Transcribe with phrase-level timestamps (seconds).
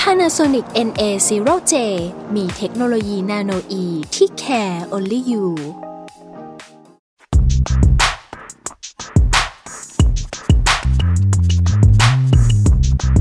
[0.00, 1.74] Panasonic NA0J
[2.34, 5.46] มีเทคโนโลยีนาโนอีที่ care only you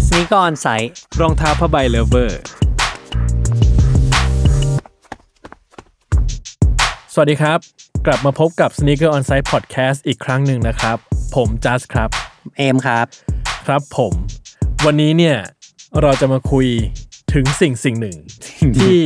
[0.07, 2.41] สนีกออนไซต์รองเท้าผ้าใบเลเวอร์
[7.13, 7.59] สวัสดีครับ
[8.05, 10.97] กลับมาพบกับ Sneaker On Site Podcast อีกครั้งหนึ่งนะครับ
[11.35, 12.09] ผมจัสครับ
[12.57, 13.05] เอมครับ
[13.67, 14.13] ครับผม
[14.85, 15.37] วันนี้เนี่ย
[16.01, 16.67] เราจะมาคุย
[17.33, 18.15] ถึงสิ่งสิ่งหนึ่ง
[18.79, 19.01] ที่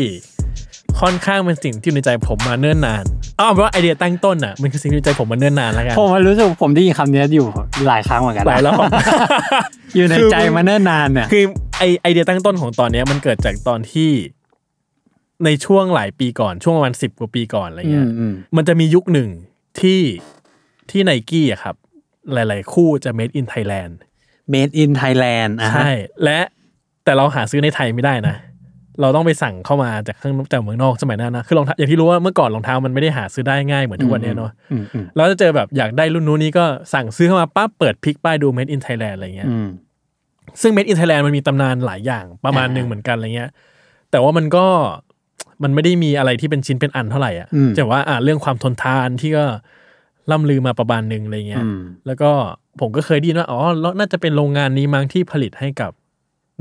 [1.00, 3.04] ค่อนข้างเป็นสิ่งที่อยู่ในใจผมมาเนิ่นนาน
[3.40, 7.48] อ้าวแปลว่าไอเดียตั้งต้นอะมันคือสิ่งที่อยู่ในใจผมมาเนิ่นนานแล้วกันผมรู้สึกผมได้ยินคำนี้อยู่
[7.88, 8.82] หลายครั้งเหมือนกันนะหลายรอบ
[9.96, 11.44] อยู่ในใจมาเนิ่นนานเนี่ยคือ
[11.78, 14.12] ไอไอเดียตั้งต้นของตอนเนี้ยมันเกิดจากตอนที่
[15.46, 19.30] ในช่วงหลายปีก่อนช่วงประมาณสิบกว่าปีก่อนอะไรเงี้ยอืมอืมมันจะมียุคหนึ่ง
[19.80, 20.02] ที่
[20.90, 21.76] ที่ไนกี้อะครับ
[22.34, 23.94] หลาย ๆ คู่จะ made in Thailand
[24.54, 25.92] Made in Thailand อะฮะใช่
[26.24, 26.40] และ
[27.10, 28.36] แต่เราหาซื้อในไทยไม่ได้นะ
[29.02, 39.70] เราต้องไปสั่งเข้ามาจากข้างจากเมืองนอกสมัยนั้นนะคือรองเท้าอย่างที่รู้ว่าเมื่อก่อนรองเท้ามันไม่ได้หาซื้อได้ง่ายเหมือนทุกวันเนี้ยเนาะอืมอืมเราจะเจอแบบอยากได้รุ่นนู้นนี้ก็สั่งซื้อเข้ามาปั๊บเปิดพลิกป้ายดู made in Thailand อะไรเงี้ยอืม
[40.62, 43.50] ซึ่ง Made in Thailand มันมีตำนานหลายอย่างประมาณอ่าหนึ่งเหมือนกันอะไรเงี้ย
[44.12, 44.66] แต่ว่ามันก็
[45.64, 49.46] มันไม่ได้มีอะไรที่เป็นชิ้นเป็นอันเท่าไหร่อะอืมแต่ว่าอ่าเรื่องความทนทานที่ก็
[50.32, 52.32] ล่ำลือมาประมาณหนึ่งอะไรเงี้ยอืมแล้วก็
[52.80, 55.92] ผมก็เคยได้ยินว่าอ๋อแล้วน่าจะเป็นโรงงานนี้มั้งที่ผลิตให้กับ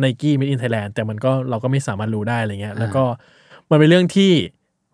[0.02, 3.04] n i กี้ Made in Thailand แต่มันก็เราก็ไม่สามารถรู้ได้อะไรเงี้ยแล้วก็
[3.70, 4.32] มันเป็นเรื่องที่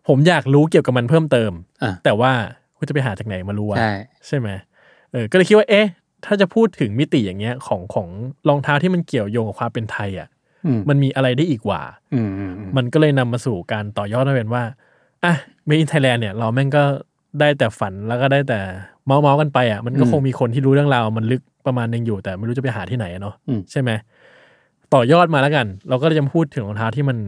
[0.09, 1.53] ผมอยากรู้เกี่ยวกับมันเพิ่มเติม
[1.83, 2.33] อะแต่ว่า
[2.77, 3.93] คุณจะไปหาจากไหนมารู้อะใช่
[4.27, 4.49] ใช่ไหม
[5.13, 5.87] เออก็เลยคิดว่าเอ๊ะ
[6.25, 8.09] ถ้าจะพูดถึงมิติอย่างเงี้ยของของ
[8.49, 10.29] รองเท้าที่มันเกี่ยวโยงกับความเป็นไทยอะ
[10.67, 11.81] อืมมันมีอะไรได้อีกกว่า
[12.15, 14.63] อืมอืมอืมมันก็เลยนำมาสู่การต่อยอดมาเป็นว่า
[15.25, 15.35] อะ
[15.69, 16.85] Made in Thailand เนี่ยเราแม่งก็
[17.41, 18.61] ได้แต่ฝันแล้วก็ได้แต่
[19.07, 23.91] เมาเมาๆกันไปอะมันก็คงมีคนที่รู้เรื่องราวมันลึกประมาณหนึงอยู่แต่ไม่รู้จะไปหาที่ไหนอะเนาะอืมใช่ไหม
[24.95, 27.19] ต่อยอดมาแล้วกัน เราก็จะมาพูดถึงรองเท้าที่มัน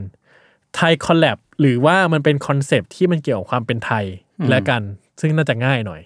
[0.74, 4.04] ไทยคอลแลบหรือว่ามันเป็นคอนเซปต์ที่มันเกี่ยวกับความเป็นไทย
[4.50, 4.82] และกัน
[5.20, 6.02] ซึ่งน่าจะง่ายหน่อย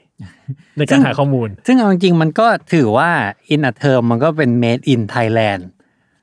[0.77, 3.11] ในการหาข้อมูล ซึ่งเอาจริงๆมันก็ถือว่า
[3.55, 5.63] in a term มันก็เป็น made in Thailand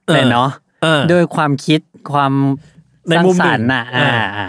[0.07, 0.49] เออเลยเนาะ
[0.83, 1.79] เออโดยความคิด
[2.13, 2.33] ความ
[3.07, 4.47] ในสร้างมุมหสนึ่รงรค์น่ะอ่าอ่าอ่า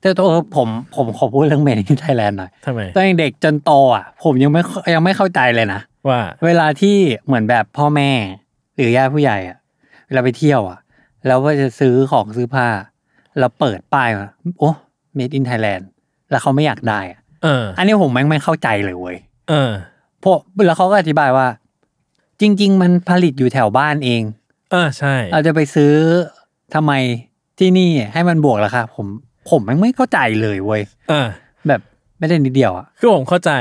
[0.00, 4.62] แต่ตัวผมผมขอพูดเรื่อง made in Thailand หน่อยทำไมตอนเด็กๆจนโตอะ ผมยังไม่
[4.94, 6.96] ยังไม่เข้าใจเลยนะว่า เวลาที่
[7.26, 8.10] เหมือนแบบพ่อแม่
[8.76, 9.58] หรือญาติผู้ใหญ่อะ
[10.10, 10.78] เวลาไปเที่ยวอะ
[11.26, 12.66] แล้วก็จะซื้อของซื้อผ้า
[13.38, 14.28] แล้วเปิดป้ายมา
[14.58, 14.70] โอ้
[15.16, 15.84] made in Thailand
[16.30, 19.16] แล้วเขาไม่อยากได้อะเออ อันนี้ผมแม่งไม่เข้าใจเลยเว้ย
[19.48, 19.70] เออ
[20.20, 21.46] เพราะแล้วเขาก็อธิบายว่า
[22.40, 24.22] จริง ๆ มันผลิตอยู่แถวบ้านเอง
[24.70, 25.92] เออใช่เราจะไปซื้อ
[26.74, 26.92] ทำไม
[27.58, 29.06] ที่นี่ให้มันบวกราคาผม
[29.50, 31.28] ผมแม่งไม่เข้าใจเลยเว้ยเอ่า
[31.68, 31.80] แบบ
[32.18, 33.52] ไม่ได้นิดเดียวอะคือผมเข้าใจ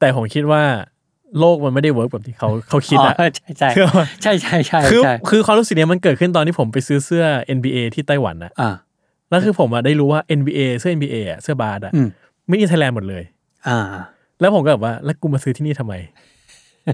[0.00, 0.62] แต่ผมคิดว่า
[1.38, 3.86] โลกมันไม่ได้ work แบบที่เขาเขาคิดอะอ๋อใช่ใช่คือ
[4.22, 7.24] ใช่ใช่ใช่คือใช่คือความรู้สึกเนี้ยมันเกิดขึ้นตอนที่ผมไปซื้อเสื้อ
[7.56, 8.70] NBA ที่ไต้หวันนะอ่า
[9.30, 12.08] แล้วคือผมอะได้รู้ว่า NBA เสื้อ NBA อะเสื้อบาสอะอืม
[12.48, 13.22] ไม่อินไทยแลนด์หมดเลย
[13.68, 13.78] อ่า
[14.40, 15.94] แล้วผมก็แบบว่าแล้วกูมาซื้อที่นี่ทำไม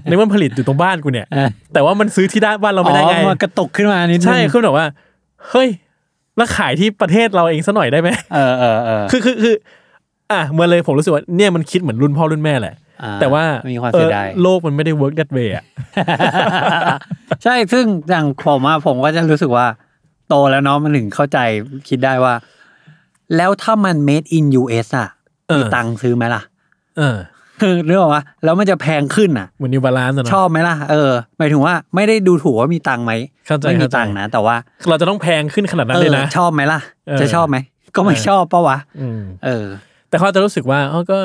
[0.03, 4.85] ในมันผลิตอยู่ตรงบ้านกูเนี่ยเออแต่ว่ามันซื้อที่ด้านบ้านเราไม่ได้ไงอ๋อมันกระตุกขึ้นมานิดนึงใช่คือแบบว่า
[5.49, 5.69] เฮ้ย
[6.37, 9.55] แล้วขายที่ประเทศเราเองซะหน่อยได้ไหมเออเออเออคือคือคือ
[10.31, 12.83] อะเมื่อเลยผมรู้สึกว่าเนี่ยมันคิดเหมือนรุ่นพ่อรุ่นแม่แหละอ่า
[13.21, 15.65] แต่ว่ามีความเสียดายออโลกมันไม่ได้ work that way อะ
[17.43, 19.67] ใช่ซึ่งอย่างผมอะผมก็จะรู้สึกว่า
[20.29, 21.37] โตแล้วเนาะมันถึงเข้าใจ
[21.89, 22.33] คิดได้ว่า
[23.35, 25.09] แล้วถ้ามัน made in US อะ
[25.49, 26.41] เออมีตังค์ซื้อไหมล่ะ
[26.97, 27.17] เออ
[27.61, 33.13] คือเรื่องว่าแล้วมันจะแพงขึ้นอะเหมือน New Balance นะชอบไหมล่ะเออหมายถึงว่าไม่ได้ดูถูกว่ามีตังค์ไหม
[33.47, 34.55] เข้าใจไม่มีเข้าใจตังค์นะ แต่ว่า
[34.89, 37.57] เราจะต้องแพงขึ้นขนาดนั้นเอเลยอนะชอบไหมล่ะเออจะชอบไหม
[37.95, 39.65] ก็ไม่เออชอบปะวะอืมเออ
[40.15, 41.17] แต่เขาจะรู้สึกว่าเออก็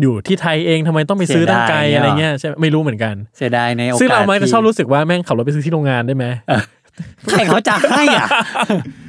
[0.00, 6.24] อยู่ที่ไทยเองทำไมต้องไปซื้อตั้งไกลเสียดายอะไรเงี้ยใช่ไหมไม่รู้เหมือนกันเสียดายในโอกาสซึ่งเราไม่จะที่ชอบรู้สึกว่าแม่งขับรถไปซื้อที่โรงงานได้ไหม
[7.30, 8.28] ใครเขาจะให้อะ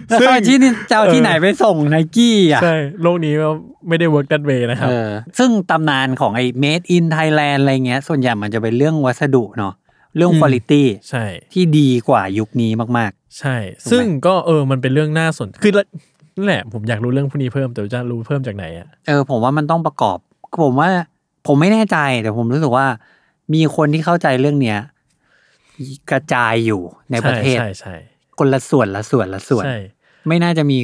[0.10, 3.50] แล้วซึ่งเขาที่นี่จะเอาที่ไหนไปส่งไนกี้อะใช่โลกนี้ก็
[3.88, 9.74] ไม่ได้ work that way นะครับเออซึ่งตำนานของไอ้ made in Thailand อะไรเงี้ย ส่วนใหญ่มันจะเป็นเรื่องวัสดุเนาะ
[10.16, 13.56] เรื่องอืมคุณ i t y ใช่ที่ดีกว่ายุคนี้มากใช่
[13.92, 15.86] ซึ่งก็เออมันเป็นเรื่องน่าสนคือละ
[16.38, 20.18] นั่นแหละผมอยากรู้เรื่องพวกนี้เพิ่มแต่จะรู้เพิ่มจากไหนอะๆเออผมว่ามันต้องประกอบ
[20.64, 20.90] ผมว่า
[21.48, 22.86] ผมไม่แน่ใจแต่ผมรู้สึกว่า
[23.54, 24.80] มีคนที่เข้าใจเรื่องเนี้ย
[26.12, 26.82] กระจายอยู่
[27.12, 27.96] ในประเทศใช่ใช่
[28.40, 29.78] คนละส่วนละส่วนละส่วนใช่
[30.28, 30.78] ไม่น่าจะมี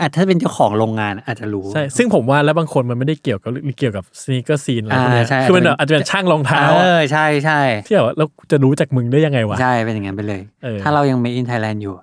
[0.00, 11.94] อาจถ้าเป็นเจ้าของโรงงานอาจจะรู้ใช่ซึ่งผมว่าแล้วบางคนมันไม่ได้เกี่ยวกับเกี่ยวกับสน e เกอร์ซีนอะไรพวกเนี้ยอ่าใช่คือมันแบบอาจจะเป็นช่างรองเท้าเออะอใช่ใช่ที่แบบว่าแล้วจะรู้จากมึงได้ยังไงวะใช่เป็นอย่างนั้นไปเลยเออถ้าเรายัง made in Thailand อยู่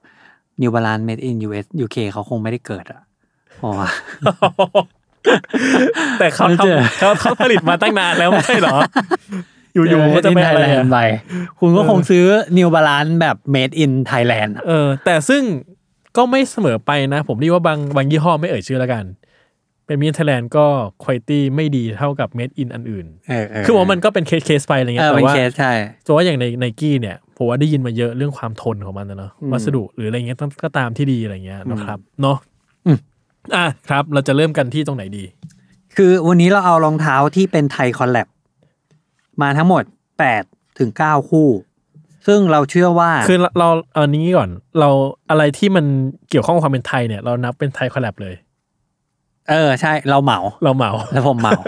[0.62, 3.02] New Balance made in US UK เขาคงไม่ได้เกิดอะ
[3.58, 3.90] เพราะว่า
[6.20, 8.78] แต่เขาไม่เจอทำเขาเขาผลิตมาตั้งนานแล้วไม่ใช่เหรอ
[9.74, 11.00] อยู่ๆก็จะไม่อะไร Made in อะ Thailand ไป
[11.60, 12.26] คุณก็คงซื้อ
[12.58, 15.44] New Balance แบบ made in Thailand อะเออ แต่ซึ่ง
[16.18, 19.06] ก็ไม่เสมอไปนะ ผมเรียกว่าบางบางยี่ห้อไม่เอ่ยชื่อแล้วกัน
[19.86, 20.66] เป็น made in Thailand ก็
[21.04, 25.74] คุณภาพไม่ดีเท่ากับ made in อันอื่นเออเคือว่ามันก็เป็น case case ไปอะไรเอเงี้ยอแต่เป็นว่าเคสใช่
[26.06, 32.38] ตัวว่าอย่างในไนกี้เนี่ย ผมว่าได้ยินมาเยอะเรื่องความทนของมันนะเนาะอืมวัสดุหรืออะไรเงี้ยก็ตามที่ดีอะไรเงี้ยนะครับเนาะ
[32.86, 32.98] อืม
[33.56, 35.24] อะครับ เราจะเริ่มกันที่ตรงไหนดี
[35.98, 38.28] คือวันนี้เราเอารองเท้าที่เป็นไทยคอลแลบ
[39.42, 39.84] มาทั้งหมด
[40.32, 41.50] 8ถึง9คู่
[42.28, 44.50] ซึ่งเราเชื่อว่า คือเราเราเอานี้ก่อน
[44.80, 44.90] เรา
[45.30, 45.86] อะไรที่มัน
[46.30, 48.36] เกี่ยวข้องกับความเป็นไทยเนี่ย เรานับเป็นไทยคอลแลบเลย
[49.50, 51.60] เออใช่ เราเหมาเราเหมาแล้วผมเหมา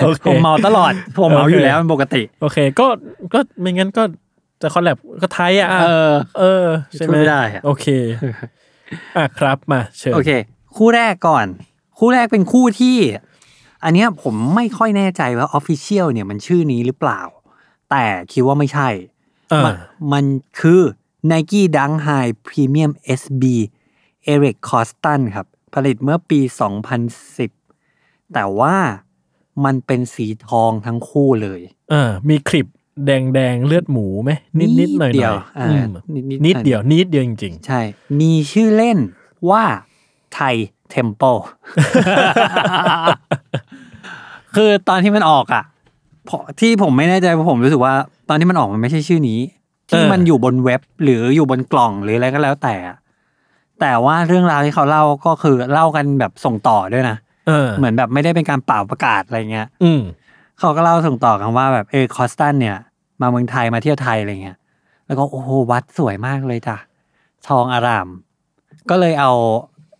[0.00, 2.86] โอเคผมเหมาตลอด ผมเหมาโอเคอยู่แล้วเป็นปกติ โอเค ก็
[3.34, 4.02] ก็ไม่งั้นก็
[4.62, 7.86] จะคอลแลบก็ไทยอะเออ เออใช่ไหมช่วยไม่ได้อะโอเค
[9.16, 10.30] อะครับมาเชิญโอเค
[10.76, 11.46] คู่แรกก่อน
[11.98, 12.96] คู่แรกเป็นคู่ที่
[13.84, 17.20] อันเนี้ยผมไม่ค่อยแน่ใจว่าออฟฟิเชียลเนี่ยมันชื่อนี้หรือเปล่า
[17.90, 18.88] แต่คิดว่าไม่ใช่
[19.52, 19.74] อ่ามัน
[20.12, 20.24] มัน
[20.60, 20.80] คือ
[21.30, 23.44] Nike Dunk High Premium SB
[24.32, 26.40] Eric Coston ครับ ผลิตเมื่อปี
[27.56, 28.76] 2010 แต่ว่า
[29.64, 31.60] มันเป็นสีทองทั้งคู่เลย
[31.92, 32.66] อ่ามีคลิป
[33.06, 37.80] แดงแดงๆเลือดหมูไหมนิดนิดๆหน่อยหเดีน่ยอวยอ่าอืมนิดๆนิดหน่อยเดียวนิดเดียวจริงใช่
[38.20, 38.98] มีชื่อเล่น
[39.50, 39.64] ว่า
[40.34, 40.54] ไทย
[40.90, 41.38] เทมเ l ล
[44.54, 45.64] คือตอนที่มันออกอะ
[46.26, 47.94] เพราะที่ผมไม่แน่ใจเพราะผมรู้สึกว่า
[48.28, 49.40] ตอนที่มันออกมันไม่ใช่ชื่อนี้
[49.90, 52.96] ที่มันอยู่บนเว็บหรืออยู่บนกล่องหรืออะไรก็แล้วแต่อะ
[53.80, 60.00] แต่ว่าเรื่องราวที่เขาเล่าก็คือเล่ากันแบบส่งต่อด้วยนะๆเออเหมือนแบบไม่ได้เป็นการป่าวประกาศอะไรเงี้ย อืม
[60.60, 62.76] เขาก็เล่าส่งต่อกันว่าแบบเออ Koston เนี่ย
[63.20, 64.58] มาเมืองไทยมาเที่ยวไทยอะไรเงี้ย
[65.06, 66.76] แล้วก็โอ้โหวัดสวยมากเลยจ้ะ
[67.48, 68.08] ทองอร่าม
[68.90, 69.32] ก็เลยเอา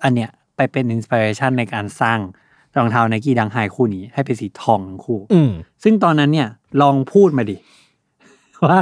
[0.03, 2.19] อันเนี้ยไปเป็น inspiration ในการสร้าง
[2.77, 5.51] รองเท้า Nike Dunk High คู่นี้ ให้เป็นสีทองทั้งคู่อืม
[5.83, 6.49] ซึ่งตอนนั้นเนี่ย
[6.83, 7.57] ลองพูดมาดิ
[8.67, 8.81] ว่า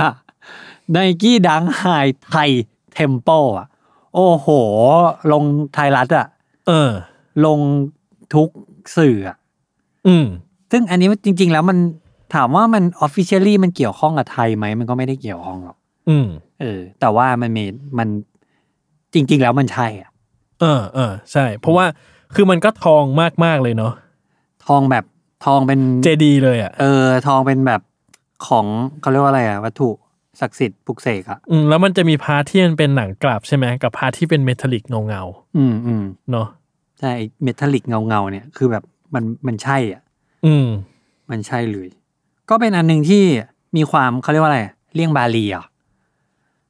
[0.93, 1.85] ไนกี้ดังไฮ
[2.31, 2.51] ไทย
[2.93, 3.67] เทมเ l ลอะ
[4.15, 4.49] โอ้โห
[5.33, 5.45] ลง
[5.75, 6.27] ไทยรัฐอะ
[6.67, 6.91] เออ
[7.47, 7.61] ลง
[8.35, 8.49] ทุก
[8.97, 9.37] สื่ออะ
[10.09, 10.27] อืม
[10.71, 11.79] ซึ่งอันนี้จริง ๆ แล้วมัน
[12.35, 15.77] ถามว่ามันออฟฟิเชียลี่มันเกี่ยวข้องกับไทยไหมมันก็ไม่ได้เกี่ยวข้องหรอก
[16.09, 16.27] อืม
[16.61, 17.65] เออ แต่ว่ามันมี
[17.99, 18.09] มัน
[19.15, 20.11] จริง ๆ แล้วมันใช่อะ
[20.61, 21.87] เออเออใช่ เพราะว่า
[22.35, 23.05] คือมันก็ทอง
[23.45, 23.93] มากๆเลยเนาะ
[24.67, 25.05] ทองแบบ
[25.45, 27.81] ทองเป็นเจดีเลยอะเออ ทองเป็นแบบ
[28.47, 28.67] ของ
[29.01, 29.89] เขาเรียกว่าอะไรอะวัตถุ
[30.41, 35.23] ศักดิ์สิทธิ์ปลุกเสกอะอืมแล้วมันจะมี part ที่มันเป็นหนังกลับใช่ไหมกับ part ที่เป็น metallic เงาเงา
[35.57, 36.47] อืมอืมๆเนาะ
[37.01, 37.13] ใช่
[37.43, 38.85] metallic เงาเงาๆเนี่ย คือแบบ
[39.15, 40.03] มันมันใช่อะ
[40.47, 40.67] อืม
[41.31, 41.89] มันใช่เลย
[42.51, 43.23] ก็เป็นอันหนึ่งที่
[43.77, 44.63] มีความเขาเรียกว่าอะไร
[44.95, 45.65] เลี่ยงบาลีอะ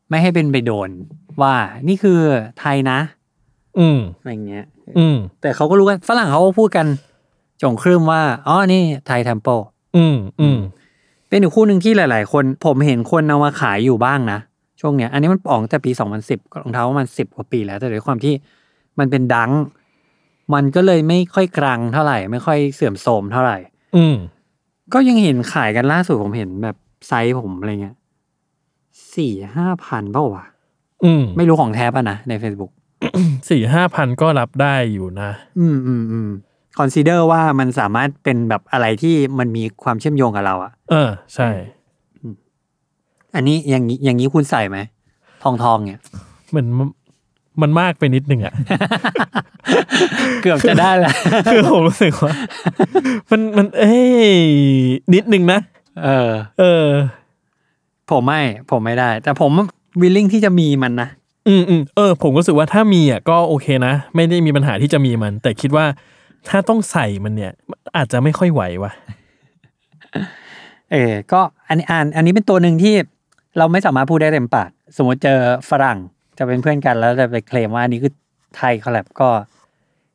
[0.09, 0.91] ไม่ให้เป็นไปโดน
[1.43, 1.55] ว่า
[1.89, 2.19] นี่คือ
[2.61, 2.99] ไทยนะ
[3.79, 4.65] อืมอะไรเงี้ย
[4.99, 6.87] อืม แต่เขาก็รู้กันฝรั่งเขาก็พูดกัน
[7.63, 9.61] จงครึ่มว่าอ๋อนี่ Thai Temple
[9.97, 10.59] อืมอืม
[11.29, 14.39] เป็นอีกคู่หนึ่งที่หลาย ๆ คน ผมเห็นคนเอามาขายอยู่บ้างนะ
[14.81, 15.91] ช่วงเนี้ย อันนี้มันออกตั้งแต่ปี
[16.25, 18.35] 2010รองเท้าประมาณ10กว่าปีแล้ว แต่ด้วยความที่
[18.99, 19.51] มันเป็นดัง
[20.55, 23.59] มันก็เลยไม่ค่อยกลางเท่าไหร่ ไม่ค่อยเสื่อมโทรมเท่าไหร่
[23.97, 24.17] อืม
[24.93, 26.77] ก็ยังเห็นขายกันล่าสุดผมเห็นแบบ
[27.09, 27.97] ไซส์ผมอะไรเงี้ย
[29.17, 30.45] สี่ห้าพันเปล่าวะ
[31.05, 32.73] อืมไม่รู้ของแท้ป่ะนะใน Facebook
[33.51, 36.29] สี่ห้าพันก็รับได้อยู่นะ อืมอืมอืม
[36.79, 41.49] คอนซีเดอร์ว่ามันสามารถเป็นแบบอะไรที่มันมีความเชื่อมโยงกับเราอะเออ ใช่
[43.35, 44.79] อันนี้อย่างนี้อย่างนี้คุณใส่ไหม
[45.43, 46.03] ทองทองเนี่ย
[46.51, 46.67] เหมือน
[47.63, 48.55] มันมันมากไปนิดนึงอะ
[50.43, 51.15] เกือบจะได้แล้ว
[51.53, 52.33] คือผมรู้สึกว่า
[53.31, 53.95] มันมัน เอ้
[54.37, 54.41] ย
[55.15, 55.61] นิดนึงนะ
[56.05, 56.87] เออ เออ
[58.11, 59.51] ผมไม่ ผมไม่ได้ แต่ผม
[60.01, 61.09] วิลลิ่งที่จะมีมันนะ
[61.49, 65.85] อืมอืมเออ ผมรู้สึกว่าถ้ามีอะก็โอเคนะ ไม่ได้มีปัญหาที่จะมีมัน แต่คิดว่า
[66.49, 67.53] ถ้าต้องใส่มันเนี่ย
[67.97, 68.93] อาจจะไม่ค่อยไหวว่ะ
[70.93, 72.95] เออ ก็อันนี้อ่านอันนี้เป็นตัวหนึ่งที่
[73.59, 75.39] เราไม่สามารถพูดได้เต็มปาก สมมติเจอ
[75.71, 75.99] ฝรั่ง
[76.39, 78.13] จะเป็นเพื่อนกันแล้วจะไปเคลมว่าอันนี้คือ
[78.57, 79.31] ไทยคอลแลบก็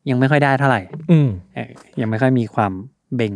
[0.09, 1.69] ยังไม่ค่อยได้เท่าไหร่ อืมเออ
[2.01, 2.71] ยังไม่ค่อยมีความ
[3.15, 3.33] เบ่ง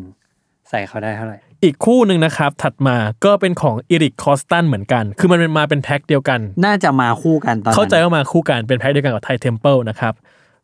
[0.70, 10.13] ใส่เขาได้เท่าไหร่ อีกคู่หนึ่งนะครับ ถัดมาก็เป็นของ Eric Koston เหมือนกัน คือมันเป็นมาเป็นแพ็คเดียวกัน น่าจะมาคู่กันตอนนั้นเข้าใจว่ามาคู่กันเป็นแพ็คเดียวกันกับ Thai Temple นะครับ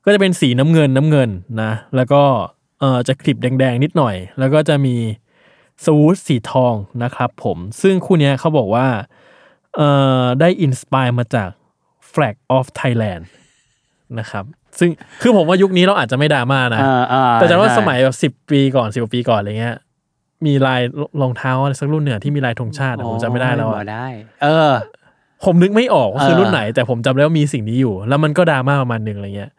[0.05, 1.29] ก็จะเป็นสีน้ำเงินน้ำเงิน
[1.61, 2.21] นะ แล้วก็
[2.79, 4.95] เอ่อจะขลิบแดงๆนิดหน่อย แล้วก็จะมี
[5.83, 8.87] Swoosh สีทองนะครับผม ซึ่งคู่เนี้ยเขาบอกว่า
[9.75, 9.89] เอ่
[10.21, 11.49] อได้ inspire มาจาก
[12.13, 13.23] Flag of Thailand
[14.19, 14.45] นะครับ
[14.79, 14.89] ซึ่ง
[15.21, 19.75] คือผมว่ายุคนี้เราอาจจะไม่ดราม่านะอ่าอ่าแต่จำว่าใช่สมัยแบบสิบปีก่อนสิบปีก่อนอะไรเงี้ย
[20.45, 20.81] มีลาย
[21.21, 24.07] รองเท้าอะไรสักรุ่นเหนือที่มีลายธงชาติอะผมจำไม่ได้แล้วโอ้อะยได้
[24.43, 24.71] เออ
[25.45, 29.51] ผมนึกไม่ออกว่าคือเออรุ่นไหน แต่ผมจำได้ว่ามีสิ่งนี้อยู่ แล้วมันก็ดราม่าประมาณหนึ่งอะไรเงี้ย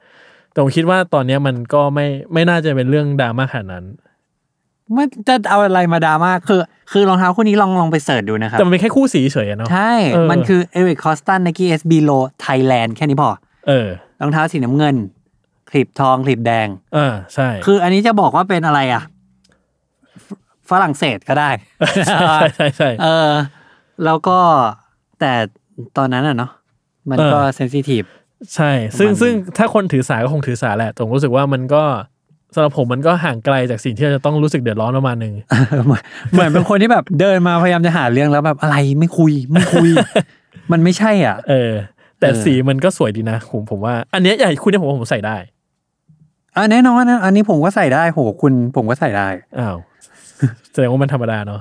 [0.53, 3.85] แต่ผมคิดว่าตอนเนี้ยมันก็ไม่ไม่น่าจะเป็นเรื่องดราม่าขนาดนั้น
[4.97, 6.61] มันจะเอาอะไรมาดราม่าคือ
[6.93, 12.11] คือรองเท้าคู่นี้ลองลองไป search ดูนะครับ แต่มันเป็นแค่คู่สีเฉยๆอะเนาะใช่เออมันคือ Eric Koston Nike SB Low
[12.41, 13.31] Thailand แค่นี้พอ
[13.69, 13.89] เออ
[14.21, 14.95] รองเท้าสีน้ำเงิน
[15.71, 19.03] ขลิบทองขลิบแดงอ่าใช่ คืออันนี้จะบอกว่าเป็นอะไรอะ
[20.29, 20.31] ฝ
[20.71, 21.51] ฝรั่งเศสก็ได้
[22.09, 23.31] ใช่ใช่ใช่เออ
[24.05, 24.39] แล้วก็
[25.21, 25.33] แต่
[25.97, 26.51] ตอนนั้นอะเนาะ
[27.11, 28.05] มันก็เออเซนซิทีฟ
[28.55, 31.85] ใช่ ซึ่งมันซึ่งถ้าคนถือสาก็คงถือสาแหละแต่ผมรู้สึกว่ามันก็
[32.55, 35.35] สำหรับผมมันก็ห่างไกลจากสิ่งที่เราจะต้องรู้สึกเดือดร้อนประมาณหนึ่ง
[35.85, 39.91] เหมือนเหมือนเป็นคนที่แบบเดินมาพยายามจะหาเรื่องแล้วแบบอะไรไม่คุยไม่คุย
[40.73, 41.71] มันไม่ใช่อะ เออ
[42.21, 45.37] แต่เออสีมันก็สวยดีนะผมผมว่า อันเนี้ยใหญ่คุณเนี่ยผมว่าผมใส่ได้
[46.57, 49.77] อะแน่นอนนะอันนี้ผมก็ใส่ได้โหคุณผมก็ใส่ได้อ้าว
[50.73, 51.61] แสดงว่ามันธรรมดาเนาะ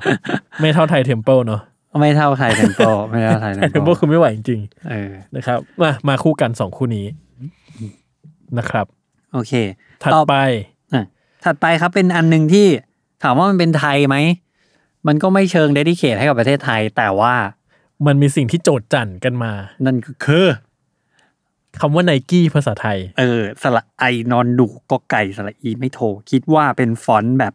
[0.62, 1.62] ไม่เท่า Thai Temple เนาะ
[2.00, 7.06] ไม่เท่า Thai Temple ไม่เท่า Thai Temple Thai Templeคือไม่ไหวจริงเออๆนะครับ มามาคู่กันสองคู่นี้
[8.58, 8.86] นะครับ
[9.34, 9.54] โอเค
[10.04, 10.73] ถัดต่อไปอะ
[11.44, 12.68] ถัดไปครับเป็นอันหนึ่งที่
[13.24, 14.18] ถามว่ามันเป็นไทยไหม
[15.08, 17.34] มันก็ไม่เชิง dedicate ให้กับประเทศไทย แต่ว่า
[18.06, 19.52] มันมีสิ่งที่โจดจันกันมา
[19.86, 20.48] นั่นก็คือ
[21.80, 27.54] คำว่าไนกี้ภาษาไทย เออ สระไอนอหนูกอไก่สระอีไม้โทคิดว่าเป็นฟอนต์แบบ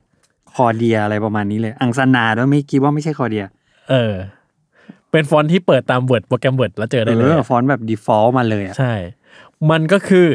[0.54, 3.44] Cordia อะไรประมาณนี้เลย Angsana ด้วยไม่คิดว่าไม่ใช่ Cordia
[3.90, 4.14] เออ
[5.10, 8.94] เป็นฟอนต์ที่เปิดตาม Word โปรแกรม Word แล้วเจอได้เอเลยออะฟอนต์แบบ default มาเลยอะใช่
[9.70, 10.28] มันก็คือ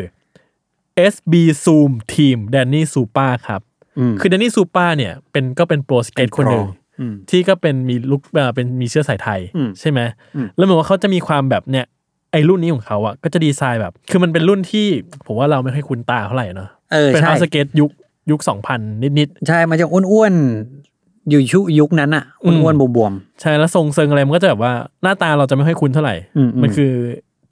[1.14, 1.34] SB
[1.66, 3.62] Zoom Team Danny Supa ครับ
[4.00, 6.68] อืมคือ Danny Supa เนี่ยเป็นก็เป็น pro skate คนหนึ่ง
[7.00, 10.00] อืมที่ก็เป็นมีลุกเอ่อเป็นมีเชื้อสายไทยอืมใช่ไหม
[10.36, 11.86] อืมแล้วเหมือนว่าเขาจะมีความแบบเนี่ย
[12.32, 14.86] ไอ้รุ่นนี้ของเขาอะก็จะดีไซน์แบบ คือมันเป็นรุ่นที่
[15.26, 17.92] ผมว่าเราไม่ค่อยคุ้นตาเท่าไหร่เนาะเออเป็นใช่เอาสเกตยุค
[18.32, 18.80] ยุคสองพัน
[19.20, 24.74] นิดใช่มันจะอ้วนๆ อยู่ชุยุคนั้นอะอืมอ้วนๆบวมๆ ใช่แล้วทรงเซิงอะไรมันก็จะแบบว่า
[25.04, 26.92] หน้าตาเราจะไม่ค่อยคุ้นเท่าไหร่อืมอืมมันคือ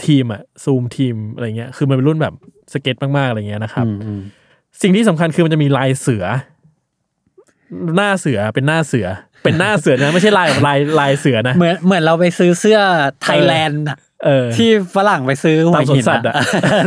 [0.05, 2.34] ทีมอะซูมทีมอะไรเงี้ยคือมันเป็นรุ่นแบบ
[2.74, 4.22] สเก็ตมากๆอะไรเงี้ยนะคๆรับอืมอืม
[4.81, 6.25] สิ่งที่สำคัญคือมันจะมีลายเสือ
[7.96, 9.08] หน้าเสือเป็นหน้าเสือ
[9.43, 12.79] เป็นหน้าเสือนะ ไม่ใช่ลายแบบลายลายเสือนะเหมือนเหมือนเราไปซื้อเสื้อ
[13.22, 16.36] ไทยแลนด์อะเออที่ฝรั่งไปซื้อหัวตามสวนหินสัตว์อะ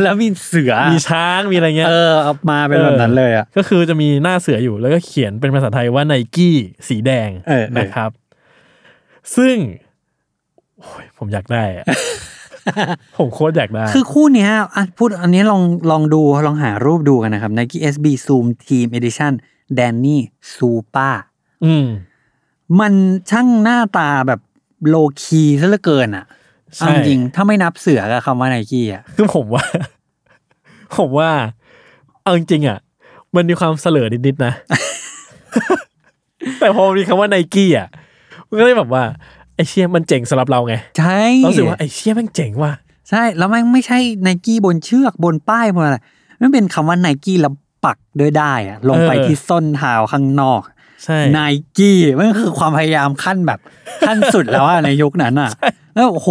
[0.03, 6.57] แล้วมีเสือ มีช้าง มีอะไรเงี้ย เออเอามาเป็นแบบนั้นเลยอะ ก็คือจะมีหน้าเสืออยู่ แล้วก็เขียนเป็นภาษาไทยว่าไนกี้
[6.87, 8.09] สีแดงเออเออนะครับ
[9.35, 9.55] ซึ่ง
[10.79, 11.85] โอ้ยผมอยากได้อะ
[13.17, 19.33] ผมโคตรอยากได้ คือคู่เนี้ยอะพูดอันนี้ลองลองดูลองหารูปดูกันนะครับ Nike SB Zoom Team Edition
[19.77, 20.17] Danny
[20.55, 21.15] Super
[21.65, 21.85] อืม
[22.79, 22.93] มัน
[23.29, 24.39] ช่างหน้าตาแบบ
[24.87, 26.25] โลคีซะเหลือเกินอะ
[26.75, 29.65] ใช่ เอาจริงๆถ้าไม่นับเสือกับคำว่าไนกี้อะ คือผมว่า
[30.97, 31.29] ผมว่า
[32.23, 32.79] เอาจริงๆอะ
[33.35, 34.53] มันมีความเสลอนิดๆนะ
[36.59, 37.87] แต่พอมีคำว่าไนกี้อะ
[38.47, 39.03] มันก็เลยแบบว่า
[39.55, 42.73] ไอเชี่ยมันเจ๋งสำหรับเราไง ใช่เรารู้สึกว่าไอเชี่ยแมันเจ๋งว่ะ
[43.09, 45.97] ใช่ แล้วมันไม่ใช่ไนกี้บนเชือกบนป้ายบนอะไร
[46.41, 47.53] มันเป็นคำว่าไนกี้แล้ว
[47.85, 50.61] ปักด้วยได้ายอะลงไปเออที่ส้นเท้าข้างนอก
[51.03, 51.39] ใช่ไน
[51.77, 53.59] กี้มันคือความพยายามขั้นแบบ
[54.07, 55.49] ขั้นสุดแล้วอะในยุคนั้นอะ
[55.93, 56.29] แล้วโอ้โห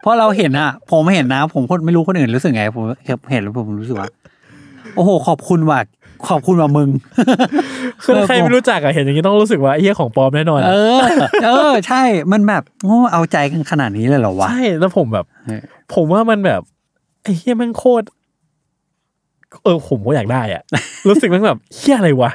[0.00, 2.84] เพราะเราเห็นอะผมเห็นนะ ผมคนไม่รู้คนอื่นรู้สึกไงผม
[3.30, 4.10] เห็นแล้วผมรู้สึกว่า
[4.94, 5.80] โอ้โห ขอบคุณว่ะ
[6.28, 6.88] ขอบคุณว่ะมึง
[8.02, 11.00] คือถ้าใครไม่รู้จักอะเห็นอย่างนี้ต้องรู้สึกว่าไอเชี่ยของปลอมแน่นอน เออ
[11.44, 12.02] เออ ใช่
[12.32, 15.62] มันแบบโอ้เอาใจกันขนาดนี้เลยเหรอวะใช่แล้วผมแบบเออ
[15.94, 16.60] ผมว่ามันแบบ
[17.22, 18.06] ไอ้เฮียแมันโคตร
[19.64, 20.62] เออผมก็อยากได้อะ
[21.08, 22.30] รู้สึกมันแบบเฮียอะไรวะ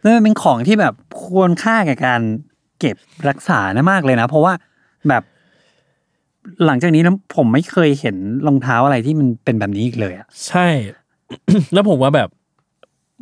[0.00, 2.20] แล้วมันเป็นของที่แบบควรค่าแก่การ
[2.80, 2.96] เก็บ
[3.28, 4.52] รักษานะมากเลยนะ เพราะว่า
[5.08, 5.22] แบบ
[6.66, 10.66] หลังจากนี้นะผมไม่เคยเห็นรองเท้าอะไรที่มันเป็นแบบนี้อีกเลยอะใช่
[11.72, 12.28] แล้วผมว่าแบบ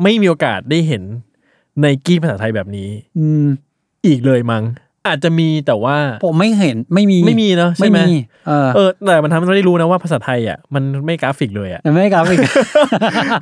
[0.02, 1.02] ไม่มีโอกาสได้เห็น
[1.80, 3.46] ไนกี้ภาษาไทยแบบนี้ อืม
[4.06, 4.64] อีกเลยมั้ง
[5.06, 8.14] อาจจะมีแต่ว่าผมไม่เห็นไม่มีไม่มีเนอะใช่ไม่ไหมมี
[8.48, 12.38] เออเออแต่มันทำให้เราได้รู้นะว่าภาษาไทยอะมันไม่กราฟิกเลยอะแต่ไม่กราฟิก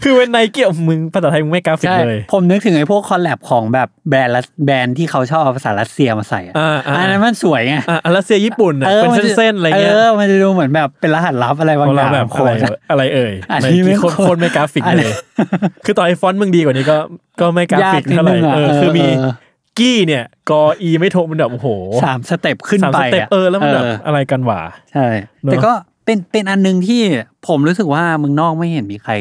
[0.04, 15.14] คือเป็นไนกี้มึงภาษาไทยมึงไม่กราฟิกใช่เลย ผมนึกถึงไอ้พวกคอลแลบของแบบแบรนด์รัสแบรนด์ที่เขาชอบเอาภาษารัสเซียมาใส่อะอ่าอ่าอันนั้นมันสวยไงอะอันรัสเซียญี่ปุ่นอะเป็นมัจะเส้นๆอะไรเงี้ยเออมันจะดูเหมือนแบบเป็นรหัสลับอะไรบางของอเราย่างแบบโคอะไรตรอะไรเอ่ยอันนี้ไนไม่กี้โคตรโคตรโคตรไม่กราฟิกอันเลนี้ย
[15.84, 16.96] คือต่อไอฟอนต์มึงดีกว่านี้ก็
[17.40, 19.32] ก็ไม่กราฟิกเท่าไหร่ยากนิดนึงอะเออคือมีเออ
[19.80, 21.68] กี้เนี่ยกออีไม้โทมันแบบโอ้โห
[22.04, 24.60] สาม step ขึ้นสามไป step อะเออแล้วมันแบบเอออะไรกันหว่า
[24.92, 25.06] ใช่
[25.44, 25.72] เนอะแต่ก็
[26.04, 27.00] เป็นเป็นอันหนึงที่
[27.48, 29.12] ผมรู้สึกว่าเมืองนอกไม่เห็นมีใคร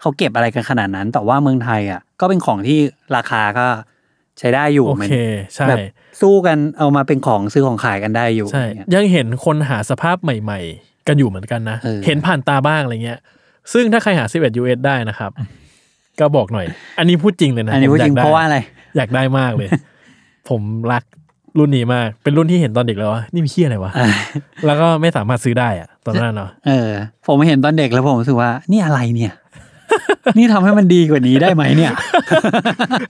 [0.00, 2.78] เขาเก็บอะไรกันขนาดนั้น แต่ว่าเมืองไทยอะก็เป็นของที่
[3.16, 3.66] ราคาก็
[4.38, 5.14] ใช้ได้อยู่โอมันเค
[5.54, 5.78] ใช่แบบ
[6.20, 13.18] สู้กันเอามาเป็นของซื้อของขายกันได้อยู่ใช่อย่างเงี้ยยังเห็นคนหาสภาพใหม่ ๆ กันอยู่เหมือนกันนะเออเห็นผ่านตาบ้างอะไรเงี้ย
[13.72, 15.30] ซึ่งถ้าใครหา11 US ได้นะครับ
[16.20, 16.66] ก็บอกหน่อย
[16.98, 18.58] อันนี้พูดจริงเลยนะอันนี้ผมพูดจริงยกด้เพราะว่าอะไร
[18.96, 19.68] อยากได้มากเลย
[20.48, 20.60] ผม
[20.92, 21.02] รัก
[21.58, 23.92] รุ่นนี้มาก เป็นรุ่นที่เห็นตอนเด็กแล้วว่านี่มีเฮียอะไรวะ
[24.66, 26.90] แล้วก็ไม่สามารถซื้อได้อะตอนนั้นเนาะ เออ
[27.26, 29.32] ผมเห็นตอนเด็กแล้วผมรู้สึกว่า นี่อะไรเนี่ย
[30.38, 31.92] นี่ทำให้มันดีกว่านี้ได้ไหมเนี่ย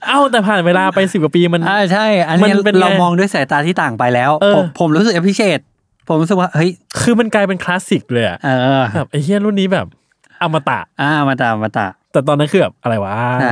[0.07, 5.59] เอ้าแต่ผ่านเวลาไปสิบกว่าปีมันอ่าใช่ อันนี้มันเป็นไงเรามองด้วยสายตาที่ต่างไปแล้วเออผมผมรู้สึกอภิเชษ
[6.07, 6.69] ผมรู้สึกว่า เฮ้ย
[7.01, 8.49] คือมันกลายเป็นคลาสสิกเลยอะเอ
[8.81, 9.85] อแบบไอ้เฮียรุ่นนี้แบบ
[10.41, 13.49] อมตะอ่ามาตามาตาแต่ตอนนั้นคือแบบอะไรวะใช่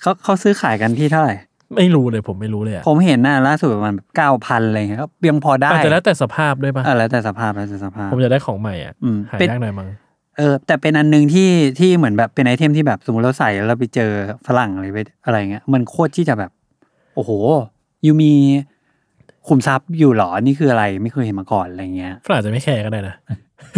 [0.00, 1.34] เขาเขาซื้อขายกันที่เท่าไหร่
[1.74, 9.88] ไม่รู้เลยผมไม่รู้เลยอะผมเห็นน่ะล่าสุดประมาณเก้าพันอะไรเงี้ยก็ยังพอได้อาจจะแล้วแต่สภาพด้วยปะเออแล้วแต่สภาพแล้วแต่สภาพ ผมจะได้ของใหม่อะอืมหาเป็น ยากหน่อยมั้ง
[10.38, 14.10] เออแต่เป็นอันหนึงที่ที่เหมือนแบบเป็นไอเทมที่แบบสมมติเราใส่แล้วเราไปเจอ
[14.46, 16.50] ฝรั่งอะไรไปอะไรเงี้ยมันโคตรที่จะแบบ
[17.14, 17.30] โอ้โห
[18.06, 18.32] ยูมี
[19.48, 23.16] ขุมทรัพย์อยู่เหรอนี่คืออะไรไม่เคยเห็นมาก่อนอะไรเงี้ย ฝรั่งอาจจะไม่แคร์ก็ได้นะ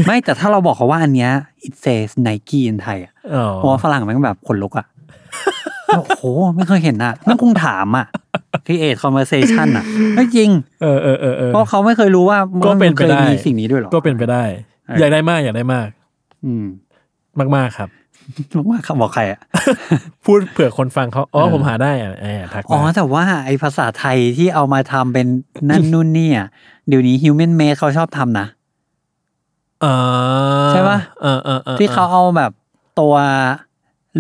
[0.07, 1.31] ไม่แต่ถ้าเราบอกเขาว่าอันเนี้ย
[1.67, 4.87] it says Nike in Thai อะอ๋อเพราะว่าฝรั่งแม่งแบบขนลุกอะ
[5.97, 6.23] โอ้โห
[6.57, 8.07] ไม่เคยเห็นอะมันคงถามอะ
[8.67, 10.51] create conversation อะไม่จริง
[10.83, 14.45] เออเออเออเออเพราะเขาไม่เคยรู้ว่าก็เป็นไปเคยได้มีสิ่งนี้ด้วยเหรอ ก็เป็นไปได้
[14.87, 15.89] เออออยากได้มากอยากได้มาก
[16.45, 16.65] อืม
[17.57, 17.89] มากๆครับ
[18.69, 19.41] ว่าเขาบอกใครอะ
[20.25, 25.27] พูดเผื่อคนฟังเขาอ๋อเออผมหาได้อะแอบทักอ๋อมาแต่ว่าไอภาษาไทยที่เอามาทำเป็น
[25.71, 26.49] นั่นนู่นนี่อะ
[26.89, 28.47] เดี๋ยวนี้ human made เขาชอบทำนะ
[29.85, 29.95] อ่า
[30.71, 32.53] ใช่ปะเออเออออที่เขาเอาแบบ
[33.01, 33.15] ตัว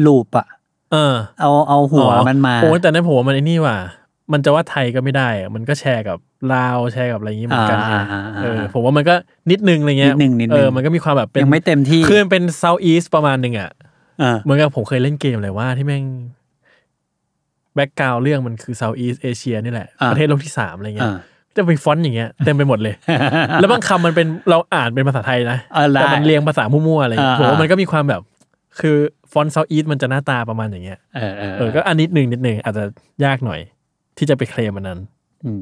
[0.06, 0.46] ลูปอะ
[0.92, 3.78] เออ เอาเอาหัวมันมาโอ้แต่นั้นผมว่ามันไอ้นี่ว่ะ
[4.32, 6.18] มันจะว่าไทยก็ไม่ได้อะมันก็แชร์กับ
[6.52, 9.14] ลาวแชร์กับอะไรอย่างงี้เหมือนกันไงอ่าอ่าอ่าเออผมว่ามันก็
[9.50, 13.70] นิดนึงอะไรเงี้ยนิดนึงนิดนึงเออมันก็มีความแบบเป็นยังไม่เต็มที่คือมันเป็น Southeast ประมาณหนึ่งอะ
[14.20, 16.04] เออเหมือนกับผมเคยเล่นเกมอะไรว่าที่แม่ง
[17.74, 21.18] background เรื่องมันคือ Southeast Asia นี่แหละอ่าประเทศโลกที่สามอะไรเงี้ยอ่า
[21.56, 22.94] จะเป็นฟอนต์อย่างเงี้ยเต็มไปหมดเลย
[23.60, 28.22] แล้วบางคำมันเป็นเราอ่านเป็นภาษาไทยนะเออได้แต่มันเรียงภาษามั่วๆอะไรเงี้ยอ่าผมว่าอ่ามัมันก็มีความแบบ
[28.80, 28.96] คือ
[29.32, 32.84] ฟอนต์ Southeast มันจะหน้าตาประมาณอย่างเงี้ยเออเออเออก็อันนิดหนึ่งนิดหนึ่งอาจจะ
[33.24, 33.60] ยากหน่อย
[34.16, 35.00] ที่จะไปเคลมมันนั้น
[35.44, 35.60] อืม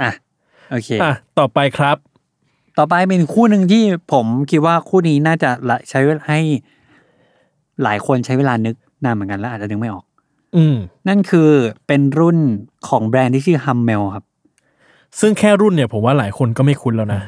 [0.00, 0.10] อะ
[0.70, 1.96] โอเคอะต่อไปครับ
[2.78, 6.40] ต่อไปเป็นคู่หนึ่งที่ผมคิดว่าคู่นี้น่าจะละใช้เวลาให้
[7.82, 10.04] หลายคนใช้เวลานึกนานเหมือนกันแล้ว อาจจะนึกไม่ออก
[10.56, 10.76] อืม
[11.08, 11.50] นั่นคือ
[11.86, 12.38] เป็นรุ่น
[12.88, 14.24] ของแบรนด์ที่ชื่อ Hummel ครับ
[15.20, 17.20] ซึ่งแค่รุ่นเนี่ยผมว่าหลายคนก็ไม่คุ้นแล้วนะ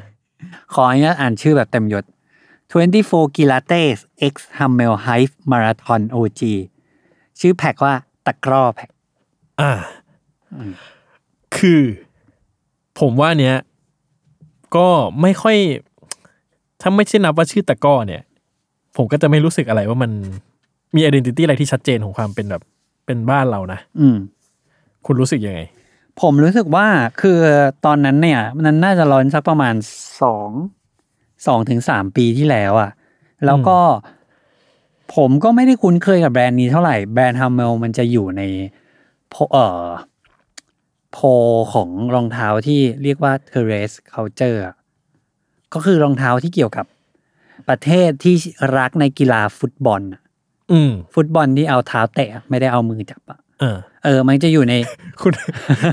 [0.72, 2.04] ขออนุญาตอ่านชื่อแบบเต็มยศ
[2.72, 3.98] 24 Gilates
[4.32, 6.42] X Hummel Hive Marathon OG
[7.40, 7.94] ชื่อแพ็กว่า
[8.26, 8.90] ตะกร้อแพ็ก
[9.60, 9.70] อ่า
[11.56, 11.82] คือ
[13.00, 13.56] ผมว่าเนี้ย
[14.76, 14.86] ก็
[15.22, 15.56] ไม่ค่อย
[16.80, 18.22] ถ้าไม่ใช่นับว่าชื่อตะกร้อเนี่ย
[18.96, 20.10] ผมก็จะไม่รู้สึกอะไรว่ามัน
[20.94, 22.62] มี identity อะไรที่ชัดเจนของความเป็นแบบ
[23.06, 24.16] เป็นบ้านเรานะ อืม
[25.06, 25.60] คุณรู้สึกยังไง
[26.20, 26.86] ผมรู้สึกว่า
[27.20, 27.38] คือ
[27.84, 29.74] ตอนนั้นเนี่ย มันน่าจะร้อนสักประมาณ
[30.22, 30.48] สอง
[31.46, 32.90] สองถึงสามปีที่แล้วอะ่ะ
[33.44, 33.78] แล้วก็
[35.14, 38.42] ผมก็ไม่ได้คุ้นเคยกับแบรนด์นี้เท่าไหร่ แบรนด์ฮัมเมลมันจะอยู่ใน
[39.30, 39.84] โพเอ่อ
[41.12, 41.26] โพล
[41.72, 44.76] ของรองเท้าที่เรียกว่า Terrace Culture อะ
[45.74, 46.86] ก็คือรองเท้าที่เกี่ยวกับ
[47.68, 48.34] ประเทศที่
[48.78, 50.22] รักในกีฬาฟุตบอลอะ
[50.72, 54.74] อืม ฟุตบอลที่เอาเท้าเตะไม่ได้เอามือจับอะ เออ เออ มันจะอยู่ใน
[55.22, 55.32] คุณ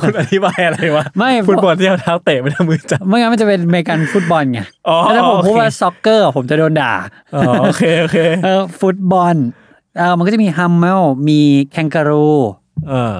[0.01, 6.93] คุณอธิบายอะไรวะไม่ ฟุตบอลที่เอาเท้าเตะไม่ได้มือจับไม่งั้นมันจะเป็นอเมริกันฟุตบอลไงอ๋อแล้วถ้าผมโอเคพูดว่า soccer ผมจะโดนด่า
[7.35, 9.35] อ๋อโอเคโอเคเออฟุตบอล
[9.97, 11.39] เออมันก็จะมี Hummel มี
[11.71, 12.29] KangaROOS
[12.89, 13.15] เออ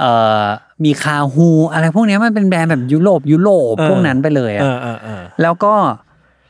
[0.00, 0.44] เอ่อ
[0.84, 5.74] มี Karhu อะไรพวกเนี้ยมันเป็นแบรนด์แบบยุโรปยุโรปเออพวกนั้นไปเลยเออะอเออเออแล้วก็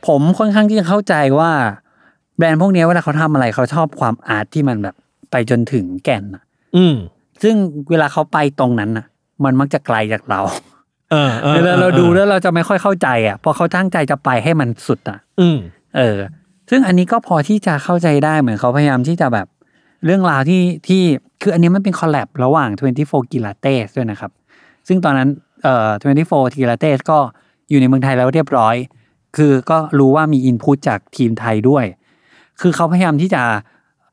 [0.07, 1.51] ผมค่อนข้างที่จะเข้าใจว่า
[2.37, 4.95] แบรนด์พวกเนี้ยเวลาเขาทำอะไรเขาชอบความ art ที่มันแบบ
[5.31, 6.43] ไปจนถึงแก่นอะ
[6.75, 6.95] อืม
[7.43, 7.55] ซึ่ง
[7.89, 9.05] เวลาเขาไปตรงนั้นอะ
[9.43, 10.39] มันมักจะไกลจากเรา
[11.11, 15.57] เออออเวลาเราดูแล้วเราจะไม่ค่อยเข้าใจอะเพราะเขาตั้งใจจะไปให้มันสุดอะ อืม
[15.97, 16.17] เออ
[16.69, 19.47] ซึ่งอันนี้ก็พอที่จะเข้าใจได้เหมือนเขาพยายามที่จะแบบ
[20.05, 21.01] เรื่องราวที่ที่
[21.41, 22.69] คืออันนี้มันเป็นคอลแลบระหว่าง
[23.01, 24.31] 24 g i l a t e s ด้วยนะครับ
[24.87, 25.29] ซึ่งตอนนั้น
[25.63, 25.89] เอ่อ
[26.23, 27.17] 24 g i l a t e s ก็
[27.69, 28.75] อยู่ในเมืองไทยแล้วเรียบร้อย
[29.37, 31.85] คือก็รู้ว่ามีอินพุตจากทีมไทยด้วย
[32.61, 33.43] คือเขาพยายามที่จะ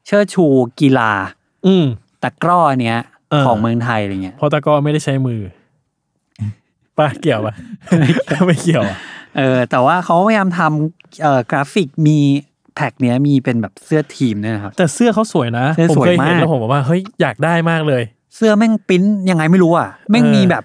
[0.06, 0.44] เชิดชู
[0.80, 1.12] กีฬา
[1.66, 1.86] อืม
[2.22, 5.40] ตะกร้อเนี้ยเออ ของเมืองไทยอะไรเงี้ยเพราะตะกร้อไม่ได้ใช้มือ
[6.98, 7.54] ป่ะเกี่ยวป่ะ
[8.46, 8.96] ไม่เกี่ยวอะ
[9.36, 12.18] เออแต่ว่าเขาพยายามทำเอ่อกราฟิกมี
[12.74, 18.02] แพ็กเนี้ยมีเป็นแบบเสื้อทีมด้วยนะครับ แต่เสื้อเขาสวยนะเสื้อผมสวยเคยเห็นมากแล้วผมบอกว่าเฮ้ยอยากได้มากเลย
[18.36, 20.64] เสื้อแม่งปริ้นยังไงไม่รู้อะแม่งเออมีแบบ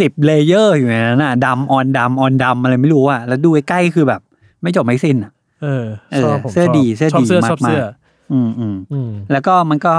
[0.00, 4.20] สิบ layer อยู่ในนั้นอะดำ on ดำ on ดำอะไรไม่รู้อะแล้วดูใกล้ๆคือแบบ
[4.62, 7.84] ไม่จบไม่สิ้นอะเออเออชอบผมเสื้อชบดีเสื้อชอบดีเสื้อมากๆชอบเสื้อ
[8.32, 9.94] อืมอืมอืมแล้วก็มันก็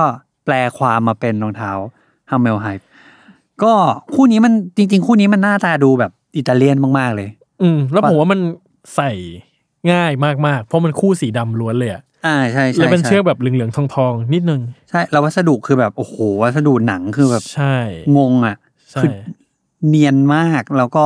[0.46, 1.72] แปลความมาเป็นรองเท้า
[2.32, 2.68] ฮัมเมลไฮ
[3.64, 3.74] ก็
[4.16, 7.30] คู่นี้มันจริง ๆ คู่นี้มันหน้าตาดูแบบอิตาเลียนมาก ๆ เลย
[7.62, 8.40] อืม แล้วผมว่ามัน
[8.96, 9.12] ใส่
[9.92, 10.12] ง่าย
[10.48, 17.76] มาก ๆ เพราะมันคู่สีดำล้วนเลยอะอ่าใช่ใช่แล้วเป็นใช่เชือกแบบเหลือง ๆ ทอง ๆ นิดนึง ใช่ แล้ววัสดุคือแบบ โอ้โห วัสดุหนังคือแบบใช่
[18.18, 18.58] งงอะ
[18.92, 19.12] ใช่คือ
[19.88, 21.06] เนียนมากแล้วก็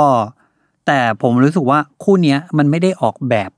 [0.87, 3.51] แต่ผมรู้สึกว่าคู่เนี้ยมันไม่ได้ออกแบบ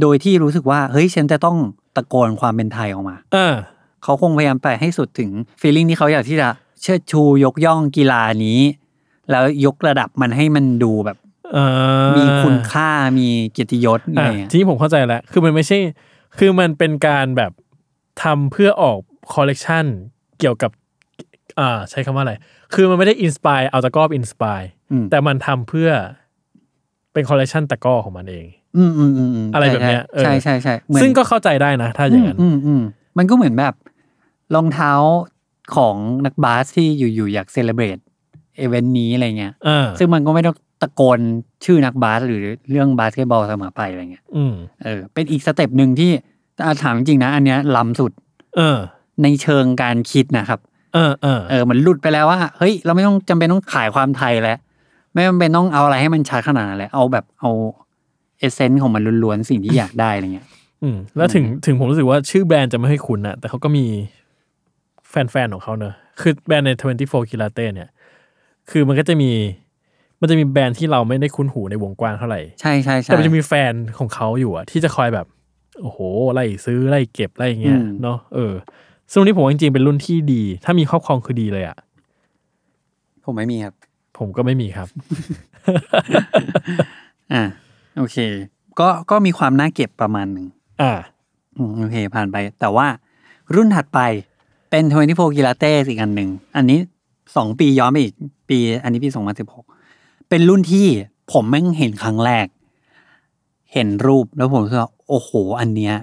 [0.00, 1.56] โดยที่รู้สึกว่า เฮ้ยฉันจะต้อง
[1.96, 3.54] ตะโกนความเป็นไทยออกมาอ่า
[4.02, 6.48] เขาคงพยายามไปให้สุดถึงฟีลลิ่งที่เขาอยากที่จะ
[6.82, 8.60] เชิดชูยกย่องกีฬานี้
[9.30, 11.16] แล้วยกระดับมันให้มันดูแบบ
[11.56, 11.66] อ่า
[12.18, 15.78] มีคุณค่ามีเกียรติยศอะไรอะเงี้ยทีนี้ผมเข้าใจแล้ว คือมันไม่ใช่
[16.38, 17.52] คือมันเป็นการแบบ
[18.22, 18.98] ทำเพื่อออก
[19.34, 19.84] คอลเลกชัน
[20.38, 20.70] เกี่ยวกับ
[21.58, 22.34] อ่าใช้คำว่าอะไร
[22.74, 24.60] คือมันไม่ได้ inspire เอาตะกร้อ inspire
[24.92, 25.90] อืมแต่มันทำเพื่อ
[27.12, 32.82] เป็นคอลเลกชันตะกร้อของมันเอง อืมอืมอืมมอะไรแบบเนี้ยเออใช่ใช่ใช่เหมือนซึ่งก็เข้าใจได้นะ ถ้าอย่างนั้นอืมอืม
[33.18, 33.74] มันก็เหมือนแบบ
[34.54, 34.92] รองเท้า
[35.76, 35.96] ของ
[36.26, 37.98] นักบาสที่อยู่ๆอยาก celebrate
[38.56, 41.18] event นี้อะไรเงี้ยอ่าซึ่งมันก็ไม่ต้องตะโกน
[41.64, 46.10] ชื่อนักบาสหรือเรื่องบาสเกตบอลเสมอไปอะไรเงี้ยอืมเออ เป็นอีก step หนึ่งที่
[46.64, 48.12] อะถามจริงๆนะ อันเนี้ยล้ำสุด
[48.56, 48.78] เออ
[49.22, 50.60] ในเชิงการคิดนะครับ
[50.94, 54.58] เออเออเออมันหลุดไปแล้วว่าเฮ้ยเราไม่ต้องจำเป็นต้องขายความไทยแล้ว
[55.12, 57.50] ไม่จำเป็นต้องเอาอะไรให้มันชัดขนาดนั้นเลยเอาแบบเอา
[58.38, 60.46] เอเซนต์ของมันล้วนๆสิ่งที่อยากได้อะไรเงี้ย
[60.82, 63.84] อืม แล้วถึงถึงผมรู้สึกว่าชื่อแบรนด์จะไม่ให้คุ้นอะแต่เขาก็มี
[65.12, 66.70] แฟนๆของเขาเนอะคือแบรนด์ใน
[67.02, 67.90] 24 k i l a t e เนี่ย
[68.70, 69.30] คือมันก็จะมี
[70.20, 75.26] มันจะมีแบรนด์ที่เราไม่ได้คุ้นหูในวงกว้างเท่าไหร่ ใช่ใช่ใช่แต่มันจะมีแฟนของเขาอยู่อะที่จะคอยแบบ
[75.80, 75.98] โอ้โห
[76.34, 78.52] ไล่ซื้อ ไล่เก็บ ไล่อย่างเงี้ยอืมเนาะเออ
[79.10, 81.76] ซึ่งรุ่นนี้ผมว่าจริงๆ เป็นรุ่นที่ดี ถ้ามีครอบครองคือดีเลยอะ
[83.24, 83.74] ผมไม่มีครับ
[84.18, 84.88] ผมก็ไม่มีครับ
[87.32, 87.42] อ่า
[87.96, 88.16] โอเค
[88.80, 90.46] ก็ก็มีความน่าเก็บประมาณหนึ่ง
[90.82, 90.92] อ่า
[91.56, 92.86] อืมโอเค ผ่านไป แต่ว่า
[93.54, 94.00] รุ่นถัดไป
[94.74, 96.78] เป็น24กิลาเต้อีกอันหนึ่ง อันนี้
[97.36, 98.14] สองปีย้อนไปอีก
[98.48, 99.10] ปี อันนี้ปี
[99.68, 100.86] 2016เป็นรุ่นที่
[101.32, 102.46] ผมแม่งเห็นครั้งแรก
[103.72, 105.30] เห็นรูปแล้วผมรู้สึกว่าโอ้โห
[105.60, 105.94] อันเนี้ย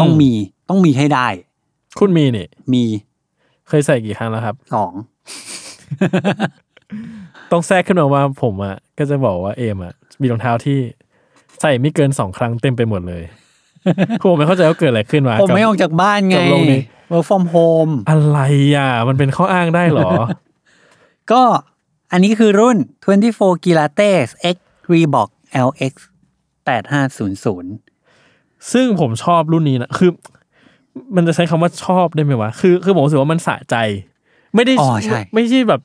[0.00, 0.32] ต้องอืมมี
[0.68, 1.26] ต้องมีให้ได้
[1.98, 2.84] คุณมีนี่ มี
[3.68, 4.92] เคยใส่กี่ครั้งแล้วครับสอง
[7.52, 10.78] ต้องแทรกขึ้นมาว่าผมอะก็จะบอกว่าเอมอะมีรองเท้าที่
[11.60, 13.22] ใส่ไม่เกินสองครั้งเต็มไปหมดเลย
[14.22, 16.80] ผมไม่เข้าใจว่าเกิดอะไรขึ้นมาผมไม่กับออกจากบ้านไงกับโลกนี้
[17.12, 18.38] work from home อะไร
[18.76, 20.10] อะ มันเป็นข้ออ้างได้เหรอ
[21.32, 21.42] ก็
[22.12, 22.76] อันนี้คือรุ่น
[23.20, 24.10] 24 g i l a t e
[24.54, 24.56] X
[24.92, 25.28] Reebok
[25.68, 25.94] LX
[26.66, 30.10] 8500 ซึ่งผมชอบรุ่นนี้นะ คือ
[31.16, 33.76] มันจะใช้คำว่าชอบได้ไหมวะ คือ คือผมรู้สึกว่ามันสะใจ
[34.54, 35.80] ไม่ได้อ๋อใช่ไม่ใช่แบบ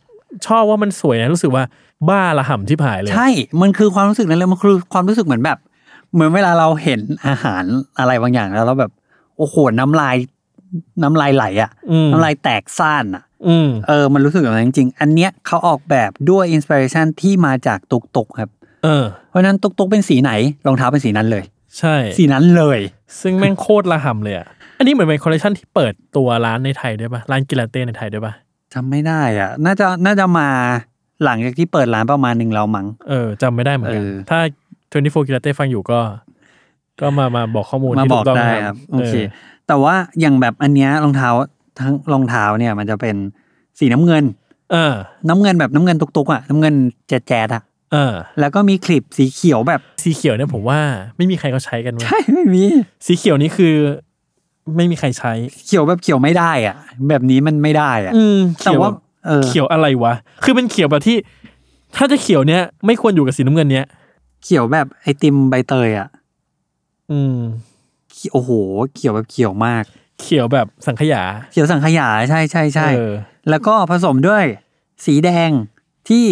[0.47, 1.63] ชอบว่ามันสวยนะ รู้สึกว่า
[2.09, 3.29] บ้าระห่ำที่ผายเลย ใช่
[3.61, 5.57] มันคือความรู้สึกนั้นเลย มันคือความรู้สึกเหมือนแบบ
[6.13, 7.63] เหมือนเวลาเราเห็นอาหาร
[7.99, 8.91] อะไรบางอย่างแล้วเราแบบ
[9.37, 10.15] โอ้โหน้ำลาย
[11.03, 18.49] น้ำลายไหลอะอืมน้ำลายแตกซ่านอะอืมเออ มันรู้สึกแบบนั้นจริงๆ อันเนี้ยเขาออกแบบด้วย inspiration ที่มาจากตุ๊กตุ๊กครับ
[18.83, 20.31] เออเพราะฉะนั้นตุ๊กตุ๊กเป็นสีไหน
[20.65, 21.43] รองเท้าเป็นสีนั้นเลย
[21.79, 22.79] ใช่ สีนั้นเลย
[23.21, 28.33] ซึ่งแม่งโคตรระห่ำเลยอะอันนี้เหมือนเป็นคอลเลคชันที่เปิดตัวร้านในไทยด้วยปะร้าน Kilates ในไทยด้วยปะ
[28.73, 30.47] จำไม่ได้อะ น่าจะน่าจะมา
[31.23, 34.39] หลังจากที่เปิดร้านประมาณหนึ่งแล้วมั้งเออจำไม่ได้เหมือนกันเออถ้า
[34.83, 35.99] 24กิลาเต้ฟังอยู่ก็
[37.01, 39.15] ก็มามาบอกข้อมูลมาที่บถูอกกต้องได้นะครับโอเค
[39.67, 41.29] แต่ว่าอย่างแบบอันเนี้ยรองเท้า
[41.79, 43.15] ทั้งรองเท้าเนี่ยมันจะเป็น
[43.79, 44.23] สีน้ำเงิน
[44.71, 44.93] เออ
[45.29, 46.73] น้ำเงินแบบน้ำเงินตุกๆอะน้ำเงิน
[47.07, 50.79] แจ๊ดๆอะเออ แล้วก็มีคลิปสีเขียวแบบสีเขียวเนี่ยผมว่า
[51.17, 52.63] ไม่มีใครเขาใช้กันเว้ยใช่ไม่มี
[53.05, 53.75] สีเขียวนี่คือ
[54.75, 55.33] ไม่มีใครใช้
[55.65, 56.75] เขียวแบบเขียวไม่ได้อะ
[57.09, 58.91] แบบนี้มันไม่ได้อะอืมแต่เขียวว่า
[59.27, 61.17] เออเขียวอะไรวะ คือเป็นเขียวแบบที่
[61.95, 63.85] ถ้าจะเขียวเนี้ยไม่ควรอยู่กับสีน้ำเงินเนี้ย
[64.43, 66.07] เขียวแบบไอติมใบเตยอะ
[67.11, 67.35] อืม
[68.33, 68.51] โอ้โห
[68.95, 69.83] เขียวแบบเขียวมาก
[70.21, 73.13] เขียวแบบสังขยา เขียวสังขยาใช่ใช่ใช่เออ
[73.49, 74.45] แล้วก็ผสมด้วย
[75.05, 75.49] สีแดง
[76.09, 76.25] ที่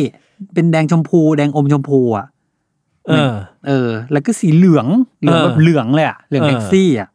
[0.53, 2.27] เป็นแดงชมพู แดงอมชมพูอะ
[3.07, 3.33] เออ
[3.67, 4.87] เออ แล้วก็สีเหลือง
[5.21, 7.09] เหลืองเออแบบเหลืองเลยอะเหลืองเออแท็กซี่อะ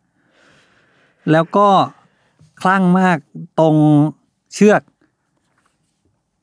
[1.33, 1.69] แล้วก็
[2.63, 3.19] คลั่งมาก
[3.61, 3.77] ตรง
[4.55, 4.83] เชือก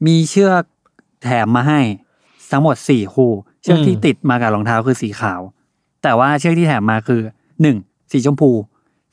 [0.05, 0.63] มีเชือก
[1.23, 1.79] แถมมาให้
[2.51, 5.41] ทั้งหมดสี่คู่ เชือกที่ติดมากับรองเท้าคือสีขาว
[6.03, 7.21] แต่ว่าเชือกที่แถมมาคือ
[7.61, 7.77] หนึ่ง
[8.11, 8.49] สีชมพู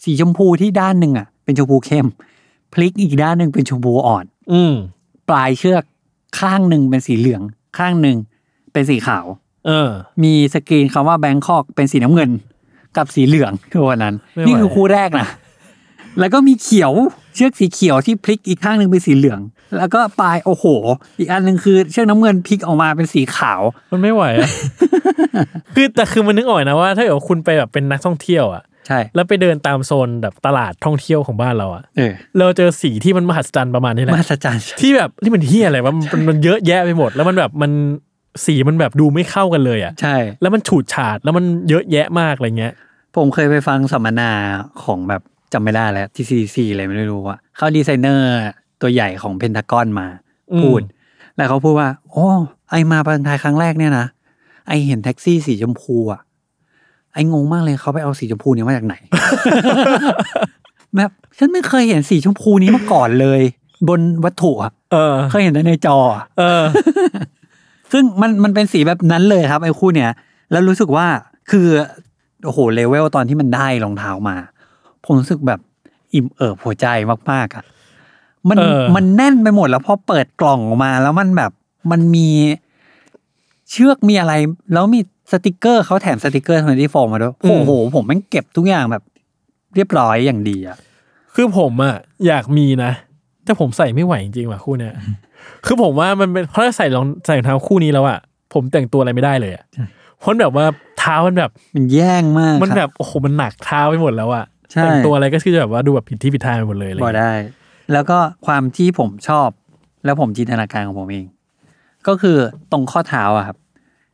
[0.04, 2.06] สีชมพูที่ด้านหนึ่งอะ เป็นชมพูเข้ม
[2.72, 4.74] พลิกอีกด้านหนึ่งเป็นชมพูอ่อน อืม
[5.28, 5.82] ปลายเชือก
[6.38, 7.42] ข้างหนึ่งเป็นสีเหลือง
[7.78, 8.16] ข้างหนึ่ง
[8.72, 9.26] เป็นสีขาว
[9.66, 9.90] เออ
[10.22, 12.30] มีสกรีนคำว่าแบงคอกเป็นสีน้ำเงิน
[12.96, 15.28] กับสีเหลืองคือวันนั้นไม่ไหวนี่คือคู่แรกนะ
[16.18, 16.92] แล้วก็มีเขียว
[17.34, 19.40] เชือกสีเขียวที่พลิกอีกข้างหนึ่งเป็นสีเหลือง
[19.78, 20.64] แล้วก็ปลายโอ้โห
[21.18, 23.60] อีกอันหนึ่งคือเชือกน้ำเงินพลิกออกมาเป็นสีขาว
[23.92, 24.50] มันไม่ไหวอะ
[25.74, 37.72] คือแต่คือมันนึกออกนะว่า ถ้าเกิดว่าคุณไปแบบเป็นนักท่องเที่ยวอะ ใช่ แล้วไปเดินตามโซนแบบตลาดท่องเที่ยวของบ้านเราอะเออเราเจอสีที่มันมหัศจรรย์ประมาณนี้แหละมหัศจรรย์ที่แบบที่มันเฮียอะไรวะมันมันเยอะแยะไปหมด แล้วมันแบบมัน
[38.46, 42.74] สีมันแบบดูไม่เข้ากันเลยอะใช่ แล้วมันฉูดฉาดแล้วมันเยอะแยะมากอะไรเงี้ย
[43.16, 44.30] ผมเคยไปฟังสัมมนา
[44.84, 48.28] ของแบบจำไม่ได้แล้วที่ CDC อะไรไม่รู้ว่าเขาดีไซเนอร์
[48.80, 50.06] ตัวใหญ่ของ Pentagram มา
[50.52, 50.80] อืมพูด
[51.36, 52.26] แล้วเขาพูดว่า โอ้
[52.70, 54.06] I มาประเทศไทยครั้งแรกเนี่ยนะ
[54.68, 56.20] I เห็นแท็กซี่สีชมพูอะ
[57.14, 58.94] I งงมากเลยเขาไปเอาสีชมพูเนี้ยมาจากไหน
[60.96, 63.40] แบบฉันไม่เคยเห็นสีชมพูนี้มาก่อนเลย
[63.88, 66.62] บนวัตถุอะเออ เคยเห็นแต่ในจออะเออ
[67.92, 70.10] ซึ่งมันมันเป็นสีแบบนั้นเลยครับ ไอ้คู่เนี้ย
[70.50, 71.06] แล้วรู้สึกว่า
[71.50, 71.66] คือ
[72.44, 74.36] โอ้โหเลเวลตอนที่มันได้รองเท้ามา
[75.04, 75.60] ผมรู้สึกแบบ
[76.14, 76.86] อิ่มเอิบหัวใจ
[77.30, 77.64] มากๆอะ
[78.48, 81.52] มันเออ มันแน่นไปหมดแล้วพอเปิดกล่องออกมา แล้วมันแบบ
[81.90, 82.28] มันมี
[83.70, 84.32] เชือกมีอะไร
[84.72, 85.00] แล้วมี
[85.32, 89.02] สติกเกอร์เขาแถมสติกเกอร์ Twenty Four มาด้วย โอ้โห ผมแม่งเก็บทุกอย่างแบบ
[89.74, 90.76] เรียบร้อยอย่างดีอะ
[91.34, 91.94] คือผมอะ
[92.26, 92.90] อยากมีนะ
[93.44, 94.94] แต่ผมใส่ไม่ไหวจริงๆว่ะคู่เนี้ย
[95.66, 98.18] คือผมว่ามันเป็นเพราะถ้าใส่รองใส่รองเท้าคู่นี้แล้วอะ
[98.54, 99.64] ผมแต่งตัวอะไรไม่ได้เลยอะ
[100.18, 100.66] เพราะแบบว่า
[100.98, 107.32] เท้ามันแบบมันแย่งมากมันครับแบบโอ้โหมันหนักเท้าไปหมดแล้วอะใช่แต่งตัวอะไรก็คือแบบว่าดูแบบผิดที่ผิดทางไปหมดเลยอะไรบอเงี้ยได้
[107.92, 109.48] แล้วก็ความที่ผมชอบ
[110.04, 111.26] แล้วผมจินตนาการของผมเอง
[112.06, 112.36] ก็คือ
[112.72, 113.56] ตรงข้อเท้าอะครับ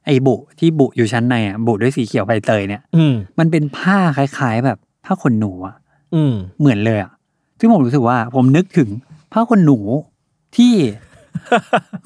[0.06, 5.76] ไอ้บุที่บุอยู่ชั้นในอะบุด้วยสีเขียวใบเตยเนี่ย อืม มันเป็นผ้าคล้าย ๆ แบบผ้าขนหนูอะ
[6.14, 7.10] อืม เหมือนเลยอะ
[7.58, 8.88] ซึ่งผมรู้สึกว่า ผมนึกถึง
[9.32, 9.78] ผ้าขนหนู
[10.56, 10.74] ที่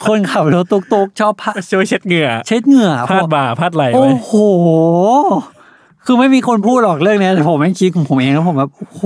[0.06, 4.32] คนขับรถตุกๆชอบผ้าช่วยเช็ดเหงื่อเช็ดเหงื่อพาดบ่าพาดไหล่โอ้ไว้โห
[6.06, 9.02] คือไม่มีคนพูดหรอกเรื่องเนี้ยแต่ผมแม่งคิดของผมเองแล้วผมแบบโอ้โห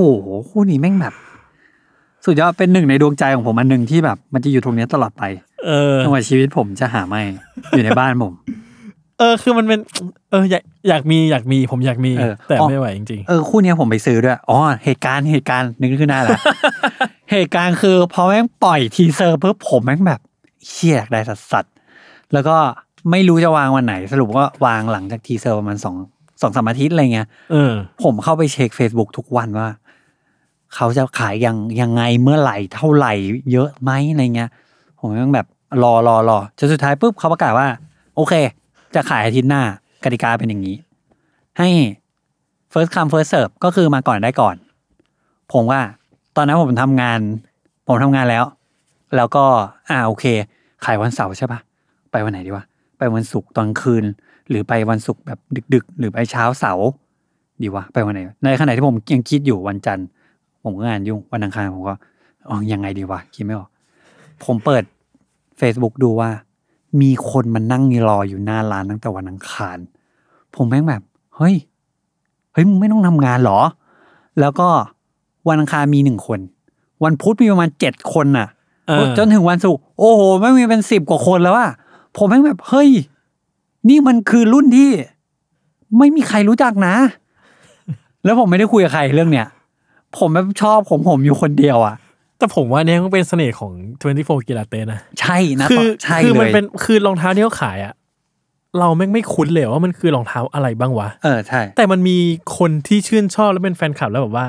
[0.48, 1.14] คู่นี้แม่งแบบ
[2.24, 5.22] สุดยอดเป็นหนึ่งในดวงใจของผมอันหนึ่งที่แบบ มันจะอยู่ตรงเนี้ยตลอดไป
[5.66, 7.22] เออจนกว่าชีวิตผมจะหาไม่
[7.70, 8.32] อยู่ในบ้านผม
[9.18, 9.80] เออคือมันเป็น
[10.30, 16.38] เอออยากอยากมีอยากมีผมอยากมี เออแต่อ๋อ ไม่ไหวจริง เออคู่เนี้ยผมไปซื้อด้วย อ๋อ เหตุการณ์เหตุการณ์นึกขึ้นได้ละ
[17.32, 20.20] เหตุการณ์คือพอแม่งปล่อย teaser ปุ๊บผมแม่งแบบ
[20.68, 22.56] เชี่ยอยากได้สัสสัสๆแล้วก็
[23.10, 25.96] ไม่รู้จะวางวันไหน สรุปว่าวางหลังจาก teaser ประมาณสอง
[26.42, 29.68] สองสามอาทิตย์อะไรเงี้ย ๆ เออ ผมเข้าไปเช็ค Facebook ทุกวันว่า
[30.74, 33.12] เขาจะขายยังยังไงเมื่อไหร่เท่าไหร่
[33.52, 34.50] เยอะไหมอะไรเงี้ย
[35.00, 35.46] ผมยังแบบ
[35.82, 37.66] รอรอรอจนสุดท้ายปุ๊บเขาประกาศว่า
[38.16, 38.34] โอเค
[38.94, 39.62] จะขายอาทิตย์หน้า
[40.04, 40.76] กติกาเป็นอย่างนี้
[41.58, 41.68] ให้
[42.72, 44.56] first come first serve ก็คือมาก่อนได้ก่อน
[45.52, 45.80] ผมว่า
[46.36, 47.20] ตอนนั้นผมทำงาน
[47.88, 48.44] ผมทำงานแล้ว
[49.16, 49.44] แล้วก็
[49.88, 50.24] อ่าโอเค
[50.84, 51.60] ขายวันเสาร์ใช่ปะ
[52.10, 52.64] ไปวันไหนดีวะ
[52.98, 54.04] ไปวันศุกร์ตอนคืน
[54.48, 55.38] หรือไปวันศุกร์แบบ
[55.74, 56.88] ดึก ๆ หรือไปเช้าเสาร์
[57.62, 60.06] ดีวะไปวันไหน ในขณะที่ผมยังคิดอยู่วันจันทร์
[60.64, 61.94] ผมก็งานยุ่งวันอังคารผมก็
[62.48, 63.68] อ๋อยังไงดีวะคิดไม่ออก
[64.44, 64.82] ผมเปิด
[65.60, 66.30] Facebook ดูว่า
[67.00, 69.78] มีคนมานั่งรออยู่หน้าร้านตั้งแต่วันอังคาร
[70.54, 71.02] ผมแม่งแบบ
[71.36, 71.54] เฮ้ย
[72.52, 73.60] เฮ้ยมึงไม่ต้องทำงานเหรอ
[74.40, 74.68] แล้วก็
[75.48, 76.40] วันอังคารมีหนึ่งคน
[77.04, 78.48] วันพุธมีประมาณเจ็ดคนน่ะ
[78.88, 81.70] เออจนถึงวันศุกร์โอ้โหไม่งมีเป็นสิบกว่าคนแล้วอะ
[82.16, 82.88] ผมแม่งแบบ เฮ้ย
[83.88, 84.90] นี่มันคือรุ่นที่
[85.98, 86.94] ไม่มีใครรู้จักนะ
[88.24, 89.46] แล้วผมไม่ได้คุยกับใครเรื่องเนี้ย
[90.18, 91.94] ผมแบบชอบของผมอยู่คนเดียวอะ
[92.38, 93.72] แต่ผมว่าเนี่ยมันเป็นเสน่ห์ของ
[94.10, 97.94] 24กิลาเตนะใช่นะคือใช่คือเลมันยเป็นคือรองเท้าที่เขาขายอะ
[98.78, 102.16] เราแม่งไม่คุ้นเลยว่ามันคือรองเท้าอะไรบ้างวะเออใช่แต่มันมี
[102.58, 104.46] คนที่ชื่นชอบแล้วเป็นแฟนคลับแล้วแบบว่า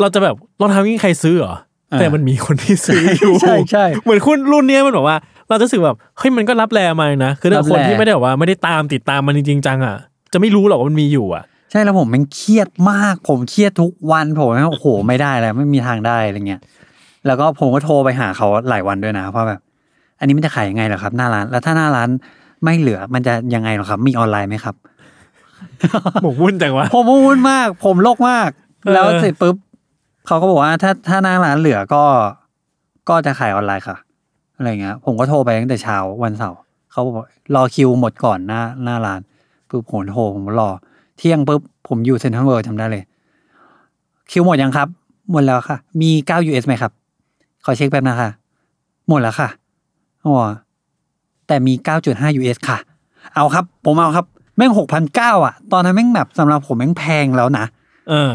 [0.00, 1.54] เราจะแบบรองเท้านี้ใครซื้อเหรอ
[1.92, 5.16] อ่าแต่มันมีคนที่ซื้ออยู่ใช่ใช่เหมือนคุณรุ่นเนี้ยมันบอกว่า
[5.48, 9.96] เราจะรู้สึกแบบเฮ้ยมันก็รับแลมานะคือถ้ารับแลคนที่ไม่ได้แบบว่าไม่ได้ตามติดตามมันจริงๆจังอะ
[10.32, 16.60] จะไม่รู้หรอกว่ามันมีอยู่อะใช่แล้วผมแมันเครียดมาก ผมเครียดทุกวันผมแม่งโอ้โหไม่ได้แล้วไม่มีทางได้อะไรเงี้ย
[17.26, 19.60] แล้วก็ผมก็โทรไปหาเขาหลายวันด้วยนะเพราะแบบ
[20.18, 22.08] อันนี้มันจะขายยังไงเหรอครับหน้าร้าน แล้วถ้าหน้าร้าน
[22.64, 24.74] ไม่เหลือมันจะยังไงเหรอครับ มีออนไลน์ไหมครับ
[26.22, 28.50] หมกมุ่นจังวะผมวุ่นมาก ผมโลกมาก
[28.82, 29.56] เออแล้วเสร็จปุ๊บ
[30.26, 32.04] เขาก็บอกว่าถ้าถ้าหน้าร้านเหลือก็
[33.08, 33.96] ก็จะขายออนไลน์ค่ะ
[34.56, 36.58] อะไรเงี้ย ผมก็โทรไปตั้งแต่เช้าวันเสาร์
[36.92, 37.16] เขาบอก
[37.54, 39.20] รอคิวหมดก่อนหน้าหน้าร้าน
[39.68, 40.70] ปุ๊บผมโทรผมรอ
[41.18, 43.02] เที่ยงปุ๊บผมอยู่เซ็นทรัลเวิลด์จำได้เลย
[44.30, 44.88] คิวหมดยังครับ
[45.30, 46.92] หมดแล้วค่ะ มี9 US ไหมครับ
[47.64, 48.30] ขอเช็คแป๊บนะคะ
[49.08, 49.48] หมดแล้วค่ะ
[50.26, 50.34] อ๋อ
[51.46, 51.72] แต่มี
[52.06, 52.78] 9.5 US ค่ะ
[53.34, 57.64] เอาครับ ผมเอาครับ แม่ง6,900อะ ตอนนั้นแม่งแบบสำหรับผมแม่งแพงแล้วนะ
[58.10, 58.32] เออ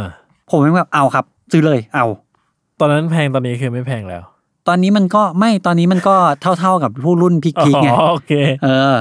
[0.49, 2.05] ผมแม่งแบบเอาครับ ซื้อเลย เอา
[2.79, 4.21] ตอนนั้นแพงตอนนี้คือไม่แพงแล้ว
[4.67, 6.15] ตอนนี้มันก็ไม่ตอนนี้มันก็
[6.59, 8.95] เท่าๆกับผู้รุ่นพิกอ๋พิกไงอโอเค เออ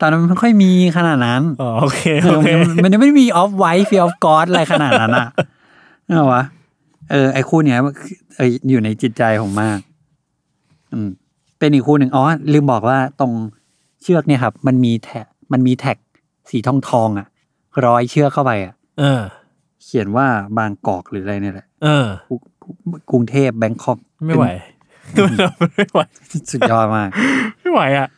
[0.00, 5.28] ตอนนั้นมันไม่ค่อยมีขนาดนั้นอ๋อโอเคเอโออเคมันมันยังไม่มีออฟไวท์ฟีออฟกอดอะไรขนาดนั้นอะ
[6.08, 6.42] เออวะ
[7.12, 7.78] เออไอคู่เนี้ย
[8.36, 9.78] เอออยู่ในจิตใจผมมาก
[10.92, 11.08] อืม
[11.58, 13.32] เป็นอีกคู่หนึ่งอ๋อลืมบอกว่าตรง
[14.02, 15.96] เชือกเนี่ยครับ มันมีแท็กมันมีแท็ก
[16.50, 17.26] สีทองทองๆอะ
[17.86, 19.20] ร้อยเชือกเข้าไปอะ เออ
[19.84, 20.26] เขียนว่า
[20.58, 22.36] บางกอกหรืออะไรเนี่ยแหละเออกรุ
[23.10, 24.46] กรุงเทพแบงคอกไม่ไหว
[25.76, 26.00] ไม่ไหว
[26.50, 27.08] สุดยอดมาก
[27.60, 28.08] ไม่ไหวอะ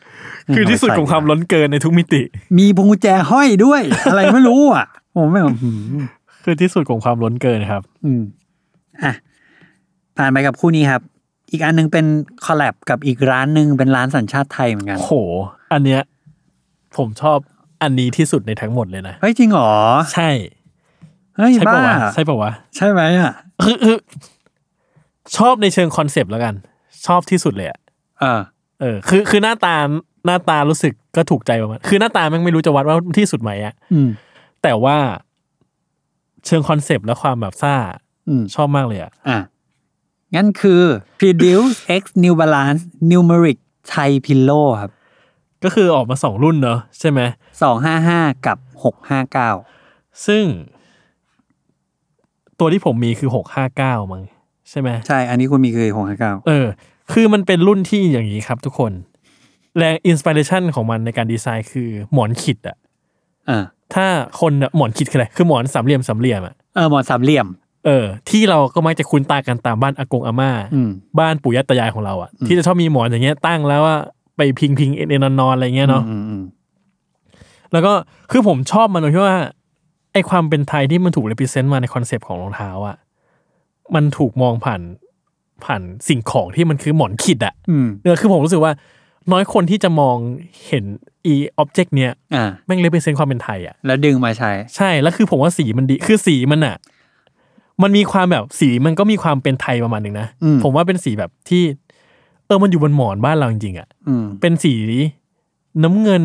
[0.55, 2.21] คือที่สุดของความล้นเกินในทุกมิติ
[2.57, 3.81] มีพวงกุญแจห้อยด้วย
[4.11, 6.01] อะไรไม่รู้อะ ผมไม่แบบหืม
[6.43, 8.21] คือที่สุดของความล้นเกินครับ อืม
[9.03, 9.13] อะ
[10.17, 11.01] ผ่านไปกับคู่นี้ครับ
[11.51, 12.05] อีกอันหนึงเป็น
[12.45, 15.13] คอลแลบกับอีกร้านหนึ่งเป็นร้านสัญชาติไทยเหมือนกันโห
[15.73, 16.01] อันเนี้ย
[16.97, 17.37] ผมชอบ
[17.81, 19.71] อันนี้ที่สุดในทั้งหมดเลยนะเฮ้ยจริงเหรอ
[20.13, 20.29] ใช่
[21.35, 23.97] เฮ้ยใช่บ้าปะวะใช่ปะวะใช่ไหมอะคือคือ
[25.37, 26.53] ชอบในเชิงคอนเซปต์แล้วกัน
[27.07, 27.79] ชอบที่สุดเลยอะ
[28.19, 28.41] เออ
[28.81, 29.75] เออ คือคือหน้าตา
[30.25, 34.09] หน้าตารู้สึกก็ถูกใจประมาณคือหน้าตาแม่งไม่รู้จะวัดว่าที่สุดไหมอะอืม
[34.63, 34.97] แต่ว่า
[36.45, 38.04] เชิงคอนเซปต์และความแบบซ่าอืม
[38.55, 39.39] ชอบมากเลยอะอะ
[40.35, 40.81] งั้นคือ
[41.19, 43.57] Preduce X New Balance Numeric
[43.93, 44.91] Thai Pillow ครับ
[45.63, 47.21] ก็คือออกมาสองรุ่นเนอะใช่ไหม
[47.61, 49.49] สองห้าห้ากับหกห้าเก้า
[50.27, 50.43] ซึ่ง
[52.59, 54.23] ตัวที่ผมมีคือหกห้าเก้ามั้ง
[54.69, 56.67] ใช่ไหมใช่ อันนี้คุณมีคือหกห้าเก้าเออ
[57.13, 58.91] คือมันเป็นรุ่นที่อย่างนี้ครับทุกคน
[59.77, 62.77] แรง inspiration ของมันในการดีไซน์คือหมอนขิดอะ
[63.49, 64.05] อ่าถ้า
[64.39, 67.47] คนอะหมอนขิดคืออะไรคือหมอนสามเหลี่ยมสามเหลี่ยมอะเออหมอนสามเหลี่ยม
[67.85, 73.97] เออ ที่เราก็มักจะคุ้นตากันตามบ้านอากงอาม่าอืมบ้านปู่ย่าตายายของเราอะที่จะชอบมีหมอนอย่างเงี้ยตั้งแล้วว่า
[74.37, 76.43] ไปพิงพิงเอนนอนๆอะไรเงี้ยเนาะอืมอืม
[77.71, 77.93] แล้วก็
[78.31, 79.37] คือผมชอบมันตรงที่ว่า
[80.13, 82.97] ไอความเป็นไทยที่มันถูก represent มาในคอนเซปต์ของรองเท้าอะ
[83.95, 84.81] มันถูกมองผ่าน
[85.65, 88.71] ผ่านสิ่งของที่มันคือหมอนขิดอะอืมเออคือผมรู้สึกว่า
[89.31, 90.17] น้อยคนที่จะมอง
[90.67, 90.83] เห็น
[91.25, 96.75] อี object เนี้ยอ่าแม่ง represent ความเป็นไทยอะแล้วดึงมาใช้ ใช่แล้วคือผมว่าสีมันดีคือสีมันอะ
[97.83, 101.63] มันมีความแบบสีมันก็มีความเป็นไทยประมาณหนึ่งนะอืมผมว่าเป็นสีแบบที่
[102.47, 104.73] เออมันอยู่บนหมอนบ้านเราจริงๆอะอืมเป็นสี
[105.83, 106.23] น้ำเงิน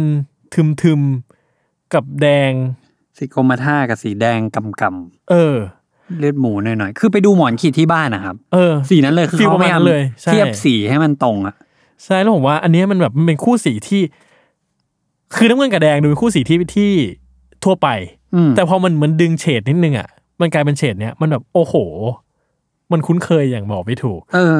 [0.82, 2.52] ทึมๆกับแดง
[3.18, 4.82] สีกรมท่ากับสีแดงกำก
[5.30, 11.54] เออำเลือดหมูหน่อยๆ คือไปดูหมอนขีดที่บ้านนะครับ เออ สีนั้นเลยคือฟีลเขาประมาณนั้นเลยใช่เทียบสีให้มันตรงอะ
[12.04, 14.02] ใช่แล้วผมว่า อันเนี้ยมันแบบมันเป็นคู่สีที่
[15.34, 16.90] คือน้ำเงินกับแดงดูเป็นคู่สีที่ที่
[17.64, 17.88] ทั่วไป
[18.34, 20.08] อืมแต่พอมันเหมันดึงเฉดนิดนึงอะ
[20.40, 21.74] มันกลายเป็นเฉดเนี้ยมันแบบโอ้โห
[22.92, 24.56] มันคุ้นเคยอย่างบอกไม่ถูก เออ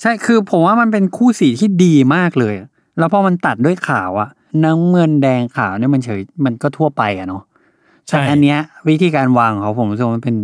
[0.00, 4.28] ใช่คือผมว่ามันเป็นคู่สีที่ดีมากเลยอะแล้วพอมันตัดด้วยขาวอะ
[4.64, 7.42] น้ำเงินแดงขาวเนี่ยมันเฉยมันก็ทั่วไปอะเนาะ
[8.08, 8.58] ใช่แต่อันเนี้ย
[8.88, 10.36] วิธีการวางของเขาผมรู้สึกว่ามันเป็น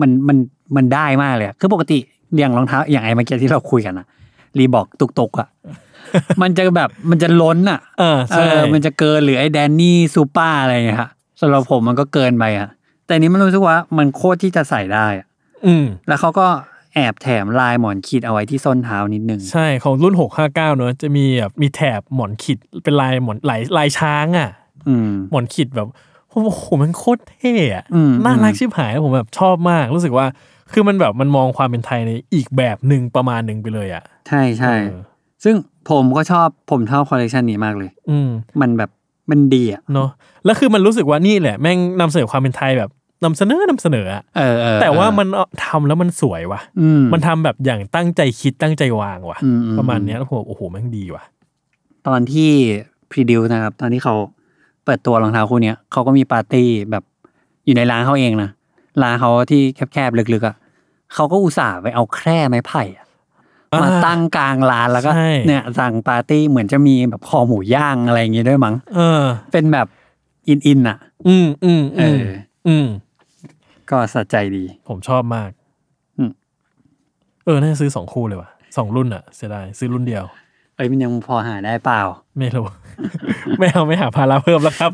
[0.00, 0.36] มันมัน
[0.76, 1.98] มันได้มากเลยอะคือปกติ
[2.38, 4.06] อย่างรองเท้าอย่างไอ้เมื่อกี้ที่เราคุยกันอะ
[4.58, 5.48] รีบอกตุกตุกๆอะ
[6.42, 12.68] มันจะแบบมันจะล้นอะเออเอใช่อมันจะเกินหรือไอ้แดนนี่ซูเปอร์อะไรเงี้ยฮะสำหรับผมมันก็เกินไปอะ
[13.10, 15.26] แต่อันนี้มันรู้สึกว่ามันโคตรที่จะใส่ได้อะ
[15.66, 16.46] อืม แล้วเขาก็
[16.94, 24.50] แอบแถมลายหมอนขีดเอาไว้ที่ส้นเท้านิดนึง ใช่ของรุ่นหกห้าเก้าเนอะจะมีแบบมีแถบหมอนขิดเป็นลายหมอนลายลายช้างอะ
[24.88, 25.88] อืม หมอนขิดแบบ
[26.30, 30.26] โอ้โหมันโคตรเท่อะอืม น่ารักอืมชิบหายผมแบบชอบมาก รู้สึกว่า
[30.72, 35.02] คือมันแบบมันมองความเป็นไทยในอีกแบบหนึ่งประมาณหนึ่งไปเลยอะใช่ใช่ เออ
[35.44, 35.54] ซึ่ง
[35.90, 38.28] ผมก็ชอบผมชอบคอลเลกชันนี้มากเลย อืม
[38.60, 38.90] มันแบบ
[39.30, 40.08] มันดีอะ เนาะ
[40.44, 42.90] แล้วคือมันรู้สึกว่านี่แหละแม่งนำเสนอความเป็นไทยแบบ
[43.24, 51.24] นำเสนอนำเสนออะเออเออแต่ว่าเออมันเอาทำแล้วมันสวยว่ะอืมมันทำแบบอย่างตั้งใจคิดตั้งใจวางว่ะอืมอืมประมาณเนี้ยแล้วผมโอ้โหแม่งดีว่ะ
[52.06, 52.50] ตอนที่
[53.10, 54.14] พรีดิวนะครับ ตอนที่เขา
[54.84, 57.04] เปิดตัวรองเท้าคู่เนี้ยเขาก็มีปาร์ตี้แบบ
[57.66, 58.50] อยู่ในร้านเขาเองนะ
[59.02, 59.60] ร้านเขาที่
[59.92, 60.56] แคบๆลึกๆอะ
[61.14, 63.06] เขาก็อุตส่าห์ไปเอาแคร่ไม้ไผ่อะ
[63.72, 69.86] อ่ามมาตั้งกลางร้านแล้วก็ใช่เนี่ยสั่งปาร์ตี้เหมือนจะมีแบบคอหมูย่างอะไรอย่างงี้ด้วยมั้งเออ เป็นแบบ
[70.48, 72.24] อินๆอะ อืมอืมเออืมอ
[72.68, 72.86] อืม
[73.90, 75.50] ก็สะใจดี ผมชอบมาก
[76.18, 76.30] อืม
[77.44, 80.24] เออ น่าจะซื้อสองคู่เลยว่ะสองรุ่นอะเสียดายซื้อรุ่นเดียว
[80.76, 82.00] เอ้ยมันยังพอหาได้เปล่า
[82.38, 82.66] ไม่รู้
[83.58, 84.90] ไม่เอาไม่หาภาระเพิ่มแล้วครับ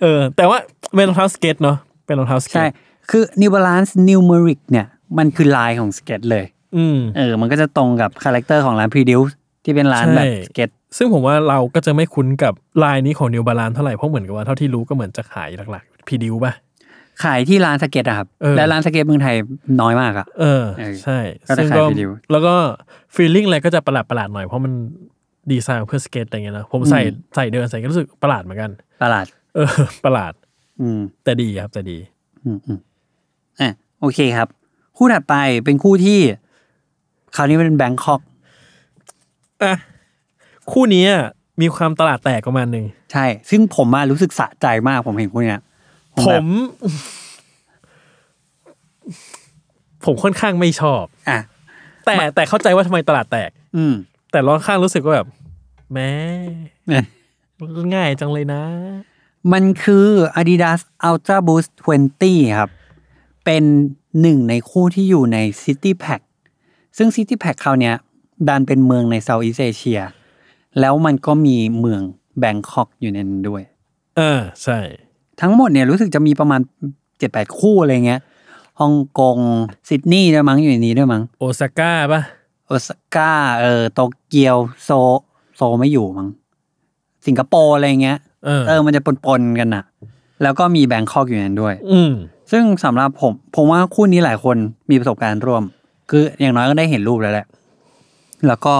[0.00, 0.58] เออ แต่ว่า
[0.94, 1.76] เป็นรองเท้าสเก็ตเนาะ
[2.06, 2.70] เป็นรองเท้าสเก็ตใช่
[3.10, 4.86] คือ New Balance Numeric เนี่ย
[5.18, 6.44] มันคือลายของสเก็ตเลย
[6.76, 9.32] อืมเออ มันก็จะตรงกับ character ของร้าน Preduce
[9.64, 12.52] ที่เป็นร้านแบบใช่สเก็ตซึ่งผมว่าเราก็จะไม่คุ้นกับ
[12.84, 16.52] ลายนี้ของ New Balance เท่าไหร่เพราะเหมือนกับว่าเท่าที่รู้ก็เหมือนจะขายหลักๆ Preduce ป่ะ
[17.24, 19.34] ขายที่ร้านสเก็ตอะครับเออและร้านสเก็ตเมืองไทย
[19.80, 22.54] น้อยมากอะเออเออใช่ก็จะซึ่งขายก็ Preduceแล้วก็
[23.14, 24.72] feeling อะไรก็จะประหลาดประหลาดๆหน่อยเพราะมัน
[25.50, 28.70] ดีไซน์มาเพื่อสเก็ตอะไรเงี้ยนะผมใส่อืมใส่เดินใส่ก็รู้สึกประหลาดเหมือนกัน
[29.02, 29.70] ตลาด เออ
[30.04, 30.32] ประหลาด
[30.80, 31.98] อืม แต่ดีครับแต่ดี
[32.44, 32.78] อืมอืม
[33.60, 34.48] อะโอเคครับ
[34.96, 36.18] คู่ถัดไปเป็นคู่ที่
[37.36, 38.20] คราวนี้เป็นแบงคอก
[39.62, 39.74] อะ
[40.72, 41.22] คู่นี้อะ
[41.60, 45.62] มีความตลาดแตกประมาณหนึ่งใช่ ซึ่งผมมารู้สึกสะใจมากผมเห็นคู่เนี้ย
[46.24, 46.48] ผแบบม
[50.04, 51.38] ผมค่อนข้างไม่ชอบ อะ
[52.04, 53.94] แต่แต่เข้าใจว่าทำไมตลาดแตก อืม
[54.30, 55.28] แต่ร้อนข้างรู้สึกว่าแบบ
[55.92, 56.10] แม้
[56.88, 57.04] เนี่ย
[57.94, 58.62] ง่ายจังเลยนะ
[59.52, 60.06] มันคือ
[60.40, 61.70] Adidas Ultra Boost
[62.16, 62.70] 20 ครับ
[63.44, 63.64] เป็น
[64.20, 66.22] หนึ่งในคู่ที่อยู่ใน City Pack
[66.96, 67.94] ซึ่ง City Pack คราวเนี้ย
[68.48, 70.02] ดันเป็นเมืองใน Southeast Asia
[70.80, 72.02] แล้วมันก็มีเมือง
[72.38, 73.62] แบงคอกอยู่ในนั้นด้วย
[74.16, 74.78] เออ ใช่
[75.40, 76.60] ทั้งหมดเนี่ยรู้สึกจะมีประมาณ
[77.18, 78.20] เจ็ดแปดคู่อะไรเงี้ย
[78.80, 79.38] ฮ่องกง
[79.88, 82.20] ซิดนีย์ด้วยมั้งอยู่ในนี้ด้วยมั้งโอซาก้าป่ะ
[82.66, 84.90] โอซาก้าเออโตเกียวโซ
[85.56, 86.28] โซไม่อยู่มั้ง
[87.26, 89.84] สิงคโปร์อะไรเงี้ยเออเออมันจะปนๆกันน่ะ
[90.42, 92.12] แล้วก็มีแบงคอกอยู่ในนั้นด้วย อืม
[92.50, 94.56] ซึ่งสำหรับผม ผมว่าคู่นี้หลายคน
[94.90, 95.62] มีประสบการณ์ร่วม
[96.10, 97.46] คืออย่างน้อยก็ได้เห็นรูปแล้วแหละ
[98.46, 98.76] แล้วก็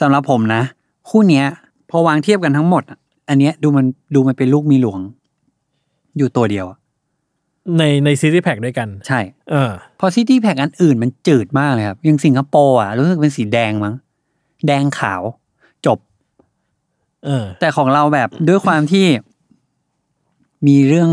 [0.00, 0.62] สำหรับผมนะ
[1.10, 1.44] คู่เนี้ย
[1.90, 2.98] พอวางเทียบกันทั้งหมดอะ
[3.28, 5.00] อันเนี้ยดูมันดูมันเป็นลูกมีหลวง
[6.18, 6.78] อยู่ตัวเดียวอะ
[7.78, 13.94] ในใน City Pack ด้วยกัน ใช่ เออพอ City Pack อันอื่นมันจืดมากเลยครับอย่างสิงคโปร์อะรู้สึกเป็นสีแดงมั้ง
[14.66, 15.22] แดงขาว
[15.86, 15.98] จบ
[17.24, 19.06] เออ แต่ของเราแบบด้วยความที่
[20.66, 21.10] มีเรื่อง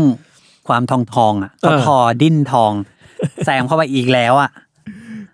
[0.68, 2.72] ความทองทองๆอะเออทอดิ้นทอง
[3.44, 4.50] แซมเข้าไปอีกแล้วอะ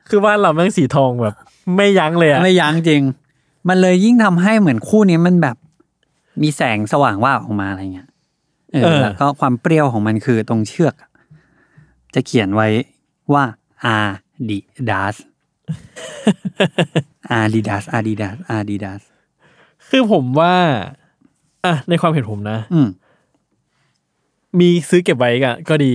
[0.08, 1.34] คือบ้านเราแม่งสีทองแบบ
[1.76, 3.02] ไม่ยั้งเลยอะไม่ยั้งจริง
[3.68, 5.56] มันเลยยิ่งทำให้เหมือนคู่นี้มันแบบ
[6.42, 8.08] มีแสงสว่างว่าบออกมาอะไรเงี้ย
[8.72, 11.10] เออแล้วก็ความเปรี้ยวของมันคือตรงเชือกอะ
[12.14, 12.68] จะเขียนไว้
[13.32, 13.44] ว่า
[14.00, 15.14] Adidas
[17.40, 19.00] Adidas Adidas Adidas
[19.90, 20.54] คือผมว่า
[21.64, 22.88] อะ ในความเห็นผมนะ อืม
[24.60, 25.94] มีซื้อเก็บไว้ก็ก็ดี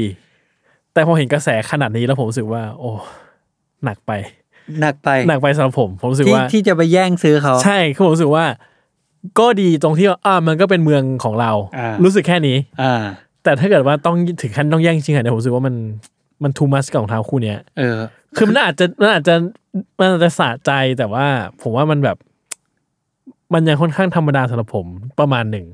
[0.94, 2.92] แต่พอเห็นกระแสขนาดนี้แล้วผมรู้สึกว่า โอ้
[3.84, 4.12] หนักไป
[4.82, 8.46] หนักไปหนักไปสำหรับผม ผมรู้สึกที่ว่าที่จะไปแย่งซื้อเขา ใช่คือผมรู้สึกว่า
[9.40, 12.94] ก็ดีตรงที่ว่าอ่ามันก็เป็นเมืองของเราอ่ารู้สึกแค่นี้อ่า
[13.44, 15.76] แต่ถ้าเกิดว่าต้องถึงขั้นต้องแย่งจริงๆอะเนี่ยผมรู้สึกว่ามัน
[16.44, 17.98] มันทูมัสกับรองเท้าคู่เนี้ยเออ
[18.36, 19.34] คือมันอาจจะมันอาจจะ
[20.00, 21.26] มันอาจจะสะใจแต่ว่า
[21.62, 22.18] ผมว่ามันแบบ
[23.54, 24.88] มันยังค่อนข้างธรรมดาสำหรับผม
[25.20, 25.66] ประมาณหนึ่ง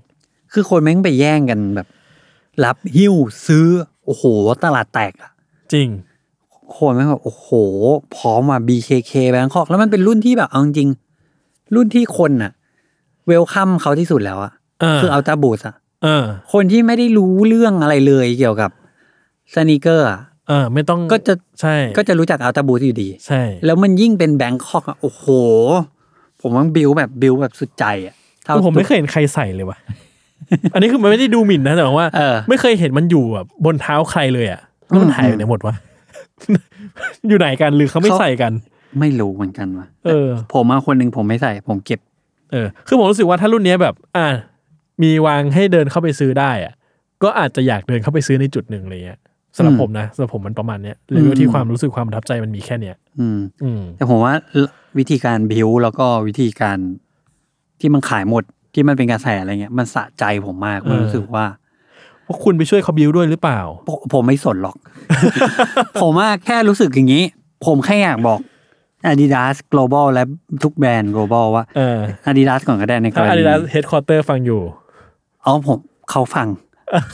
[0.53, 1.87] คือคนแม่งไปแย่งกันแบบ
[2.65, 3.65] รับหิ้วซื้อ
[4.05, 4.23] โอ้โห
[4.63, 5.31] ตลาดแตกอะ
[5.73, 5.87] จริง
[6.75, 7.47] คนแม่งแบบโอ้โห
[8.15, 12.51] พร้อมอะ BKK แบงคอกแล้วมันเป็นรุ่นที่แบบเอาจริงๆรุ่นที่คนอะ
[13.27, 14.51] เวลคัมเขาที่สุดแล้วอะ
[14.81, 18.71] เออคือเอาตาบูสอะเออคนที่ไม่ได้รู้เรื่องอะไรเลยเกี่ยวกับ
[19.53, 25.25] สนีกเกอร์อะเออไม่ต้องก็จะใช่ก็จะรู้จักเอาตาบูสอยู่ดี ใช่ แล้วมันยิ่งเป็นแบงคอกอะโอ้โห
[26.41, 28.15] ผมว่าบิวแบบบิวแบบสุดใจอะ
[28.45, 29.77] ท่าคือผมไม่เคยเห็นใครใส่เลยว่ะ
[30.73, 35.75] อันนี้คือมันไม่ได้ดูหมิ่นนะแต่ว่าเออไม่เคยเห็นมันอยู่แบบบนเท้าใครเลยอะแล้วมันหายไปไหนหมดวะ
[37.27, 38.51] อยู่ไหนกันหรือเขาไม่ใส่กัน
[38.99, 41.99] ไม่รู้เหมือนกันว่ะเออ ผมมาคนหนึ่งผมไม่ใส่ ผมเก็บ
[42.51, 44.27] เออคือผมรู้สึกว่าถ้ารุ่นเนี้ยแบบ อ่า
[45.03, 46.73] มีวางให้เดินเข้าไปซื้อได้อะ
[47.23, 49.19] ก็อาจจะอยากเดินเข้าไปซื้อในจุดหนึ่งอะไรเงี้ย
[49.55, 54.33] สำหรับอืมผมนะสำหรับผมมันประมาณเนี้ยเลเวลที่ความรู้สึกความประทับใจมันมีแค่เนี้ยอืม อืม แต่ผมว่า
[54.97, 56.77] วิธีการบิวแล้วก็วิธีการ
[57.79, 58.43] ที่มันขายหมด
[58.73, 61.45] ที่มันเป็นกระแสอะไรเงี้ยมันสะใจผมมากมันเออรู้สึกว่า
[62.25, 64.75] ว่าคุณไปช่วยเขาบิวด้วยหรือเปล่า ผมผมไม่สนหรอก
[66.01, 67.23] ผมว่าแค่รู้สึกอย่างนี้
[67.65, 68.39] ผมแค่อยากบอก
[69.11, 70.23] Adidas Global และ
[70.63, 71.97] ทุกแบรนด์ Global ว่า เออ
[72.29, 74.61] Adidas ก่อนก็ได้ในกถ้า Adidas headquarter ฟังอยู่
[75.41, 75.77] เอาผม
[76.11, 76.47] เขาฟัง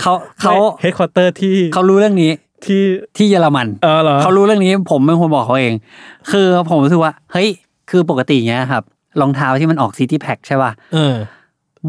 [0.02, 2.32] เขาเขา headquarter ที่เขารู้เรื่องนี้
[2.66, 2.82] ที่
[3.18, 5.74] ที่เยอรมัน เออเหรอเขารู้เรื่องนี้ผมเป็นคนบอกเขาเอง
[6.32, 7.50] คือผมรู้สึกว่า เฮ้ย
[7.90, 8.84] คือปกติเงี้ยครับ
[9.22, 11.16] รองเท้าที่มันออก City Pack ใช่ป่ะเออ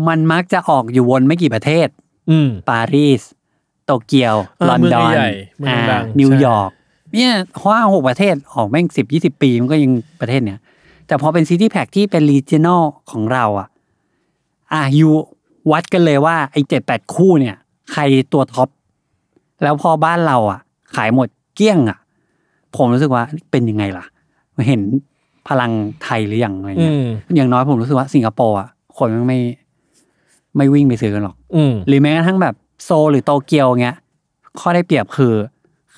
[0.09, 1.89] มันมักจะออกวนอยู่ไม่กี่ประเทศ
[2.31, 3.23] อืม ปารีส
[3.85, 6.71] โตเกียว เออลอนดอนเมืองใหญ่ๆเมืองดังใช่นิวยอร์ก
[7.15, 10.61] เนี่ยห้าหกประเทศออกแม่งสิบยี่สิบปีมันก็ยังประเทศเนี้ย
[11.07, 13.69] แต่พอเป็น City Pack ที่เป็น regional ของเราอะ
[14.73, 15.09] อะ you
[15.73, 17.57] วัดกันเลยว่าไอ้เจ็ดแปดคู่เนี่ย
[17.93, 18.03] ใคร
[18.33, 18.69] ตัว top
[19.63, 20.61] แล้วพอบ้านเราอะ
[20.97, 21.99] ขายหมดเกลี้ยงอะ
[22.77, 24.05] ผมรู้สึกว่าเป็นยังไงล่ะ
[24.69, 24.81] เห็น
[25.49, 27.07] พลังไทยหรือยังอะไรอืเงี้ยม
[27.37, 29.39] อย่างน้อยผมรู้สึกว่าสิงคโปร์อะคนมันไม่
[30.57, 32.55] ไม่วิ่งไปซื้อกันหรอกอืมหรือแม้กระทั่งแบบ
[32.85, 33.97] โซลหรือโตเกียวเงี้ย
[34.61, 35.35] ข้อได้เปรียบคือ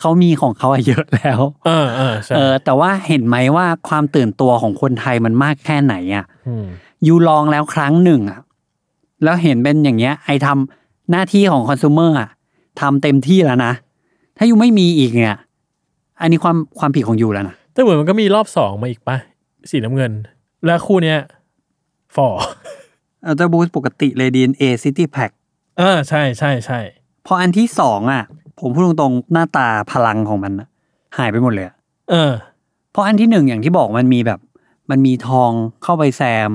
[0.00, 6.24] เขามีของเขาอะเยอะแล้ว เออเออใช่เออ แต่ว่าเห็นไหมว่าความตื่นตัวของคนไทยมันมากแค่ไหนอะ
[6.64, 6.66] ม
[7.06, 8.40] ยูลองแล้วครั้งหนึ่งอะ
[9.24, 12.30] แล้วเห็นเป็นอย่างเงี้ย ไอทำหน้าที่ของคอน sumer อะ
[12.80, 13.72] ทำเต็มที่แล้วนะ
[14.36, 15.36] ถ้ายูไม่มีอีกเนี่ย
[16.20, 19.16] อันนี้ความความผิดของยูแล้วนะแต่เหมือนมันก็มีรอบสองมาอีกปะ
[19.70, 20.12] สีน้ำเงิน
[20.66, 21.18] แล้วคู่เนี้ย
[22.16, 22.28] ฟอ
[23.26, 25.32] อัลต a บูสปกติเลย DNA City Pack
[25.78, 26.80] เออใช่ใช่ใช่
[27.26, 28.24] พออันที่สองอะ
[28.60, 30.68] ผมพูดตรงๆหน้าตาพลังของมันอะ
[31.18, 31.76] หายไปหมดเลยอะ
[32.10, 32.32] เออ
[32.90, 34.40] เพราะอันที่หนึ่งอย่างที่บอกมันมีแบบ
[34.90, 35.50] มันมีทอง
[35.82, 36.50] เข้าไปแซม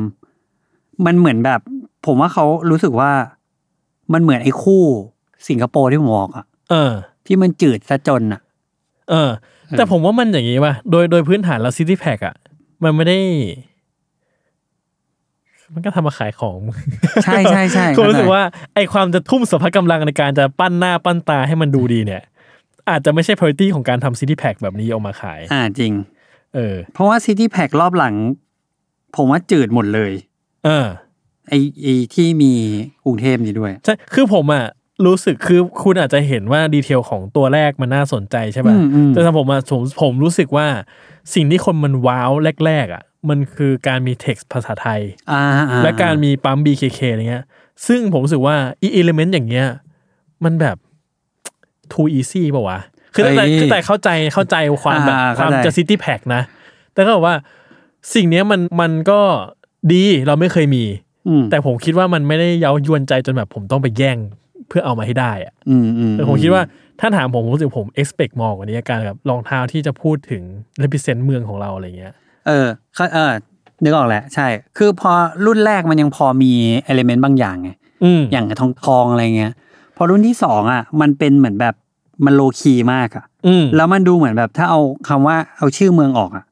[1.06, 1.60] มันเหมือนแบบ
[2.06, 3.12] ผมว่าเขารู้สึกว่า
[4.14, 4.84] มันเหมือนไอ้คู่
[5.47, 6.91] สิงคโปร์ที่ผมบอกอะเออ
[7.26, 8.41] ที่มันจืดซะจนอะ
[9.10, 9.30] เออ
[9.78, 12.36] แต่ผมว่ามันอย่างนี้ป่ะโดยโดยพื้นฐานแล้ว City Pack อะ
[12.84, 13.20] มันไม่ได้
[15.74, 16.59] มันก็ทำมาขายของ
[17.24, 18.41] ใช่ใช่ใช่ผมรู้สึกว่า
[18.76, 22.24] ไอ้ความจะทุ่มสรรพกำลังในการจะปั้นหน้าปั้นตาให้มันดูดีเนี่ย
[22.89, 25.93] อาจจะไม่ใช่ priority ของการทำ City Pack แบบนี้ออกมาขาย อ่าจริง
[26.55, 28.15] เออ เพราะว่า City Pack รอบหลัง
[29.15, 30.11] ผมว่าจืดหมดเลย
[30.65, 30.88] เออ
[31.49, 32.53] ไอไอที่มี
[33.05, 34.65] กรุงเทพนี่ด้วยใช่คือผมอะ
[35.05, 40.67] รู้สึกคือคุณอาจจะเห็นว่าดีเทลของตัวแรกมันน่าสนใจใช่ป่ะอืมอืมแต่สำหรับผมอะผมผมรู้สึกว่า
[41.34, 42.32] สิ่งที่คนมันว้าว
[42.65, 45.01] แรก ๆ อะ มันคือการมี text ภาษาไทย
[45.32, 45.41] อ่า
[45.72, 47.45] อ่และการมีปั๊ม BKK อะไรเงี้ย
[47.88, 49.67] ซึ่งผมรู้สึกว่าอีเอลิเมนต์อย่างเงี้ย
[50.43, 50.78] มันแบบ
[51.91, 52.80] too easy ป่าวะ
[53.13, 56.41] คือแต่เอ้ยคือแต่เข้าใจเข้าใจความแบบอ่าคเข้าวามใจจะ city pack นะ
[56.93, 57.36] แต่ก็บอกว่า
[58.13, 59.19] สิ่งเนี้ยมันมันก็
[59.93, 60.84] ดีเราไม่เคยมี
[61.28, 64.17] อืมแต่ผมคิดว่ามันไม่ได้เย้ายวนใจจนแบบผมต้องไปแย่ง
[64.67, 66.63] เพื่อเอามาให้ได้อะอืมอืมแต่ผมคิดว่า
[66.99, 70.43] ถ้าถามผมผมรู้สึกผม expect มองกว่านี้การแบบรองเท้าที่จะพูดถึง
[70.82, 72.13] represent เมืองของเราอะไรเงี้ย
[72.47, 73.31] เออเขาเออ
[73.83, 75.11] นึกออกแหละ ใช่ คือพอ
[75.45, 76.51] รุ่นแรกมันยังพอมี
[76.85, 77.69] เอลิเมนต์บางอย่างไง
[78.03, 79.51] อืมอย่างทองทองอะไรเงี้ย
[79.97, 81.75] พอรุ่นที่สองอะ มันเป็นเหมือนแบบ
[82.25, 86.45] มันโลคีมากอะอืมแล้วมันดูเหมือนแบบถ้าเอาคำว่าเอาชื่อเมืองออกอะ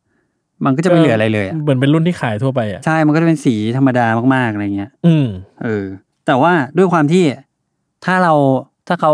[0.65, 5.27] มันก็จะไม่เหลืออะไรเลยอะเหมือนเป็นรุ่นที่ขายทั่วไปอะใช่ มันก็จะเป็นสีธรรมดามากๆอะไรเงี้ย อืม
[5.63, 5.85] เออ
[6.25, 7.23] แต่ว่าด้วยความที่
[8.05, 8.33] ถ้าเรา
[8.87, 9.11] ถ้าเขา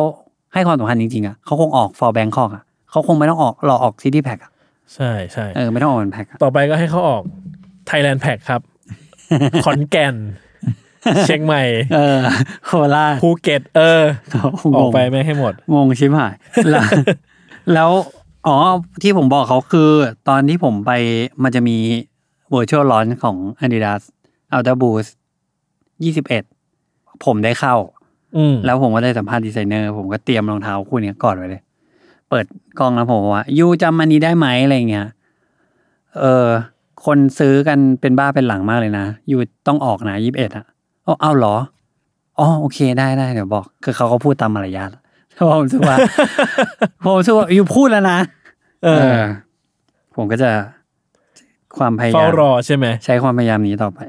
[0.54, 4.52] ให้ความสำคัญจริงๆอะเขาคงออก for Bangkok อะเขาคงไม่ต้องออกรอออก City Pack อะ
[4.94, 7.24] ใช่ใช่เออไม่ต้องออกเป็นแพ็คอะต่อไปก็ให้เขาออก
[7.90, 8.62] Thailand Pack ครับ
[9.66, 10.16] ขอนแก่น
[11.26, 11.64] เชียงใหม่
[11.96, 12.20] เออ
[12.66, 16.34] โคราชภูเก็ต เออเขาคงออกไปไม่ให้หมด งงชิบหาย
[16.72, 16.86] แล้ว
[17.74, 17.90] แล้ว
[18.48, 18.56] อ๋อ
[19.02, 19.92] ที่ผมบอกเขาคือ
[20.30, 20.92] ตอนที่ผมไป
[21.44, 21.78] มันจะมี
[22.54, 24.02] virtual launch ของ Adidas
[24.56, 25.10] Ultra Boost
[26.44, 27.76] 21 ผมได้เข้า
[28.38, 31.62] อืมแล้วผมก็ได้สัมภาษณ์ดีไซเนอร์ ผมก็เตรียมรองเท้าคู่เนี้ยก่อนไว้เลย
[32.30, 32.46] เปิด
[32.80, 35.08] กล้องแล้วผมบอกว่า you จำอันนี้ได้ไหมอะไรเงี้ย
[36.20, 36.48] เออ
[37.06, 40.66] คนซื้อกันเป็นบ้าเป็นหลังมากเลยนะยูต้องออกนะยี่สิบเอ็ดอะ
[41.06, 41.56] อ๋อเอาเหรอ
[42.40, 44.90] อ๋อโอเคได้ได้เดี๋ยวบอก คือเขาก็พูดตามมารยาท
[45.36, 45.98] เพราะผมรู้สึกว่า
[47.04, 48.20] ผมรู้สึกว่ายูพูดแล้วนะ
[48.84, 49.02] เออ
[50.16, 50.50] ผมก็จะ
[51.78, 54.00] ความพยาามเฝ้ายรอใช่ไหมใช้ความพยายามนี้ต่อไป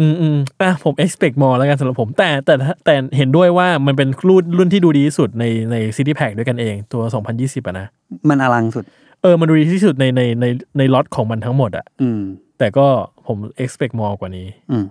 [0.00, 7.02] อืมอืมอะผม expect more แล้วกันสำหรับผม แต่แต่แต่เห็นด้วยว่ามันเป็นรุ่นรุ่นที่ดูดีที่สุดในใน City Pack ด้วยกันเองตัว
[7.36, 7.86] 2020อะนะ
[8.28, 8.84] มันอลังสุด
[9.22, 10.46] เออ มันดูดีที่สุดในในใน
[10.78, 12.22] ในล็อตของมันทั้งหมดอะอืม
[12.58, 12.86] แต่ก็
[13.26, 14.84] ผม expect more กว่านี้ อืม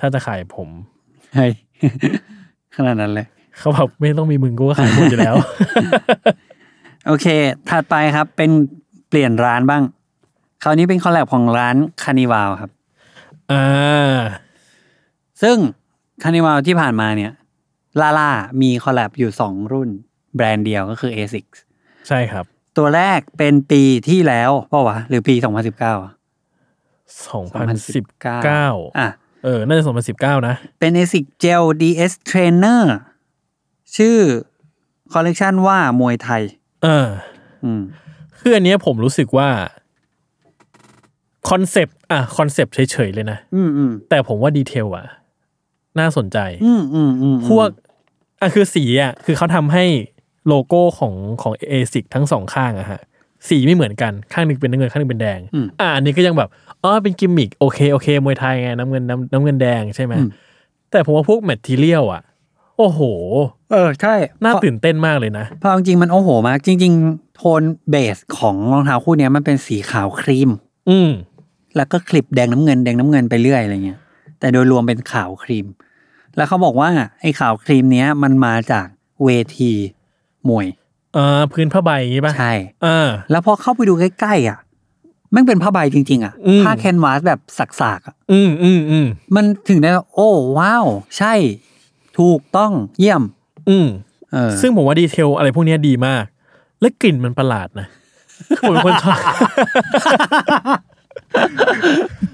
[0.00, 0.68] ถ้าจะขายผม
[1.36, 1.52] เฮ้ย
[2.76, 3.26] ขนาดนั้นเลย
[3.58, 5.34] เขาแบบไม่ต้องมีมึงกูก็ขายหมดอยู่แล้ว
[7.06, 7.26] โอเค
[7.70, 8.50] ถัดไปครับเป็น
[9.08, 9.82] เปลี่ยนร้านบ้าง
[10.62, 12.70] คราวนี้เป็น collab ของร้าน Carnival ครับ
[13.52, 14.18] อ่า
[15.42, 15.56] ซึ่ง
[16.22, 17.32] Carnival ที่ผ่านมาเนี่ย
[18.00, 18.30] หลักๆ
[18.62, 19.88] มี collab อยู่สองรุ่น
[20.36, 21.36] แบรนด์เดียวก็คือ A6
[22.08, 22.44] ใช่ครับ
[22.76, 26.12] ตัวแรกเป็นปีที่แล้วเปล่าวะ หรือปี 2019อะ
[27.34, 29.08] 2019อะ
[29.44, 29.84] เออ น่าจะ
[30.16, 32.82] 2019 นะ เป็น ASICS Gel DS Trainer
[33.96, 34.16] ชื่อ
[35.12, 36.42] คอลเลกชันว่ามวยไทย
[36.82, 37.08] เออ
[37.64, 37.82] อืม
[38.38, 39.48] คืออันเนี้ยผมรู้สึกว่า
[41.50, 45.06] concept อะ concept เฉยๆเลยนะ อืมอืมแต่ผมว่า detail อะ
[45.98, 47.68] น่าสนใจ อืมอืมอืมพวก
[48.40, 49.84] อะคือสีอะคือเขาทำให้
[50.48, 53.00] โลโก้ของของ ASICS ทั้งสองข้างอะฮะ
[53.48, 55.40] สีไม่เหมือนกันข้างหนึ่งเป็นน้ำเงินข้างหนึ่งเป็นแดง
[55.80, 56.48] อ่าอันนี้ก็ยังแบบ
[56.82, 60.14] อ๋อเป็นกิมมิกโอเคโอเคมวยไทยไงน้ำเงินน้ำน้ำเงินแดงใช่ไหม
[60.90, 62.22] แต่ผมว่าพวก material อะ
[62.78, 63.00] โอ้โห
[63.72, 64.14] เออใช่
[64.44, 70.50] น่าตื่นเต้นมากเลยนะเพราะจริงๆมันโอ้โหมาก จริง ๆ โทน base ของรองเท้าคู่เนี้ยมันเป็นสีขาวครีม
[70.88, 71.10] อืม
[71.76, 73.98] แล้วก็คลิปแดงน้ำเงินแดงน้ำเงินไปเรื่อยอะไรเงี้ย
[74.40, 75.66] แต่โดยรวมเป็นขาวครีม
[76.36, 76.88] แล้วเขาบอกว่า
[77.20, 78.86] ไอ้ขาวครีมเนี้ยมันมาจาก
[79.24, 79.28] เว
[79.58, 79.72] ที
[80.48, 80.66] มวย
[81.16, 82.52] อ่าพื้นผ้าใบอย่างงี้ป่ะใช่
[82.84, 84.58] อ่าแล้วพอเข้าไปดูใกล้ๆอะ
[85.32, 89.06] แม่งเป็นผ้าใบจริงๆอะอืมผ้าแคนวาสแบบสักๆอะอืมอืมอืม
[89.36, 90.28] มันถึงได้ว่าโอ้
[90.58, 90.86] ว้าว
[91.18, 91.34] ใช่
[92.18, 93.22] ถูกต้องเยี่ยม
[93.68, 93.86] อืม
[94.32, 96.24] เออซึ่งผมว่าดีเทลอะไรพวกเนี้ยดีมาก
[96.80, 97.86] และกลิ่นมันประหลาดนะ
[98.60, 99.18] ผมเป็นคนชอบ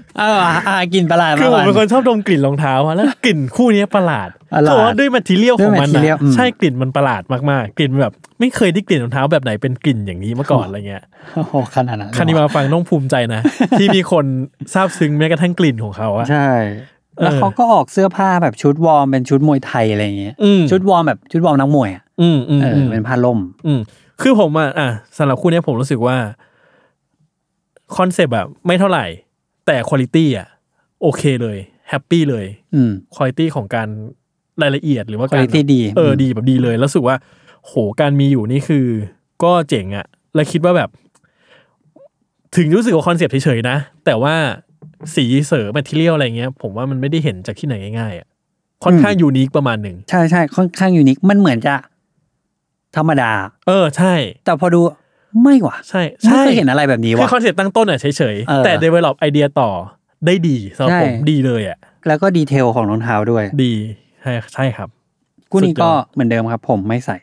[0.21, 11.03] อออ่ากลิ่นประหลาดคือผมมาเป็นคนชอบดมกลิ่นรองเท้าอะแล้วกลิ่นคู่เนี้ยประหลาดประหลาดเพราะว่าด้วย material ของมันด้วย material อะอืมใช่กลิ่นมันประหลาดมากๆ กลิ่นแบบ ไม่เคยได้กลิ่นรองเท้าแบบไหนเป็นกลิ่นอย่างนี้มาก่อนอะไรเงี้ย
[11.35, 13.41] โอ้โหขนาดนั้น Carnivalมาฟังต้องภูมิใจนะ
[13.79, 14.25] ที่มีคน
[14.73, 16.49] ซาบซึ้งแม้กระทั่งกลิ่นของเขาอะใช่
[17.21, 23.79] แล้วเออเขาก็ออกเสื้อผ้าแบบชุดวอร์มเป็นชุดมวยไทยอะไรอย่างเงี้ยอืมชุดวอร์มแบบชุดวอร์มนักมวยอะอืมอืมเอออืมเป็นผ้าล่ม อืม
[24.21, 26.15] คือผมอะอะสำหรับคู่เนี้ยผมรู้สึกว่า
[27.95, 29.05] concept แบบไม่เท่าไหร่
[29.65, 30.47] แต่คุณภาพอะ
[31.01, 31.57] โอเคเลย
[31.89, 32.45] happy เลย
[32.75, 33.87] อืมคุณภาพของการ
[34.61, 37.15] รายละเอียดหรือว่าการ quality ดี เออดีแบบดีเลย แล้วรู้สึกว่า
[37.65, 38.85] โหการมีอยู่นี่คือ
[39.43, 40.05] ก็เจ๋งอะ
[40.35, 40.89] แล้วคิดว่าแบบ
[42.55, 44.35] ถึงรู้สึกว่า concept เฉยๆนะ แต่ว่า
[45.15, 48.27] สีเสริม material อะไรเงี้ย ผมว่ามันไม่ได้เห็นจากที่ไหนง่ายๆอะ
[48.83, 51.75] ค่อนข้าง unique ประมาณหนึ่งใช่ใช่ค่อนข้าง unique มันเหมือนจะ
[52.95, 53.31] ธรรมดา
[53.67, 54.13] เออใช่
[54.45, 54.81] แต่พอดู
[55.43, 58.11] ไม่ว่ะใช่ไม่ใช่เคยเห็นอะไรแบบนี้คือว่ะ concept ตั้งต้นอะเฉย
[58.47, 59.69] เออๆแต่ develop ไอเดียต่อ
[60.25, 61.77] ได้ดีสำหรับใช่ผมดีเลยอะ
[62.07, 63.73] แล้วก็ detail ของรองเท้าด้วย ดี
[64.21, 64.89] ใช่ใช่ครับ
[65.51, 67.17] คู่นี้สุดยอดก็เหมือนเดิมครับ ผมไม่ใส่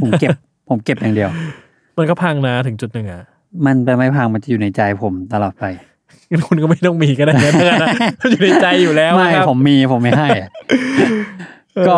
[0.00, 0.30] ผมเก็บ
[0.68, 1.30] ผมเก็บอย่างเดียว
[1.98, 3.22] มันก็พังนะถึงจุดหนึ่งอะ
[3.66, 5.64] มันไปไม่พังมันจะอยู่ในใจผมตลอดไป
[6.30, 7.52] งั้นคุณก็ไม่ต้องมีก็ได้นะ
[8.20, 10.28] มันอยู่ในใจอยู่แล้วไม่ครับผมมีผมไม่ให้
[11.88, 11.96] ก็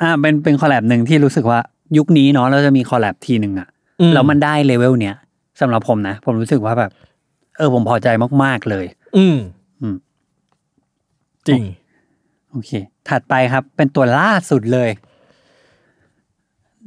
[0.00, 1.58] อ่าเป็นเป็น collab หนึ่งที่รู้สึกว่า
[1.98, 3.73] ยุคนี้เนาะเราจะมี collab ทีหนึ่งอะอื
[4.14, 5.16] แล้วมันได้เลเวลเนี้ย
[5.60, 6.90] สำหรับผมนะผมรู้สึกว่าแบบ
[7.56, 8.08] เออผมพอใจ
[8.42, 8.86] มาก ๆเลย
[9.16, 9.36] อืม
[9.80, 9.96] อืม
[11.46, 11.62] จริง
[12.50, 12.70] โอเค
[13.08, 14.90] ถัดไปครับ เป็นตัวล่าสุดเลย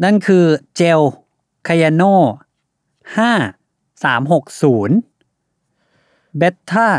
[0.04, 0.46] นั่นคือ
[0.76, 2.04] Gel-Kayano
[3.18, 3.32] ห้า
[4.04, 4.98] สามหกศูนย์
[6.38, 6.42] เบ
[6.72, 6.90] ต้า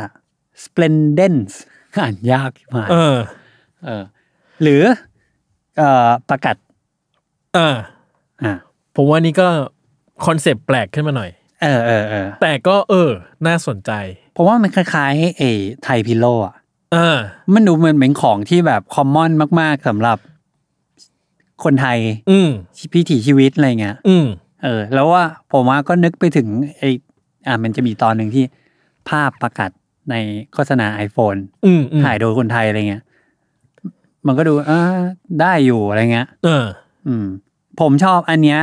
[0.64, 1.60] สเปลนเดนส์
[2.00, 3.16] อ่านยากมากเออ
[3.84, 4.04] เออ
[4.62, 4.82] หรือ
[5.76, 6.56] เอ่อประกาศ
[7.56, 7.76] อ่า
[8.42, 8.52] อ่า
[8.96, 9.48] ผมว่านี่ก็
[10.26, 11.30] คอนเซปต์แปลกขึ้นมาหน่อย
[11.62, 13.10] เออเออเออแต่ก็เออ
[13.46, 13.92] น่าสนใจ
[14.32, 15.50] เพราะว่ามันคล้ายๆไอ้
[15.84, 16.54] ไทยพิโลอะ
[16.94, 17.18] อ่า
[17.54, 20.18] มันดูเหมือนเป็นของที่แบบคอมมอนมาก ๆสำหรับ
[21.64, 21.98] คนไทย
[22.30, 22.48] อืม
[22.92, 24.26] พิถีชีวิตอะไรเงี้ยอืม
[24.62, 26.48] เออ แล้วว่าผมว่าก็นึกไปถึง
[26.78, 26.90] ไอ้
[27.46, 28.44] อ่ามันจะมีตอนหนึ่งที่
[29.08, 29.70] ภาพประกาศ
[30.10, 30.14] ใน
[30.52, 33.02] โฆษณา iPhone อืมอืมถ่ายโดยคนไทยอะไรเงี้ย
[34.26, 34.80] มันก็ดูอ่า
[35.40, 36.64] ได้อยู่อะไรเงี้ย เออ
[37.06, 37.26] อืม
[37.80, 38.60] ผมชอบอันเนี้ย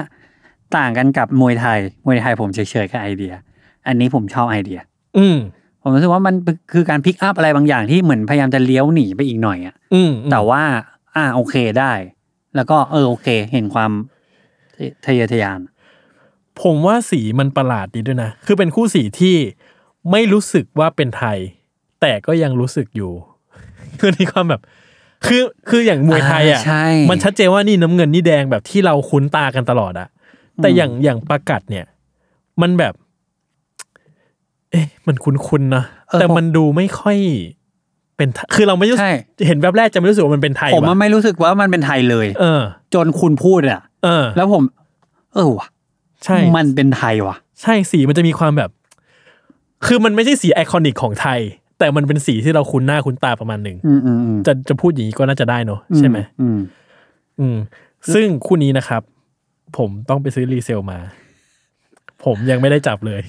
[0.77, 3.33] ต่างกันกับมวยไทย มวยไทยผมเฉยๆกับไอเดีย
[3.87, 4.79] อันนี้ผมชอบไอเดีย
[5.17, 5.37] อืม
[5.81, 6.35] ผมรู้สึกว่ามัน
[6.73, 10.61] คือการพิกอัพอะไรบางอย่างที่เหมือนพยายามจะเลี้ยวหนีไปอีกหน่อยอะอืมแต่ว่า
[11.15, 11.93] อ่าโอเคได้
[12.55, 13.91] แล้วก็เออโอเค เห็นความ
[15.05, 15.59] ทะเยอทะยาน
[16.61, 19.35] ผมว่าสีมันประหลาดดีด้วยนะ คือเป็นคู่สีที่
[20.11, 21.37] ไม่รู้สึกว่าเป็นไทย
[22.01, 23.11] แต่ก็ยังรู้สึกอยู่
[23.99, 24.61] คือในความแบบ
[25.27, 30.07] คือคืออย่างมวยไทยอะอ่าใช่มันชัดเจนว่านี่น้ำเงินนี่แดงแบบที่เราคุ้นตากันตลอดอะ
[30.61, 31.85] แต่อย่างอย่างประกัดเนี่ย
[32.61, 32.93] มันแบบ
[34.71, 37.17] เอ๊ะมันคุ้นๆนะเออแต่ผมมันดูไม่ค่อย
[38.17, 39.13] เป็นไทยคือเราไม่รู้สึกใช่
[39.47, 42.61] เห็นแบบแรกจะไม่รู้สึกว่ามันเป็นไทยผมว่ะมันไม่รู้สึกว่ามันเป็นไทยเลย เออ
[42.93, 44.63] จนคุณพูดอะเออ แล้วผม
[45.33, 45.67] เออว่ะ
[46.25, 48.69] ใช่ มันเป็นไทยว่ะ ใช่สีมันจะมีความแบบ
[49.85, 51.39] คือมันไม่ใช่สีไอคอนิกของไทย
[51.79, 56.59] แต่มันเป็นสีที่เราคุ้นหน้าคุ้นตาประมาณหนึ่งอืมอืมอืมจะจะพูดอย่างนี้ก็น่าจะได้เนอะใช่ไหมอืม
[57.39, 57.57] อืม
[58.13, 59.01] ซึ่งคู่นี้นะครับ
[59.77, 60.99] ผมต้องไปซื้อรีเซลมา
[62.25, 63.21] ผมยังไม่ได้จับเลย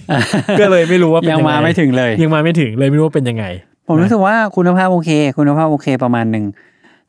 [0.61, 3.45] ก็เลยไม่รู้ว่าเป็นยังยังไงมาไม่ถึงเลย ยังมาไม่ถึงเลยไม่รู้ว่าเป็นยังไง
[3.89, 6.45] ผมรู้สึกว่าคุณภาพโอเค คุณภาพโอเคประมาณหนึ่ง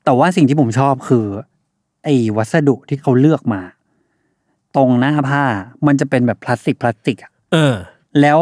[0.03, 1.25] แต่ว่าสิ่งที่ผมชอบคือ
[2.03, 3.61] ไอ้วัสดุที่เขาเลือกมา
[4.75, 5.43] ตรงหน้าผ้า
[5.87, 7.75] มันจะเป็นแบบพลาสติกพลาสติกอะเออ
[8.21, 8.39] แล้ว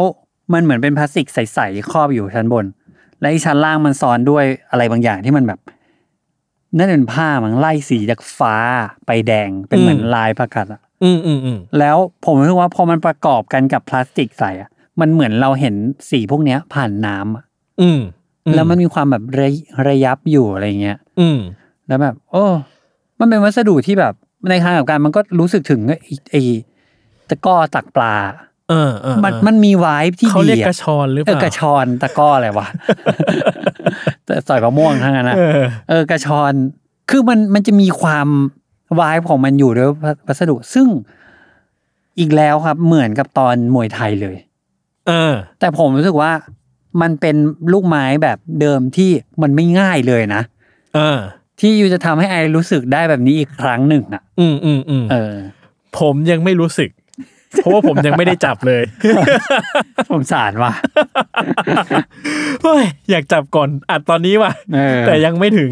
[0.52, 2.64] มันเหมือนเป็นพลาสติกใสๆครอบอยู่ชั้นบน
[3.20, 5.60] และอีชั้นล่างมันซ้อนด้วยอะไรบางอย่างที่มันแบบ
[6.76, 8.54] นั่นเป็นผ้ามันไล่สีจากฟ้า
[9.06, 14.70] ไปแดงเป็นเหมือนอืมลายประกัดอะ อืมอืมอืมแล้วผมรู้สึกว่าพอมันประกอบกันกับพลาสติกใสอะ
[15.00, 15.74] มันเหมือนเราเห็น
[16.10, 17.44] สีพวกเนี้ย ผ่านน้ำอะ
[17.80, 18.00] อืม
[18.46, 19.48] อืแล้วมันมีความแบบระ
[19.88, 21.38] ระยับอยู่อะไรเงี้ย อืม
[21.88, 22.44] แล้วแบบ โอ้
[23.20, 24.14] มันเป็นวัสดุที่แบบ
[24.50, 26.42] ในทางกลับการมันก็รู้สึกถึงไอ้ไอ้
[27.28, 28.14] ตะกร้อตักปลา
[28.70, 32.66] เออเออมันเออมันมีวายที่เขาดีเรียกอะกระชอนหรือเปเออล่ากระชอนตะกร้ออะไรวะ
[34.24, 35.52] แต่ใส่มะม่วงทั้งนั้นนะเออ
[35.88, 36.52] เออกระชอน
[37.10, 38.28] คือมันมันจะมีความ
[39.00, 39.90] วายของมันอยู่ด้วย
[40.26, 40.86] วัสดุ ซึ่ง
[42.18, 44.36] อีกแล้วครับเหมือนกับตอนมวยไทยเลย
[45.08, 46.32] เออ แต่ผมรู้สึกว่า
[47.02, 47.36] มันเป็น
[47.72, 49.10] ลูกไม้แบบเดิมที่
[49.42, 50.42] มันไม่ง่ายเลยนะ
[50.94, 51.18] เออ
[51.60, 55.34] ที่ยูจะทำให้ไอรู้สึกได้แบบนี้อีกครั้งหนึ่งอะ อืมอืมอืมเออ
[55.98, 56.90] ผมยังไม่รู้สึก
[57.56, 58.82] เพราะว่าผมยังไม่ได้จับเลย
[60.10, 60.72] ผมสารว่ะ
[62.62, 65.70] เฮ้ยอยากจับก่อนอัดตอนนี้ว่ะเออแต่ยังไม่ถึง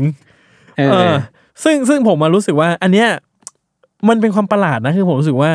[0.76, 1.14] เอเอออ
[1.62, 3.09] ซึ่งซึ่งผมมารู้สึกว่า อันเนี้ย
[4.09, 5.52] มันเป็นความประหลาดนะคือผมรู้สึกว่า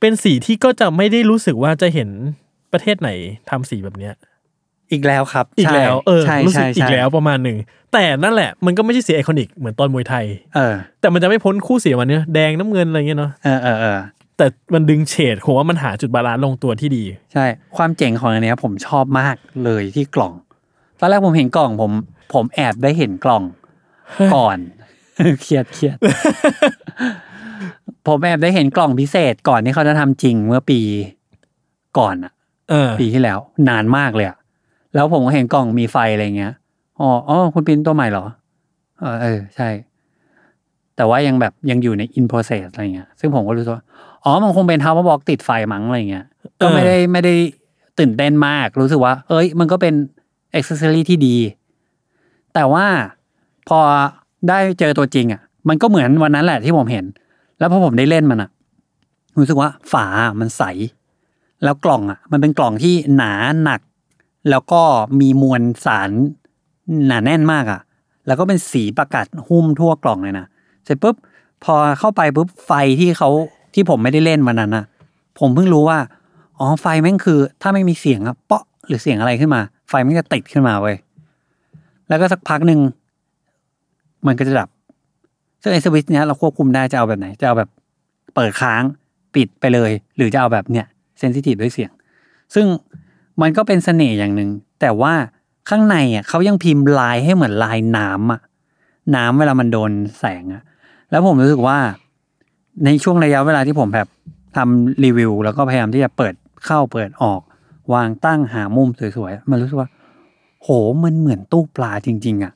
[0.00, 2.08] เป็นสีที่ก็จะไม่ได้รู้สึกว่าจะเห็น
[2.72, 3.10] ประเทศไหน
[3.50, 4.14] ทำสีแบบเนี้ย
[4.92, 7.58] อีกแล้วครับ อีกแล้วเออใช่รู้สึกใช่อีใช่กแล้วประมาณหนึ่ง
[7.92, 13.98] แต่นั่นแหละมันก็ไม่ใช่สี iconic เหมือนตอนมวยไทยเออแต่มันจะไม่พ้นคู่สีวันเนี้ยแดงน้ำเงินอะไรเงี้ยเนาะเออเออเออ
[14.36, 17.44] แต่มันดึงเฉดผมว่ามันหาจุด balance ลงตัวที่ดี ใช่
[17.76, 20.32] ความเจ๋งของอันเนี้ยผมชอบมากเลยที่กล่อง
[21.00, 21.92] ตอนแรกผมเห็นกล่องผม
[22.34, 23.42] ผมแอบได้เห็นกล่อง
[24.34, 24.58] ก่อน
[25.42, 25.96] เครียดเครียด
[28.06, 30.80] ผมแอบได้เห็นกล่องพิเศษก่อนที่เขาจะทำจริงเมื่อปี
[31.98, 32.32] ก่อนอะ
[32.70, 33.38] เออปีที่แล้ว
[33.68, 34.36] นานมากเลยอะ
[34.94, 36.52] แล้วผมก็เห็นกล่องมีไฟอะไรเงี้ย
[37.00, 38.24] อ๋ออ๋อคุณปริ้นตัวใหม่เหรอ
[39.00, 39.68] เออเออใช่
[40.96, 43.84] แต่ว่ายังแบบยังอยู่ใน in process อะไรเงี้ยซึ่งผมก็รู้สึกว่า
[44.24, 46.26] อ๋อ มันคงเป็น tower box ติดไฟมั้งอะไรเงี้ย
[46.60, 47.34] ก็ไม่ได้ไม่ได้
[47.98, 49.94] ตื่นเต้นมาก รู้สึกว่า เอ้ย มันก็เป็น
[50.54, 51.36] อ็อกเซอรี่ที่ดี
[52.54, 52.86] แต่ว่า
[53.68, 53.78] พอ
[54.48, 57.04] ได้เจอตัวจริงอะ มันก็เหมือนวันนั้นแหละที่ผมเห็น
[57.58, 58.50] แล้วพอผมได้เล่นมันอะ
[59.38, 60.06] รู้สึกว่าฝา
[60.40, 60.62] มันใส
[61.64, 63.32] แล้วกล่องอะ มันเป็นกล่องที่หนา
[63.64, 63.80] หนัก
[64.50, 64.80] แล้วก็
[65.20, 66.10] มีมวลสาร
[67.06, 67.80] หนาแน่นมากอะ
[68.26, 70.46] แล้วก็เป็นสีประกาศหุ้มทั่วกล่องเลยนะ
[70.84, 71.16] เสร็จปุ๊บ
[71.64, 73.30] พอเข้าไปปุ๊บไฟที่เขา
[73.74, 74.84] ที่ผมไม่ได้เล่นวันนั้นอะ
[75.38, 75.98] ผมเพิ่งรู้ว่า
[76.58, 80.96] อ๋อไฟแม่งคือ ถ้าไม่มีเสียงอะเปาะหรือเสียงอะไรขึ้นมา ไฟมันจะติดขึ้นมาเว้ย
[82.08, 82.80] แล้วก็สักพักหนึ่ง
[84.26, 84.68] มันก็จะดับ
[85.62, 87.70] ซึ่งไอ้สวิตช์เนี้ยเราควบคุมได้จะเอาแบบไหน จะเอาแบบ
[88.34, 88.82] เปิดค้าง
[89.34, 90.86] ปิดไปเลย หรือจะเอาแบบเนี้ย
[91.18, 91.90] เซนซิทีฟด้วยเสียง
[92.54, 92.66] ซึ่ง
[93.40, 94.50] มันก็เป็นเสน่ห์อย่างหนึ่ง
[94.80, 95.14] แต่ว่า
[95.68, 98.40] ข้างในอะเขายังพิมพ์ลายให้เหมือนลายน้ำอะ
[99.16, 100.62] น้ำเวลามันโดนแสงอะ
[101.10, 101.78] แล้วผมรู้สึกว่า
[102.84, 104.08] ในช่วงระยะเวลาที่ผมแบบ
[104.56, 106.34] ทำรีวิว แล้วก็พยายามที่จะเปิด
[106.66, 107.40] เข้าเปิดออก
[107.94, 109.88] วางตั้งหามุมสวยๆ มันรู้สึกว่า
[110.62, 110.68] โห
[111.04, 112.52] มันเหมือนตู้ปลาจริง ๆ อะ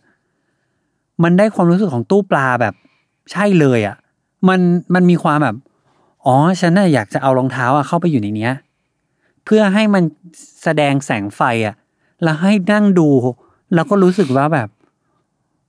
[1.23, 2.75] มันได้ความรู้สึกของตู้ปลาแบบ
[3.33, 3.97] ใช่เลยอะ
[4.49, 4.61] มัน
[4.95, 5.57] มันมีความแบบ
[6.27, 8.53] อ๋อ ฉันน่ะอยากจะเอารองเท้าอะเข้าไปอยู่ในเนี้ย
[9.45, 10.03] เพื่อให้มัน
[10.63, 11.75] แสดงแสงไฟอะ
[12.23, 13.09] แล้วให้นั่งดู
[13.75, 14.69] แล้วก็รู้สึกว่าแบบ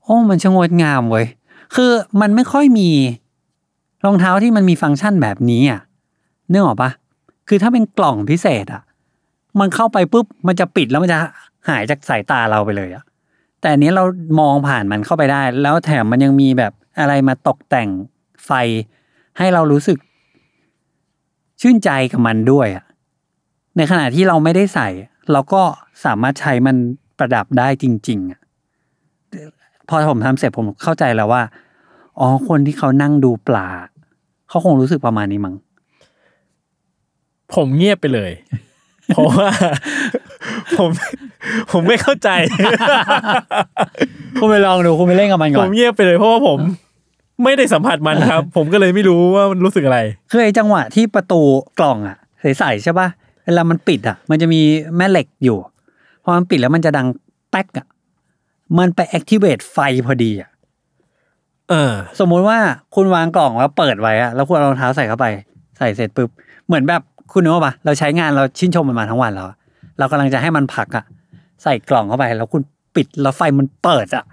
[0.04, 1.28] โอ้ มันชงดงามเว้ย
[1.76, 1.91] คือ
[2.22, 2.89] มันไม่ค่อยมี
[4.06, 5.82] รองเท้าที่มันมีฟังก์ชันแบบนี้อะ
[6.52, 6.89] นึกออกปะ
[7.48, 8.84] คือถ้าเป็นกล่องพิเศษอะ
[9.60, 11.20] มันเข้าไปปุ๊บ มันจะปิดแล้วมันจะ
[11.70, 13.04] หายจากสายตาเราไปเลยอะ
[13.62, 14.03] แต่อันนี้เรา
[14.39, 17.89] มองผ่านมันเข้าไปได้ แล้วแถมมันยังมีแบบอะไรมาตกแต่ง
[18.45, 18.51] ไฟ
[19.38, 19.97] ให้เรารู้สึก
[21.62, 22.86] ชื่นใจกับมันด้วยอะ
[23.78, 24.89] ในขณะที่เราไม่ได้ใส่
[25.32, 25.62] เราก็
[26.05, 26.76] สามารถใช้มัน
[27.18, 28.41] ประดับได้จริง ๆอะ
[29.89, 31.43] พอผมทำเสร็จผมเข้าใจแล้วว่า
[32.20, 33.68] อ๋อคนที่เขานั่งดูปลา
[34.49, 35.55] เขาคงรู้สึกประมาณนี้มั้ง
[37.53, 38.32] ผมเงียบไปเลย
[39.08, 39.49] เพราะว่า
[40.78, 40.89] ผม
[41.72, 42.30] ผมไม่เข้าใจ
[44.39, 46.60] คุณไปลองดูคุณไปเล่นกับมันผก่อน มเงียบไปเลยเพราะว่าผม
[47.43, 50.00] ไม่ได้สัมผัสมันครับ ผมก็เลยไม่รู้ว่ามันรู้สึกอะไร
[50.32, 51.41] คือไอ้จังหวะที่ประตู
[51.80, 52.18] กล่องอะ
[52.60, 53.08] ใสๆใช่ป่ะ
[53.45, 54.62] เวลามันปิดอะมันจะมี
[54.98, 55.58] แม่เหล็กอยู่
[56.24, 57.08] พอมันปิดแล้วมันจะดัง
[57.52, 57.88] แป๊กอะ
[58.78, 60.50] มันไป activate ไฟพอดีอะ
[61.70, 62.58] เออ สมมุติว่า
[62.95, 65.26] คุณวางกล่องแล้วเปิดไว้อะแล้วคุณเอารองเท้าใส่เข้าไป
[65.78, 66.30] ใส่เสร็จปุ๊บ
[66.68, 69.57] เหมือนแบบคุณนึกว่าปะเราใช้งานเราชื่นชมมันมาทั้งวันแล้วอะ
[70.00, 71.06] เรากำลังจะให้มันพักอะ
[71.64, 72.62] ใส่กล่องเข้าไป แล้วคุณ
[72.95, 74.26] ปิดแล้วไฟมันเปิดอะ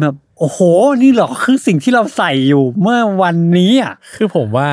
[0.00, 0.58] แบบโอ้โห
[1.02, 4.70] นี่เหรอคือสิ่งที่เราใส่อยู่เมื่อวันนี้อะคือผมว่า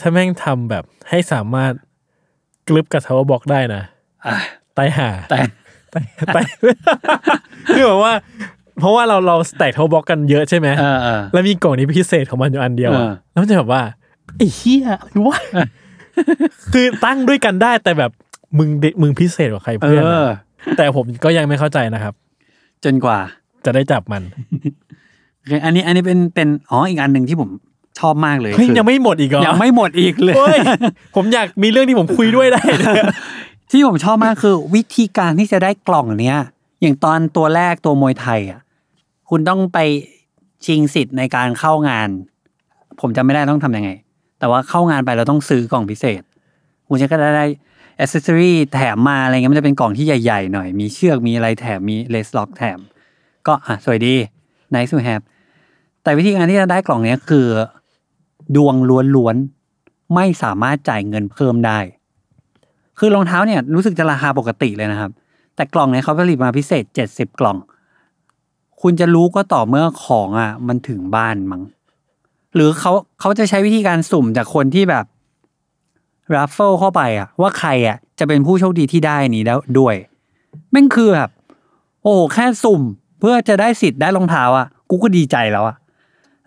[0.00, 1.72] ถ้าแม่งทำแบบให้สามารถ
[2.68, 3.82] กลึบกับ tower box ได้นะ
[4.26, 4.36] อะ
[4.76, 5.38] ตายห่าแต่
[5.94, 6.44] ตายตาย
[7.74, 8.12] คือแบบว่า
[8.80, 13.82] เพราะว่าเราเรา stack tower box กันเยอะใช่ไหมเออเออแล้วมีกล่องนี้พิเศษของมันอยู่อันเดียวอะเออแล้วมันจะแบบว่า
[14.36, 15.40] ไอ้เหี้ยอะไรวะ
[16.72, 18.10] คือตั้งด้วยกันได้แต่แบบ
[18.58, 20.34] มึงเดมึงพิเศษกว่าใครเอเพื่อนออะ
[20.76, 22.14] แต่ผมก็ยังไม่เข้าใจนะครับ
[22.84, 23.18] จนกว่า
[23.64, 24.22] จะได้จับมัน
[25.38, 27.50] โอเคอันนี้อันนี้เป็นเป็นอ๋ออีกอันหนึ่งที่ผม
[27.98, 30.58] ชอบมากเลยเฮ้ยคือยังไม่หมดอีกเหรอยังไม่หมดอีกเลยเฮ้ย
[31.16, 32.96] ผมอยากมีเรื่องที่ผมคุยด้วยได้เลย
[33.70, 36.38] ที่ผมชอบมากคือ วิธีการที่จะได้กล่องเนี้ย
[36.80, 38.60] อย่างตอนตัวแรกตัวมวยไทยอะ
[39.30, 39.78] คุณต้องไป
[40.66, 42.08] ชิงสิทธิ์ในการเข้างาน
[43.00, 43.90] ผมจำไม่ได้ต้องทำยังไง
[44.38, 46.22] แต่ว่าเข้างานไปเราต้องซื้อกล่องพิเศษ
[46.88, 47.46] คุณจะก็ได้ได้
[48.00, 52.78] อ c เซสซอรี่แถมมาอะไรเงี้ยมันจะเป็นกล่องที่ใหญ่ๆหน่อย มีเชือกมีอะไรแถมมีเลสล็อกแถม
[53.46, 54.14] ก็อะสวยดี
[54.74, 55.24] nice to have
[56.02, 57.46] แต่วิธีการที่จะได้กล่องเนี้ยคือ
[58.56, 58.74] ดวง
[59.16, 61.78] ล้วนๆ ไม่สามารถจ่ายเงินเพิ่มได้
[62.98, 65.10] คือรองเท้าเนี่ยรู้สึกจะราคาปกติเลยนะครับ
[65.54, 67.58] แต่กล่องเนี่ยเขาผลิตมาพิเศษเจ็ดสิบกล่อง
[68.82, 71.62] คุณจะรู้ก็ต่อเมื่อของอะมันถึงบ้านมั้ง
[72.54, 75.04] หรือเขาเขาจะใช้วิธีการสุ่มจากคนที่แบบ
[76.36, 79.94] raffle เข้าไปอะว่าใครอะจะเป็นผู้โชคดีที่ได้นี้แล้วด้วย
[80.70, 81.30] แม่งคือแบบ
[82.02, 82.82] โอ้โหแค่สุ่ม
[83.20, 85.76] เพื่อจะได้สิทธิ์ได้รองเท้าอะกูก็ดีใจแล้วอะ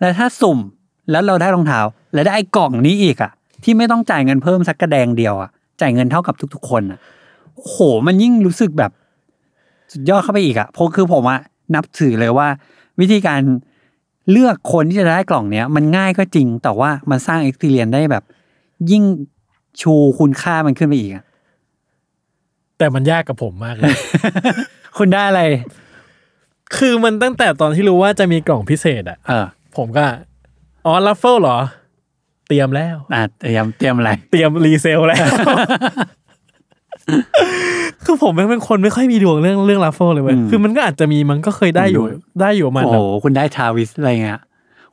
[0.00, 0.58] แล้วถ้าสุ่ม
[1.10, 1.80] แล้วเราได้รองเท้า
[2.14, 3.30] แล้วได้ไอ้กล่องนี้อีกอะ
[3.64, 6.98] ที่ไม่ต้องจ่ายเงินเพิ่มสักกะแดงเดียวอะจ่ายเงินเท่ากับทุก ๆ คนอะ
[7.54, 8.90] โอ้โหมันยิ่งรู้สึกแบบ
[9.92, 11.40] สุดยอดเข้าไปอีกอะเพราะคือผมอะ
[11.74, 12.48] นับถือเลยว่า
[13.00, 13.40] วิธีการ
[14.30, 18.24] เลือกคนที่จะได้กล่องเนี้ย มันง่ายก็จริงแต่ว่ามันสร้าง experience ได้แบบ
[18.90, 19.02] ยิ่ง
[19.80, 21.24] ชูคุณค่ามันขึ้นไปอีกอะ
[22.78, 23.96] แต่มันยากกับผมมากเลย
[24.98, 25.42] คุณได้อะไร
[26.76, 29.46] คือมันตั้งแต่ตอนที่รู้ว่าจะมีกล่องพิเศษอะเออ
[29.76, 30.04] ผมก็
[30.86, 31.58] อ๋อ raffle เหรอ
[32.48, 35.18] เตรียมแล้ว อะเตรียมเตรียมอะไร เตรียม resell แล้ว
[38.04, 44.40] คือผมเป็นคนไม่ค่อยมีดวงเรื่องเรื่อง raffle เลยเว้ย อืม คือมันก็อาจจะมีมันก็เคยได้อยู่ผมรู้ได้อยู่ประมันโอ้โหคุณได้ Travis อะไรเงี้ย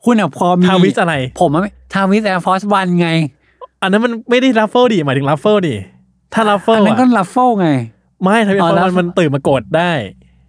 [0.04, 1.62] คุณอะพอมี Travis อะไร ผมอะ
[1.94, 3.08] Travis Air Force One ไง
[3.82, 5.74] อันนั้นมันไม่ได้ raffle ดิหมายถึง raffle ดิ
[6.34, 7.68] ถ้า raffle อันนั้นก็อะ raffle ไง
[8.22, 9.92] ไม่ Travis อ๋อมัน Raffle มันตื่นมากดได้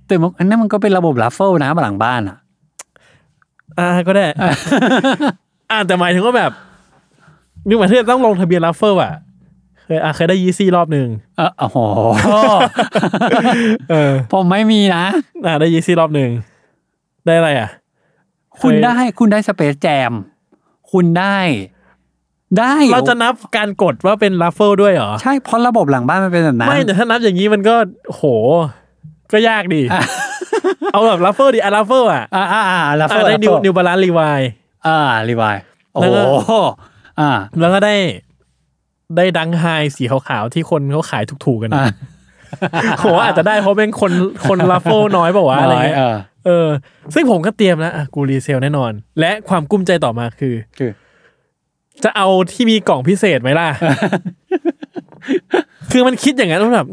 [0.07, 2.37] แต่มันอันนั้นมันก็เป็นระบบ raffle นะหลังบ้านอะ
[3.79, 4.25] อ่าก็ได้
[5.71, 6.51] อ่าแต่หมายถึงว่าแบบ
[7.67, 9.13] นึกหมายถึงต้องลงทะเบียน raffle อะ
[9.83, 11.07] เคยอะเคยได้ Yeezy รอบหนึ่ง
[11.37, 11.77] เออโอ้โห
[13.89, 15.05] เออผมไม่มีนะ
[15.45, 16.29] อ่าได้ Yeezy รอบหนึ่ง
[17.25, 17.69] ได้อะไรอะ
[18.61, 20.11] คุณเคยได้คุณได้ Space Jam
[20.91, 21.37] คุณได้
[22.59, 27.75] ได้เราจะนับการกดว่าเป็นรัฟเฟิลด้วยเหรอ ใช่เพราะระบบหลังบ้านมันเป็นแบบนั้นไม่แต่ถ้านับอย่างนี้มันก็
[28.07, 28.23] โห
[29.31, 29.81] ก็ยากดี
[30.91, 34.41] เอาแบบ raffle ดิอะ raffle อะอ่าอ่าอ่าแล้วอะได้ New New Balance Levi's
[34.87, 34.97] อ่า
[35.29, 35.57] รีวาย
[35.93, 36.59] โอ้แล้วโหก็
[37.19, 37.95] อ่า แล้วก็ได้
[39.17, 41.93] ได้ Dunk High สีขาวๆที่คนเขาขายถูกๆกันอ่านะ
[42.99, 44.11] โหอาจจะได้เพราะเป็นคน
[44.47, 46.67] คน raffle น้อยเปล่าวะอะไรน้อยเงี้ยเออเออ
[47.13, 50.91] ซึ่งผมก็เตรียมแล้วอะกู resell แน่นอน และความกลุ้มใจต่อมาคือ คือ
[52.03, 53.67] จะเอาที่มีกล่องพิเศษไหมล่ะ
[55.91, 56.87] คือมันคิดอย่างนั้นมันแบบ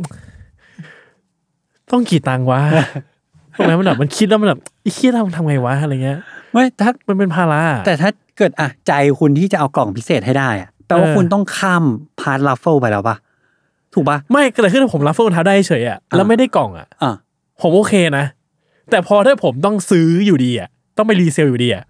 [1.90, 2.60] ต้องกี่ตังค์วะ
[3.56, 6.18] ตรงนั้นมันแบบมันคิดแล้วมันแบบไอ้เหี้ยทำทำไงวะอะไรเงี้ย
[6.52, 11.84] ไม่ถ้ามันเป็นภาระแต่ถ้าเกิดอะใจคุณที่จะเอากล่องพิเศษให้ได้อะแปลว่าเออคุณต้องข้าม
[12.20, 13.16] part raffle ไปแล้วปะ
[13.94, 17.14] ถูกปะไม่เกิดขึ้นถ้าผม raffle รองเท้าได้เฉยอะแล้วไม่ได้กล่องอะอะ
[17.60, 18.24] ผมโอเคนะ
[18.90, 21.84] แต่พอถ้าผมต้องซื้ออยู่ดีอะต้องไป resell อยู่ดีอะ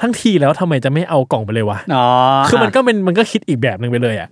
[0.00, 2.06] ทั้งทีแล้วทำไมจะไม่เอากล่องไปเลยวะอ๋อ
[2.48, 4.28] คือมันก็เป็นมันก็คิดอีกแบบหนึ่งไปเลยอะ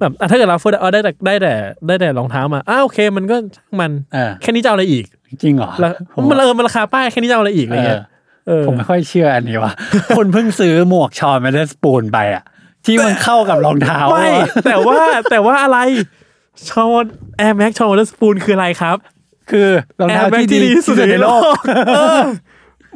[0.00, 1.54] แบบอะถ้าเกิดเราเฟิร์สเอาได้แต่ได้แต่
[1.86, 5.04] ได้แต่รองเท้ามาอ้าวโอเค มันก็ช่างมันเออแค่นี้จะเอาอะไรอีก
[5.42, 8.02] จริงเหรอแล้วผมมันเออมันราคาป้ายแค่นี้จะเอาอะไรอีกอะไรเงี้ย
[8.46, 9.72] เออผมไม่ค่อยเชื่ออันนี้ว่ะ
[10.16, 12.42] คนเพิ่งซื้อหมวกชอนมาเดสปูนไปอะ
[12.84, 14.98] ที่มันเข้ากับรองเท้าไม่อะแต่ว่า
[15.30, 15.78] แต่ว่าอะไร
[16.68, 17.04] ชอน
[17.36, 18.96] แอร์แม็กชอนสปูนคืออะไรครับ
[19.50, 19.68] คือ
[20.00, 21.58] รองแอเท้าร์แม็กที่ที่ดีดีที่ที่สุสุดดในในโลโลกก
[21.96, 22.20] เออ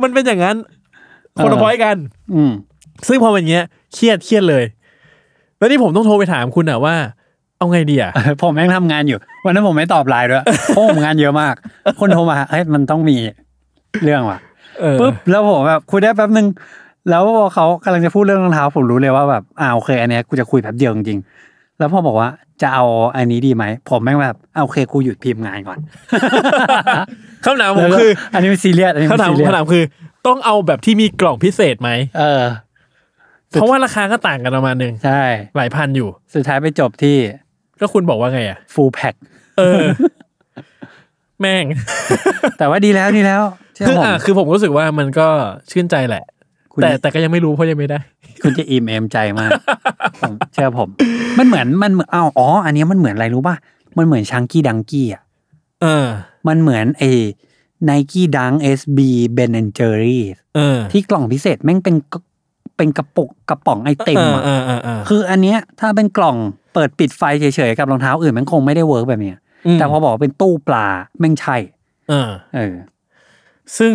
[0.02, 0.56] มันเป็นอย่างนั้น
[1.42, 1.96] คนละเออพอยกัน
[2.34, 2.52] อืม
[3.08, 4.64] ซึ่งพอเป็นอย่างเงี้ยเครียดเครียดเลย
[5.58, 6.94] แล้วนี่ผมต้องโทรไปถามคุณอะว่า
[7.58, 8.12] เอาไงดีอะ
[8.42, 11.54] ผมแม่งทำงานอยู่ วันนั้นผมไม่ตอบไลน์ด้วยเพราะผมงานเยอะมาก
[12.00, 13.16] คนโทรมาเฮ้ยมันต้องมี
[14.04, 14.38] เรื่องว่ะ
[14.80, 16.46] เออปุ๊บแล้วผมแบบคุยได้แป๊บนึง
[17.10, 22.28] แล้วพอเขากำลังจะพูดเรื่องรองเท้าผมรู้เลยว่าแบบอ่าโอเคอันเนี้ยกูจะคุยแป๊บเดียวจริงๆแล้วพอบอกว่า
[22.62, 22.84] จะเอา
[23.16, 25.78] อันนี้ดีไหม ผมแม่งแบบอ่าโอเคกูหยุดพิมพ์งานก่อน
[27.44, 29.84] คำถามผแล้วก็คือ อันนี้มันซีเรียสอันนี้มันคำถามซีเรียสคำถามคือ
[30.28, 32.42] ต้องเอาแบบที่มีกล่องพิเศษไหมเออ
[33.50, 35.22] เพราะว่าราคาก็ต่างกันประมาณหนึงใช่
[35.56, 37.16] หลายพันอยู่ สุดท้ายไปจบที่
[37.80, 39.14] ก็คุณบอกว่าไงอะ full pack
[39.58, 39.84] เออ
[41.40, 41.64] แม่ง
[42.58, 43.42] แต่ว่าดีแล้วดีแล้ว
[43.74, 45.28] เชื่อคือผมอะคือผมรู้สึกว่ามันก็
[45.70, 46.24] ชื่นใจแหละ
[46.72, 47.98] คุณแต่แต่ก็ยังไม่รู้เพราะยังไม่ได้
[48.42, 49.50] คุณจะอิ่มเอมใจมาก
[50.20, 50.88] ผมเชื่อผม
[51.38, 53.56] มันเหมือนมันเหมือนอ้าวอ๋อ อันนี้มันเหมือนอะไรรู้ป่ะ
[53.98, 55.22] มันเหมือนชังกี้ดังกี้อะ
[55.82, 56.06] เออ
[56.48, 57.10] มันเหมือนไอ้
[57.84, 60.24] Nike Dunk SB Ben & Jerry
[60.56, 62.20] เออที่กล่องพิเศษแม่งเป็นกระ
[62.76, 66.36] เป็นกระปุกกระป๋องไอติมอะเออเออเออคืออันเนี้ยถ้าเป็นกล่อง
[66.74, 70.86] เปิดปิดไฟเฉยๆกับรองเท้าอื่นมันคงไม่ได้ work แบบเนี้ยแต่พอบอกว่าเป็นตู้ปลา
[71.18, 71.56] แม่งใช่
[72.10, 72.74] เออเออ
[73.78, 73.94] ซึ่ง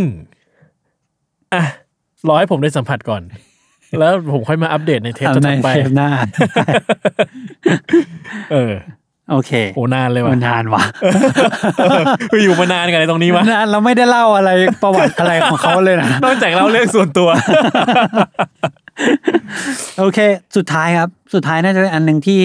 [1.53, 1.63] อะ
[2.27, 3.21] รอให้ผมได้สัมผัสก่อน
[3.99, 6.09] แล้วผมค่อยมาอัปเดตในเทปเอาในถัดไปเทปหน้า
[8.53, 8.73] เออ
[9.31, 10.83] โอเคโอ้นานเลยว่ะมันนานว่ะ
[12.43, 14.51] อยู่มานานกันเลยตรงนี้วะนานเราไม่ได้เล่าอะไร
[14.83, 17.29] ประวัติอะไรของเขาเลยนะนอกจากเล่าเรื่องส่วนตัว
[19.99, 20.19] โอเค
[20.55, 22.39] สุดท้ายครับ สุดท้ายน่าจะเป็นอันหนึ่งที่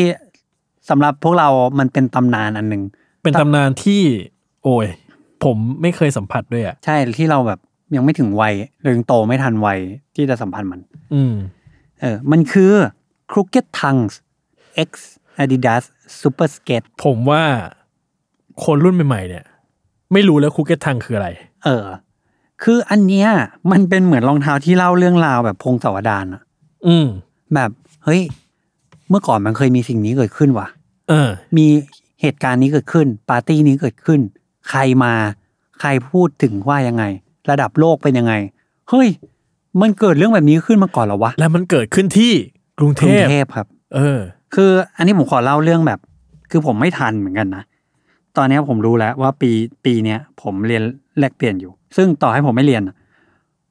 [0.90, 1.48] สำหรับพวกเรา
[1.78, 2.82] มันเป็นตำนานอันหนึ่ง
[3.22, 4.02] เป็นตำนานที่
[4.64, 4.86] โอ้ย
[5.44, 7.58] ผมไม่เคยสัมผัสด้วยอะใช่ที่เราแบบ
[7.96, 9.78] ยังไม่ถึงวัยหรือยังโตไม่ทันวัย
[10.16, 10.80] ที่จะสัมพันธ์มัน
[11.14, 11.34] อืม
[12.00, 12.72] เออ มันคือ
[13.32, 14.14] Crooked Tongues
[14.88, 14.90] X
[15.42, 15.84] Adidas
[16.20, 17.42] Super Skate ผมว่า
[18.64, 19.44] คนรุ่นใหม่ๆเนี่ย
[20.12, 21.28] ไม่รู้แล้วคุกเก็ตทังคืออะไร
[21.64, 21.86] เออ
[22.62, 23.28] คืออันเนี้ย
[23.72, 26.42] มันเป็นเหมือนรองเท้าที่เล่าเรื่องราวแบบพงศาวดารอะ
[26.86, 27.06] อืม
[27.54, 27.70] แบบ
[28.04, 28.22] เฮ้ย
[29.10, 30.68] เมื่อก่อนมันเคยมีสิ่งนี้เกิดขึ้นว่ะ
[31.08, 31.66] เออ มี
[32.20, 34.20] เหตุการณ์นี้เกิดขึ้น ปาร์ตี้นี้เกิดขึ้น
[34.68, 35.12] ใครมา
[35.80, 37.04] ใครพูดถึงว่ายังไง
[37.50, 38.34] ระดับโลกเป็นยังไง
[38.90, 39.08] เฮ้ย
[39.80, 42.32] มันเกิดเรื่องแบบนี้ขึ้นมาก่อนเหรอวะ แล้วมันเกิดขึ้นที่
[42.78, 44.18] กรุงเทพกรุงเทพครับ เออ
[44.54, 46.00] คืออันนี้ผมขอเล่าเรื่องแบบ
[46.50, 47.64] คือผมไม่ทันเหมือนกันนะ
[48.36, 49.50] ตอนเนี้ยผมรู้แล้วว่าปี
[49.84, 50.82] ปีเนี้ยผมเรียน
[51.18, 52.96] แลกเปลี่ยนอยู่ ซึ่งต่อให้ผมไม่เรียนอะ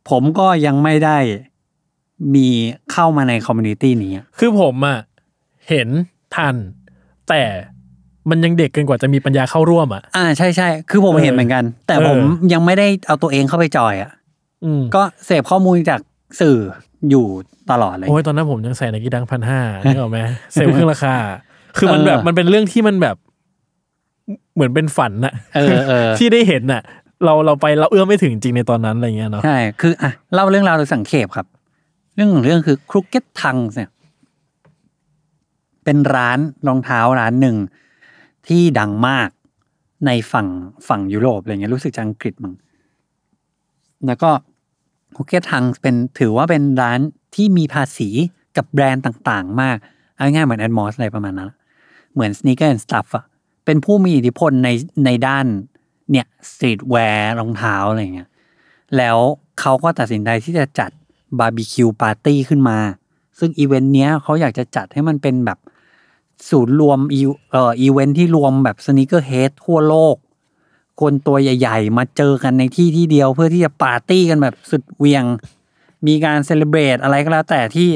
[0.09, 1.17] ผมก็ยังไม่ได้
[2.35, 2.47] มี
[2.91, 4.97] เข้ามาใน community นี้อะคือผมอะ
[5.69, 5.87] เห็น
[6.35, 6.55] ทัน
[7.29, 7.41] แต่
[8.29, 12.19] มันยังเด็กเกินกว่าจะมีปัญญาเข้าร่วมอะ อ่าใช่ใช่คือผมเออเห็นเหมือนกัน แต่เออผม
[12.53, 14.11] ยังไม่ได้เอาตัวเองเข้าไปจอยอะ
[14.63, 16.01] อืมก็เสพข้อมูลจาก
[16.39, 16.57] สื่อ
[17.09, 17.25] อยู่
[17.71, 20.19] ตลอดเลย โอ้ยตอนนั้นผมยังใส่ในกีดังพันห้านึกออกไหม
[20.53, 21.15] เซลล์เครื่องราคา
[21.77, 23.15] คือมันแบบเออมันเป็นเรื่องที่มันแบบ
[24.55, 26.81] เหมือนเป็นฝันน่ะเออเออที่ได้เห็นน่ะ
[27.25, 31.47] เราเราไปเราเอื้อมไม่ถึงจริงในตอนนั้นอะไรเงี้ยเนาะใช่คืออะเล่าเรื่องราวโดยสังเขปครับ
[32.15, 33.89] เรื่องของเรื่องคือครุกเก็ตทังเนี่ย
[35.83, 37.55] เป็นร้านรองเท้าร้านหนึ่ง
[38.47, 39.29] ที่ดังมาก
[40.05, 40.47] ในฝั่ง
[40.87, 42.53] ฝั่งยุโรปอะไรเงี้ยรู้สึกจะอังกฤษมั้ง
[44.07, 44.29] แล้วก็
[45.15, 46.99] Crooked Tongues เป็นถือว่าเป็นร้าน
[47.35, 48.09] ที่มีภาษี
[48.57, 49.77] กับแบรนด์ต่างๆ มาก
[50.15, 51.51] เอาง่ายๆเหมือน atmos อะไรประมาณนั้น
[52.13, 53.25] เหมือน Sneakersnstuff อะ
[53.65, 54.69] เป็นผู้มีอิทธิพลใน
[55.05, 55.45] ในด้าน
[56.11, 58.29] เนี่ย streetwear รองเท้าอะไรเงี้ย
[58.97, 59.17] แล้ว
[59.59, 60.91] เขาก็ตัดสินใจที่จะจัด
[61.39, 62.77] บาร์บีคิวปาร์ตี้ขึ้นมา
[63.39, 65.59] ซึ่งอีเวนต์เนี้ยเขาอยากจะจัดให้มันเป็นแบบ
[66.49, 70.15] ศูนย์รวมอีเอ่ออีเวนต์ที่รวมแบบสน e เกอร์เฮดทั่วโลก
[71.01, 75.25] คนตัวใหญ่ ๆ มาเจอกันในที่ที่เดียวเพื่อที่จะปาร์ตี้กันแบบสุดเหวี่ยง
[76.07, 77.89] มีการ celebrate อะไรก็แล้วแต่ที่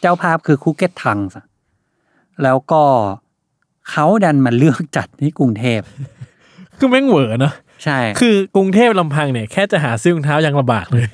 [0.00, 1.36] เจ้าภาพคือ Crooked Tongues
[2.42, 2.82] แล้วก็
[3.90, 5.80] เขาดันมาเลือกจัดที่กรุงเทพ
[6.78, 11.06] คือแม่งเหวอเนอะใช่ คือกรุงเทพลำพังเนี่ยแค่จะหาซื้อรองเท้ายังลำบากเลย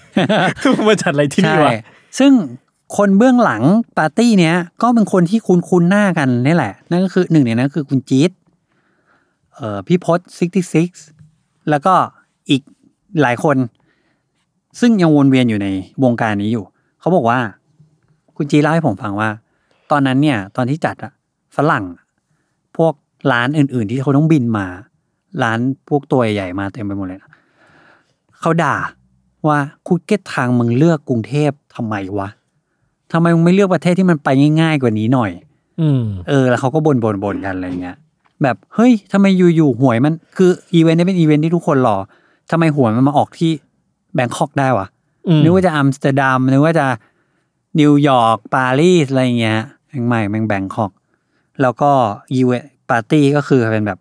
[0.62, 1.72] คือมาจัดอะไรที่นี่ใช่วะ
[2.18, 2.32] ซึ่ง
[2.97, 3.62] คนเบื้องหลัง
[3.99, 8.30] ปาร์ตี้เนี้ย ก็เป็นคนที่คุ้นคุ้นๆหน้ากันนี่แหละ นั่นก็คือหนึ่งในนั้นคือคุณจี๊ด
[9.55, 11.20] เอ่อพี่พศ66
[11.71, 11.95] แล้วก็
[12.51, 12.63] อีก
[13.23, 13.57] หลายคน
[14.81, 15.69] ซึ่งยังวนเวียนอยู่ใน
[16.05, 16.65] วงการนี้อยู่
[17.01, 17.39] เขาบอกว่า
[18.37, 19.31] คุณจีดเล่าให้ผมฟังว่า
[19.91, 21.13] ตอนนั้นเนี่ย ตอนที่จัดอะ
[21.57, 21.85] ฝรั่ง
[22.77, 22.95] พวก
[23.33, 24.67] ร้านอื่น ๆ ที่เขาต้องบินมา
[25.43, 25.59] ร้าน
[25.89, 27.31] พวกตัวใหญ่ๆมาเต็มไปหมดเลยนะ
[28.41, 28.77] เขาด่า
[29.49, 32.29] ว่า Crooked Tongues มึงเลือกกรุงเทพทำไมวะ
[33.13, 34.29] ทำไมมึงไม่เลือกประเทศที่มันไป
[34.61, 35.31] ง่าย ๆ กว่านี้หน่อย
[35.81, 37.97] อืมเออ แล้วเขาก็บ่นบ่นบ่นกันอะไรเงี้ย
[38.43, 39.26] แบบเฮ้ยทำไม
[39.57, 41.97] อยู่ๆหวยมันคืออีเวนต์นี้เป็นอีเวนต์ที่ทุกคนรอ
[42.51, 43.51] ทำไมหวยมันมาออกที่
[44.14, 44.86] แบงคอกได้วะ
[45.28, 46.86] อืมนึกว่าจะอัมสเตอร์ดัมนึกว่าจะ
[47.80, 50.93] นิวยอร์กปารีสอะไรเงี้ยแม่งไม่แม่งแบงคอก
[51.62, 51.91] แล้วก็
[52.32, 53.99] อีเวนต์ปาร์ตี้ก็คือเป็นแบบ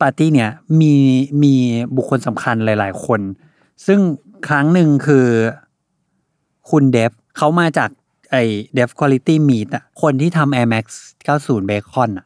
[0.00, 0.94] ปาร์ตี้เนี่ยมี
[1.42, 1.54] มี
[1.96, 3.20] บุคคลสำคัญหลาย ๆ คน
[3.86, 4.00] ซึ่ง
[4.48, 5.26] ครั้งหนึ่งคือ
[6.70, 7.90] คุณเดฟเขามาจาก
[8.30, 10.86] ไอ้เดฟคุณ i t y Meet อะคนที่ทำ Air Max
[11.26, 12.25] 90 Bacon อะ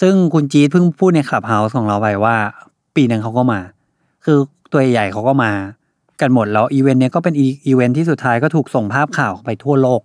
[0.00, 2.36] ซึ่งคุณจี๊ดเพิ่งพูดใน Clubhouse ของเราไปว่า
[2.96, 3.60] ปีหนึ่งเขาก็มา
[4.24, 4.38] คือ
[4.72, 5.52] ตัวใหญ่เขาก็มา
[6.20, 10.00] กันหมดแล้วอีเวนต์เนี้ยก็เป็นอีเวนต์ที่สุดท้ายก็ถูกส่งภาพข่าวไปทั่วโลก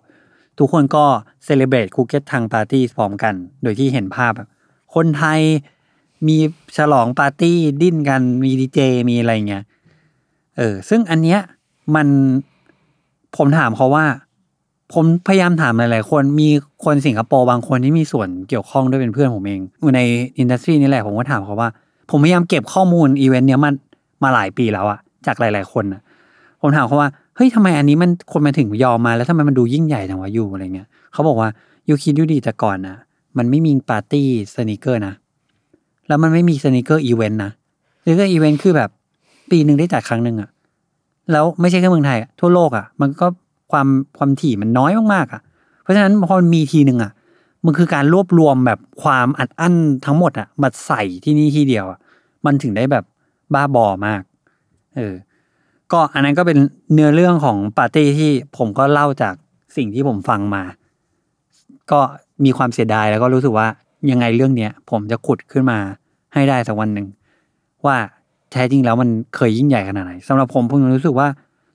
[0.60, 1.06] ทุกคนก็
[1.44, 3.34] celebrate Crooked Tongues ปาร์ตี้พร้อมกัน
[3.64, 4.34] โดยที่เห็นภาพ
[4.96, 5.42] คนไทย
[6.28, 6.38] มี
[6.78, 8.80] ฉลองปาร์ตี้ดิ้นกันมีดีเจ
[9.10, 9.64] มีอะไรเงี้ย
[10.58, 11.40] เออซึ่งอันเนี้ย
[11.96, 12.08] มัน
[13.38, 14.06] ผมถามเขาว่า
[14.94, 16.50] ผมพยายามถามหลาย ๆ คนมี
[16.86, 20.00] คนสิงคโปร์บางคนที่มีส่วนเกี่ยวข้องด้วยเป็นเพื่อนผมเอง อยู่ใน
[20.38, 21.70] industry นี่แหละผมก็ถามเขาว่า
[22.10, 23.74] ผมพยายามเก็บข้อมูลอีเวนต์เนี้ยมัน
[24.24, 26.02] มาหลายปีแล้วอะจากหลาย ๆ คนอะ
[26.62, 31.50] ผมถามเขาว่าเฮ้ยทำไมอันนี้มันคนมาถึงยอมมาแล้วทำไมมันดูยิ่งใหญ่จังวะอยู่อะไรเงี้ยเขาบอกว่า
[31.90, 32.96] you คิดดูดีแต่ก่อนนะ
[33.38, 35.14] มันไม่มีปาร์ตี้ sneaker นะ
[36.08, 37.52] แล้วมันไม่มี sneaker event นะ
[38.04, 38.90] sneaker event คือแบบ
[39.52, 40.50] ปีหนึ่งได้จัดครั้งหนึ่งอะ
[41.32, 43.28] แล้วไม่ใช่แค่เมืองไทยอะทั่วโลกอะมันก็
[43.76, 45.42] ความความถี่มันน้อยมากๆอะ
[45.82, 47.12] เพราะฉะนั้นพอมันมีทีหนึ่งอะ
[47.66, 52.00] มันคือการรวบรวมแบบความอัดอั้นทั้งหมดอะมาใส่ที่นี่ที่เดียวอะ
[52.46, 53.04] มันถึงได้แบบ
[53.54, 54.22] บ้าบอมาก
[54.96, 55.16] เออ
[55.92, 56.58] ก็อันนั้นก็เป็น
[56.94, 59.34] เนื้อเรื่องของปาร์ตี้ที่ผมก็เล่าจาก
[59.78, 60.64] สิ่งที่ผมฟังมา
[61.92, 62.00] ก็
[62.46, 63.68] มีความเสียดายแล้วก็รู้สึกว่า
[64.12, 65.78] ยังไงเรื่องเนี้ยผมจะขุดขึ้นมา
[66.34, 67.08] ให้ได้สักวันหนึ่ง
[67.86, 67.98] ว่า
[68.52, 71.28] แท้จริงแล้วมันเคยยิ่งใหญ่ขนาดไหนสำหรับผมผมรู้สึกว่า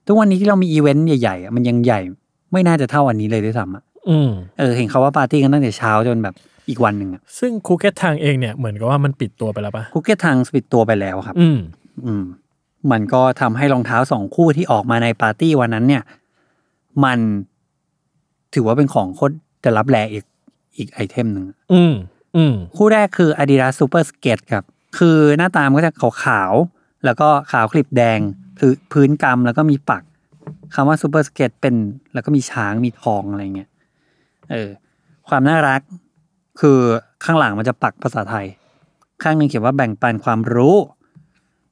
[0.07, 2.01] ทุกวันนี้ที่เรามีอีเวนต์ใหญ่ๆอะมันยังใหญ่
[2.51, 4.29] ไม่น่าจะเท่าวันนี้เลยด้วยซ้ำอะอืม
[4.59, 6.35] เออ เห็นเขาว่าปาร์ตี้กันตั้งแต่เช้าจนแบบ
[6.69, 11.59] อีกวันหนึ่งอะซึ่ง Crooked Tongues เองเนี่ยเหมือนกับว่ามันปิดตัวไปแล้วปะ Crooked Tongues ปิดตัวไปแล้วครับ อืม
[12.05, 12.23] อืม
[12.91, 16.03] มันก็ทำให้รองเท้าสองคู่ที่ออกมาในปาร์ตี้วันนั้นเนี่ย
[17.03, 17.19] มัน
[18.53, 19.33] ถือว่าเป็นของโคตร
[19.63, 20.25] จะรับแลอีก
[20.77, 21.93] อีก item หนึ่งอืม
[22.35, 24.63] อืม คู่แรกคือ Adidas Super Skate ครับ
[24.97, 25.93] คือหน้าตามันก็จะ
[26.23, 28.19] ขาวๆแล้วก็ขาวขลิบแดง
[28.63, 30.03] คือพื้น gum แล้วก็มีปัก
[30.75, 31.75] คำว่า Super Skate เป็น
[32.13, 33.69] แล้วก็มีช้างมีทองอะไรเงี้ย
[34.51, 34.69] เออ
[35.29, 35.81] ความน่ารัก
[36.59, 36.77] คือ
[37.23, 38.45] ข้างหลังมันจะปักภาษาไทย
[39.23, 40.75] ข้างหนึ่งเขียนว่าแบ่งปันความรู้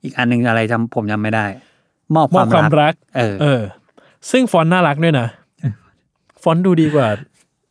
[0.04, 1.46] อีกอันหนึ่งอะไรจำผมจำไม่ได้
[2.16, 3.62] มอบมอบความรัก เออ เออ
[4.32, 5.28] ซึ่งฟอนต์น่ารักด้วยนะ
[6.44, 7.08] ฟอนต์ดูดีกว่า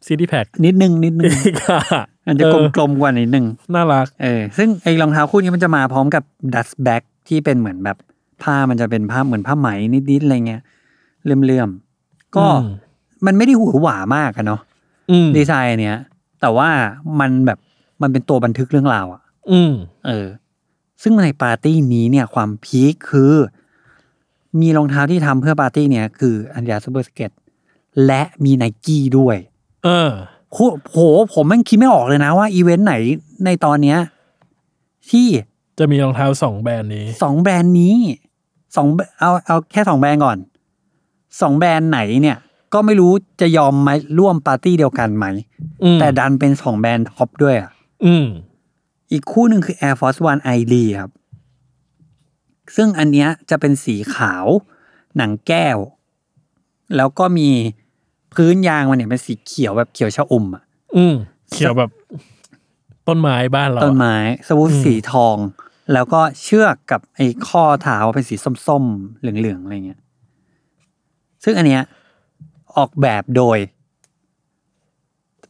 [0.06, 1.80] City Pack นิดนึงนิดนึงอีกอะ
[2.26, 2.44] มันจะ
[2.76, 6.22] กลมๆกว่านิดนึง น่ารัก เออ ซึ่งไอ้รองเท้าคู่นี้มันจะมาพร้อมกับ
[6.54, 7.96] dust bag ที่เป็นเหมือนแบบ
[8.42, 9.68] ผ้ามันจะเป็นผ้าเหมือนผ้าไหม
[10.10, 10.62] นิดๆอะไรเงี้ย
[11.24, 12.66] เลื่อมๆก็อืม
[13.26, 14.60] มันไม่ได้หวือหวามากอะเนาะ
[15.10, 15.98] อืมดีไซน์เนี้ย
[16.40, 16.68] แต่ว่า
[17.20, 17.58] มันแบบ
[18.02, 19.72] มันเป็นตัวบันทึกเรื่องราวอะอืม
[20.06, 20.26] เออ
[21.02, 23.34] ซึ่งในปาร์ตี้นี้เนี่ย ความพีคคือ
[24.60, 27.30] มีรองเท้าที่ทำเพื่อปาร์ตี้เนี่ย คืออัน Adidas Super Skate
[28.06, 29.36] และมีไนกี้ด้วย
[29.84, 30.10] เออ
[30.52, 30.58] โห
[30.90, 30.96] โห
[31.34, 32.94] ผมแม่งคิดไม่ออกเลยนะว่าอีเวนต์ไหน
[33.44, 33.98] ในตอนเนี้ย
[35.10, 35.28] ที่
[35.78, 37.96] จะมีรองเท้าสองแบรนด์นี้สองแบรนด์นี้
[38.76, 38.86] สอง
[39.20, 40.38] เอาเอาแค่สองแบรนด์ก่อน
[41.40, 42.38] สองแบรนด์ไหนเนี่ย
[42.72, 45.26] ก็ไม่รู้จะยอมมาร่วมปาร์ตี้เดียวกันไหม
[45.82, 47.70] อืมแต่ดันเป็นสองแบรนด์ท็อปด้วยอะ
[48.04, 48.26] อืม
[49.12, 51.10] อีกคู่หนึ่งคือ Air Force One ID ครับ
[52.76, 54.46] ซึ่งอันเนี้ยจะเป็นสีขาว
[55.16, 55.78] หนังแก้ว
[56.96, 57.48] แล้วก็มี
[58.34, 60.62] พื้นยางมันเนี่ยเป็นสีเขียวแบบเขียวชะอมอะ
[60.96, 61.14] อืม
[61.50, 61.90] เขียวแบบ
[63.08, 64.16] ต้นไม้บ้านเราอะต้นไม้
[64.48, 65.36] สวูทอืมสีทอง
[65.92, 68.34] แล้วก็เชือกกับไอ้ข้อเท้าเป็นสี
[68.66, 70.00] ส้มๆ เหลืองๆอะไรเงี้ย
[71.44, 71.82] ซึ่งอันเนี้ย
[72.76, 73.58] ออกแบบโดย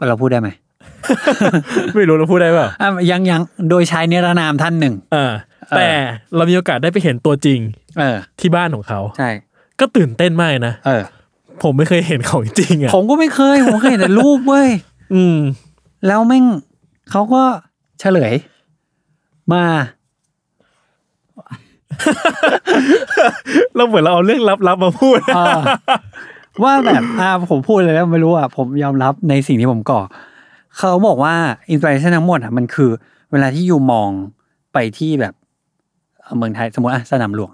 [0.08, 0.48] เราพูดได้ไหม
[1.96, 5.32] ไม่รู้เราพูดได้เปล่าอะยังยังโดยใช้เนรนามท่านหนึ่ง เออ
[5.76, 5.88] แต่
[6.36, 7.60] เรามีโอกาสได้ไปเห็นตัวจริง
[7.98, 9.30] เออ ที่บ้านของเขา ใช่
[9.80, 11.02] ก็ตื่นเต้นมากนะ เออ
[11.62, 14.68] ผมไม่เคยเห็นของจริงอะ ผมก็ไม่เคย ผมเคยเห็นแต่รูปเว้ย
[15.14, 15.38] อืม
[16.06, 16.44] แล้วแม่ง
[17.10, 17.42] เขาก็
[18.00, 18.32] เฉลย
[19.52, 19.64] มา
[23.76, 25.18] เราเหมือนเราเอาเรื่องลับๆมาพูด
[26.62, 30.00] ว่าแบบอ่าผมพูดเลยแล้วไม่รู้อะผมยอมรับในสิ่งที่ผมก่อ
[30.76, 31.34] เขาบอกว่า
[31.70, 32.90] อินสปิเรชันทั้งหมดอะมันคือ
[33.30, 34.10] เวลาที่อยู่มอง
[34.72, 35.34] ไปที่แบบ
[36.20, 37.50] เอ่อเมืองไทยสมมติอะสนามหลวง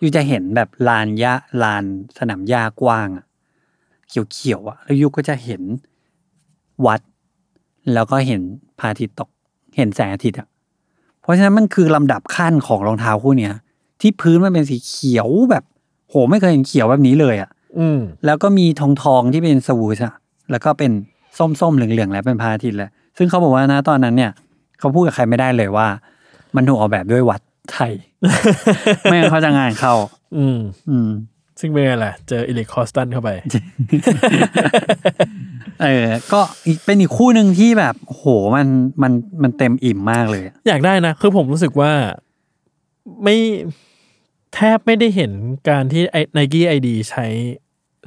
[0.00, 1.84] อยู่จะเห็นแบบลานหญ้าลาน
[2.18, 3.24] สนามหญ้ากว้างอะ
[4.32, 5.62] เขียวๆอะ แล้วยูก็จะเห็น
[6.86, 7.00] วัด
[7.94, 8.40] แล้วก็เห็น
[8.78, 9.30] พระอาทิตย์ตก
[9.76, 10.48] เห็นแสงอาทิตย์อะ
[11.20, 13.54] เพราะฉะนั้นมันคือลำดับขั้นของรองเท้าคู่เนี้ย
[14.00, 15.64] ที่พื้นมันเป็นสีเขียวแบบ
[16.08, 20.14] โหไม่เคยเห็นเขียวแบบนี้เลยอะ อืมแล้วก็มีทองทองๆที่เป็นสวูชอะ
[20.50, 20.90] แล้วก็เป็น
[21.38, 24.30] ส้มส้มๆเหลืองๆแล้วเป็นพระอาทิตย์แหละซึ่งเขาบอกว่านะตอนนั้นเนี่ย
[24.78, 25.86] เขาพูดกับใครไม่ได้เลยว่า
[26.56, 27.40] มันถูกออกแบบด้วยวัด
[27.72, 27.92] ไทย
[29.02, 29.94] ไม่งั้นเขาจะงานเข้า
[30.36, 30.58] อืม
[30.90, 31.10] อืม
[31.60, 33.30] ซึ่งเป็นไงล่ะ เจออิเล็กคอสตันเข้าไป
[35.82, 38.24] เออ ก็อีกเป็นอีกคู่หนึ่งที่แบบโห
[38.56, 38.66] มัน
[39.02, 41.92] มันมันเต็มอิ่มมากเลยอะอยากได้นะ คือผมรู้สึกว่า
[43.24, 43.36] ไม่
[44.54, 45.32] แทบไม่ได้เห็น
[45.68, 47.26] การที่ไอไนกี้ไอดีใช้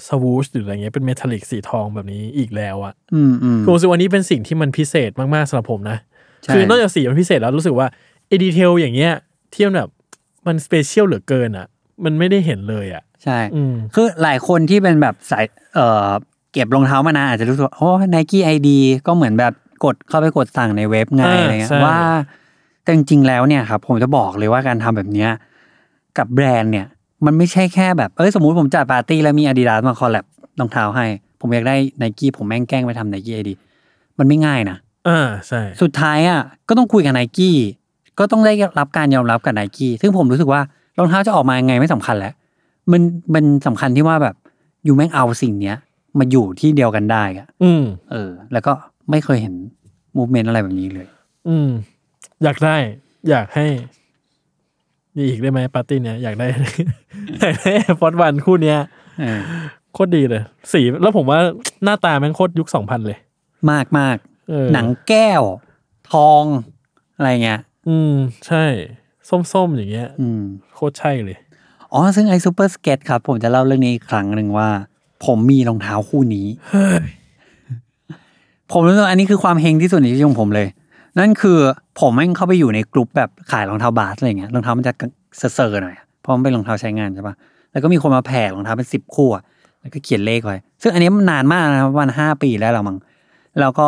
[0.07, 5.97] สวูชหรืออะไรเงี้ยเป็นเมทัลลิกสีทองแบบนี้อีกแล้วอะอืมอืมผมรู้สึกว่านี้เป็นสิ่งที่มันพิเศษมากๆสำหรับผมนะ
[6.43, 7.87] ใช่คือนอกจากสีมันพิเศษแล้วรู้สึกว่า
[8.27, 9.13] ไอ detail อย่างเงี้ย
[9.53, 9.89] ที่มันแบบ
[10.47, 11.67] มัน special เหลือเกินอะ
[12.03, 16.09] มันไม่ได้เห็นเลยอะใช่อืมคือหลายคนที่เป็นแบบสายเอ่อ
[16.53, 19.53] เก็บรองเท้ามานานอาจจะรู้สึกว่าโอ้ Nike ID ก็เหมือนแบบ
[19.85, 21.97] กดเข้าไปกดสั่งในเว็บไงอ่าอะไรเงี้ยใช่ว่า
[22.83, 25.31] แต่จริงๆแล้วเนี่ยครับผมจะบอกเลยว่าการทำแบบเนี้ย
[26.17, 26.87] กับแบรนด์เนี่ย
[27.25, 30.25] มันไม่ใช่แค่แบบ เอ้ยสมมุติผมจัดปาร์ตี้แล้วมี Adidas มา collab
[30.59, 31.05] รองเท้าให้
[31.41, 33.53] ผมอยากได้ไนกี้ผมแม่งแกล้งไปทำ Nike ID
[34.19, 37.55] มันไม่ง่ายนะอ่าใช่สุดท้ายอะก็ต้องคุยกับไนกี้
[38.19, 40.61] ก็ต้องได้รับการยอมรับกับไนกี้ซึ่งผมรู้สึกว่า
[40.97, 42.33] รองเท้าจะออกมายังไงไม่สำคัญแล้ว
[42.91, 43.01] มัน
[43.33, 44.35] มันสำคัญที่ว่าแบบ
[44.85, 45.77] อยู่แม่งเอาสิ่งเนี้ย
[46.19, 48.73] มาอยู่ที่เดียวกันได้อะอืม เออ แล้วก็
[49.09, 49.53] ไม่เคยเห็น
[50.17, 51.07] movement อะไรแบบนี้เลย
[51.47, 51.69] อืม
[52.43, 52.75] อยากได้
[53.29, 53.65] อยากให้
[55.15, 56.47] มีอีกได้ไหมปาร์ตี้เนี้ยอยากได้
[57.41, 58.79] อยากได้ Force One คู่เนี้ย
[59.19, 59.39] เออ
[59.93, 61.39] โคตรดีเลย สีแล้วผมว่า
[61.83, 63.17] หน้าตาแม่งโคตรยุคสองพันเลย
[63.71, 64.17] มากมาก
[64.49, 65.41] เออหนังแก้ว
[66.11, 66.43] ทอง
[67.17, 68.13] อะไรเงี้ย อืม
[68.47, 68.63] ใช่
[69.29, 70.41] ส้มๆ อย่างเงี้ย อืม
[70.73, 71.37] โคตรใช่เลย
[71.93, 74.69] อ๋อ ซึ่งไอ Super Skate ครับ ผมจะเล่าเรื่องนี้อีกครั้งหนึ่งว่า
[75.25, 77.05] ผมมีรองเท้าคู่นี้เฮ้ย
[78.71, 80.67] ผมรู้สึกว่าอันนี้คือความเฮงที่สุดในชีวิตของผมเลย
[81.19, 81.57] นั่นคือ
[81.99, 84.93] ผมแม่งเข้าไปอยู่ในกลุ่มแบบขายรองเท้าบาสอะไรเงี้ยรองเท้ามันจะ
[85.37, 87.35] เซอร์ๆหน่อยเพราะมันเป็นรองเท้าใช้งานใช่ปะ
[87.71, 89.29] แล้วก็มีคนมาแผ่รองเท้าเป็นสิบคู่
[89.81, 92.97] แล้วก็เขียนเลขไว้ซึ่งอันนี้มันนานมากนะประมาณห้าปีแล้วละมั้ง
[93.59, 93.87] แล้วก็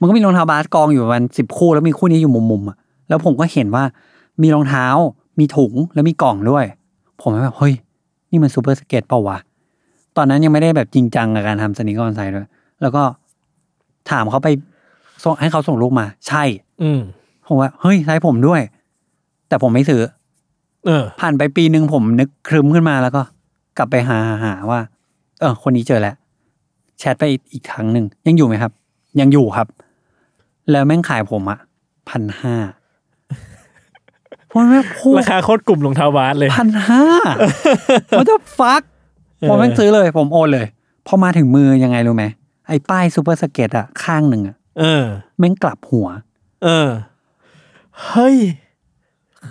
[0.00, 2.76] มันก็มีรองเท้าบาสกองอยู่ประมาณสิบคู่ แล้วมีคู่นี้อยู่มุมๆอะ
[3.08, 3.84] แล้วผมก็เห็นว่า
[4.42, 4.86] มีรองเท้า
[5.38, 6.64] มีถุงแล้วมีกล่องด้วย
[7.20, 7.74] ผมแบบเฮ้ย
[8.30, 9.38] นี่มัน Super Skate เปล่าวะ
[10.16, 12.48] ตอนนั้นยังไม่ได้แบบจริงจังกับการทำ Sneaker On Site ด้วย
[12.82, 13.02] แล้วก็
[14.10, 14.48] ถามเขาไป
[15.24, 16.44] ส่งให้เขาส่งรูปมา ใช่
[16.82, 17.00] อืม
[17.46, 18.60] ผมว่าเฮ้ยใช้ผมด้วย
[19.48, 20.02] แต่ผมไม่ซื้อ
[20.86, 23.22] เออ ผ่านไปปีหนึ่งผมนึกครึมขึ้นมาแล้วก็
[23.78, 24.80] กลับไปหาหาหาว่า
[25.40, 26.14] เออ คนนี้เจอแล้ว
[26.98, 28.72] แชทไปอีกครั้งหนึ่งยังอยู่ไหมครับ
[29.20, 29.66] ยังอยู่ครับ
[30.70, 31.58] แล้วแม่งขายผมอะ
[32.08, 32.54] พันห้า
[34.50, 37.04] ผมแม่งโคตรารคาโคตรกลุ่มรองเท้าบาสเลยพันห้า
[38.18, 38.82] ว่าจะฟัก
[39.48, 40.66] ผมแม่งซื้อเลย ผมโอนเลย
[41.06, 42.24] พอมาถึงมือยังไงรู้ไหม
[42.68, 45.04] ไอ้ป้าย Super Skate อะข้างหนึ่งอะ เออ
[45.38, 46.08] แม่งกลับหัว
[46.64, 46.88] เออ
[48.08, 48.36] เฮ้ย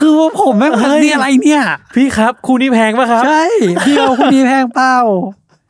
[0.02, 1.62] คือว่าผมแม่งเฮ้ยนี่อะไรเนี่ย
[1.96, 3.44] พี่ครับ คู่นี้แพงปะครับ ใช่
[3.86, 4.98] พี่เอาคู่นี้แพงเปล่า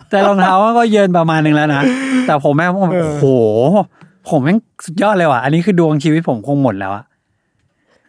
[0.09, 1.81] แต่รองเท้าก็เยินประมาณหนึ่งแล้วนะ
[2.27, 3.25] แต่ผมแม่งโอ้โห
[4.29, 7.03] ผมแม่งสุดยอดเลยว่ะ อันนี้คือดวงชีวิตผมคงหมดแล้วอะ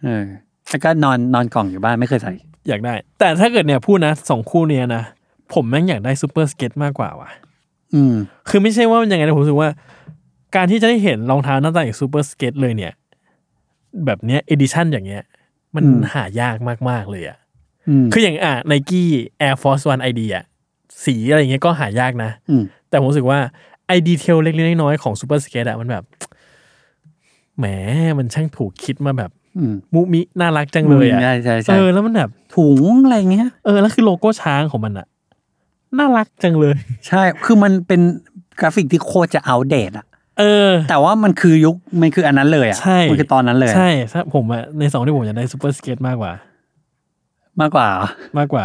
[0.04, 0.24] เออ
[0.68, 2.32] แล้วก็นอนนอนกล่องอยู่บ้านไม่เคยใส่
[2.68, 5.02] อยากได้ แต่ถ้าเกิดเนี่ยพูดนะสองคู่เนี้ยนะ
[5.54, 7.30] ผมแม่งอยากได้ Super Skate มากกว่าว่ะ
[7.94, 8.14] อืม
[8.48, 9.68] คือไม่ใช่ว่ามันยังไงนะผมรู้สึกว่า
[10.54, 12.92] การที่จะได้เห็นรองเท้าหน้าตาอย่าง Super Skate เลยเนี่ย
[14.06, 15.22] แบบเนี้ย edition อย่างเงี้ย
[15.74, 16.56] มันอืมหายาก
[16.90, 17.38] มาก ๆ เลยอะ
[17.88, 19.08] อืมคืออย่างอะ Nike
[19.46, 20.44] Air Force One ID อะ
[21.04, 23.38] สีอะไรเงี้ยก็หายากนะอืมแต่ผมรู้สึกว่า
[23.86, 26.04] ไอ detail เล็กๆน้อยๆของ Super Skate อะมันแบบ
[27.58, 27.66] แหม
[28.18, 35.06] มันช่างถูกคิดมาแบบอืมมุมิน่ารักจังเลยอะใช่ใช่เอใช่อแล้วมันแบบถุงอะไรเงี้ยเออแล้วคือโลโก้ช้างของมันอะ
[35.98, 36.76] น่ารักจังเลย
[37.08, 38.00] ใช่ คือมันเป็น
[38.60, 40.06] กราฟิกที่โคตรจะอัปเดตอะ
[40.38, 46.32] เออ แต่ว่ามันคือยุคมันคืออันนั้นเลยอะใช่มันคือตอนนั้นเลยอะใช่ถ้าผมอะในสองที่ผมอยากได้ Super Skate มากกว่า
[47.60, 48.08] มากกว่าเหรอ
[48.38, 48.64] มากกว่า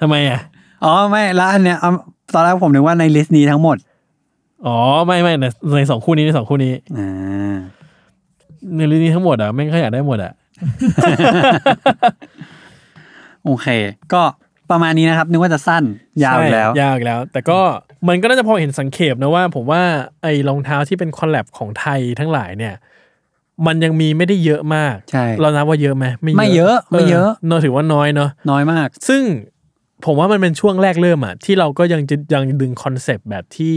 [0.00, 0.40] ทำไมอะ
[0.84, 1.90] อ๋อไม่แล้วอันเนี้ยเอา
[2.34, 3.76] ตอนแรกผมนึกว่าใน list นี้ทั้งหมด
[4.66, 4.76] อ๋อ
[5.06, 5.44] ไม่ไม่ใน
[5.76, 7.56] ในสองคู่นี้ในสองคู่นี้อ่า
[8.76, 10.32] ในเรื่องนี้ทั้งหมดอะแม่งก็อยากได้หมดอะ
[13.44, 13.66] โอเค
[14.12, 14.22] ก็
[14.70, 15.84] ประมาณนี้นะครับ นึกว่าจะสั้น
[16.24, 17.60] ยาวอีกแล้วใช่ยาวอีกแล้ว แต่ก็
[18.08, 19.82] มันก็น่าจะพอเห็นสังเขปนะว่า ผมว่า
[20.22, 22.74] ไอ้รองเท้าที่เป็นคอลแลบของไทยทั้งหลายเนี่ย
[23.66, 26.04] มันยังมีไม่ได้เยอะมาก ใช่ เรานับว่าเยอะไหม
[26.38, 29.22] ไม่เยอะไม่เยอะเนอะถือว่าน้อยเนอะน้อยมาก ซึ่ง
[30.04, 33.76] ผมว่ามันเป็นช่วงแรกเริ่มอะที่เราก็ยังจะยังดึงคอนเซปต์แบบที่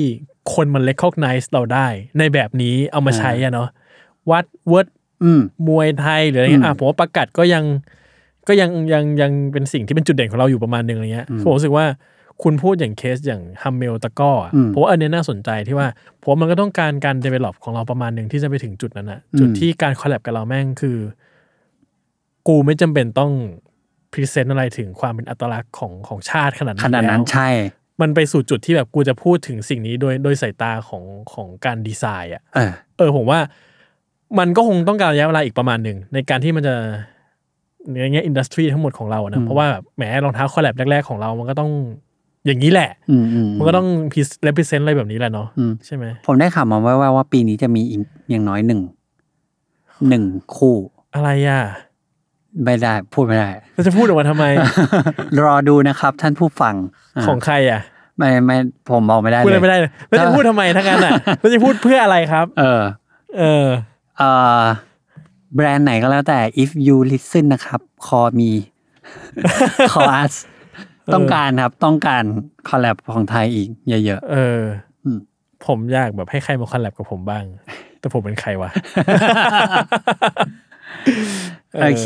[0.54, 1.88] คนมัน recognize เราได้
[2.20, 3.68] ในแบบนี้เอามาใช้อะเนาะ
[4.32, 4.88] วัดเวิร์ก
[5.24, 7.64] อืมมวยไทยหรืออะไรเงี้อืยมอะผมว่าประกาศก็ยัง
[8.48, 11.86] ก็ยังยังยังเป็นสิ่งที่เป็นจุดเด่นของเราอยู่ประมาณหนึ่งอะไรเงี้ยอืมผมรู้สึกว่า
[12.44, 15.88] คุณพูดอย่างเคสอย่าง Hummel ตะกร้ออะอืมผมว่าอันเนี้ยน่าสนใจที่ว่า
[16.22, 20.98] ผมว่ามันก็ต้องการการ develop ของเราประมาณหนึ่งที่จะไปถึงจุดนั้นอะอืมจุดที่การ collab กับเราแม่งคือ
[22.48, 23.32] กูไม่จำเป็นต้อง
[24.12, 27.50] present อะไรถึงความเป็นอัตลักษณ์ของของชาติขนาดนั้นขนาดนั้นแล้วใช่
[28.02, 31.04] มันไปสู่จุดที่แบบกูจะพูดถึงสิ่งนี้โดยโดยสายตาของ
[31.34, 33.40] ของการดีไซน์อะเออเออผมว่า
[34.40, 36.76] มันก็คงต้องการระยะเวลาอีกประมาณหนึ่งในการที่มันจะ
[37.90, 41.72] ในแง่ industry ทั้งหมดของเราอืนะมเพราะว่าแบบแหมรองเท้า collab แรก ๆ ของเรา มันก็ต้อง
[42.46, 48.82] อย่างนี้แหละอืมอืมมันก็ต้อง represent อะไรแบบนี้แหละเนาะอืมใช่ไหมผมได้ข่าวมาว่าว่าว่าปีนี้จะมีอีกอย่างน้อยหนึ่ง
[50.10, 50.24] หนึ่ง
[50.56, 50.76] คู่
[51.16, 51.62] อะไรอะ
[52.64, 54.46] ไม่ได้ พูดไม่ได้เราจะพูดออกมาทำไม
[55.46, 57.82] รอดูนะครับ ท่านผู้ฟังาของใครอะ
[58.18, 58.58] ไม่ไม่
[58.90, 62.82] ผมบอกไม่ได้พูดเลอะไรยไม่ได้เลยแล้วจะพูดทำไมทั้งนั้นอะแล้วจะพูดเพื่ออะไรครับ เออ
[63.40, 63.68] เออ
[64.18, 64.62] เอ่อ
[65.56, 68.52] แบรนด์ไหนก็แล้วแต่ if you listen นะครับคอมี
[69.94, 70.34] คอ us
[71.14, 72.24] ต้องการครับต้องการ
[72.70, 73.70] คอลแลบของไทยอีก
[74.06, 74.60] เยอะเออ
[75.04, 75.20] อม
[75.66, 77.44] ผมอยากแบบให้ใครมาคอลแลบกับผมบ้าง
[78.00, 82.06] แต่ผมเป็นใครวะๆโอเค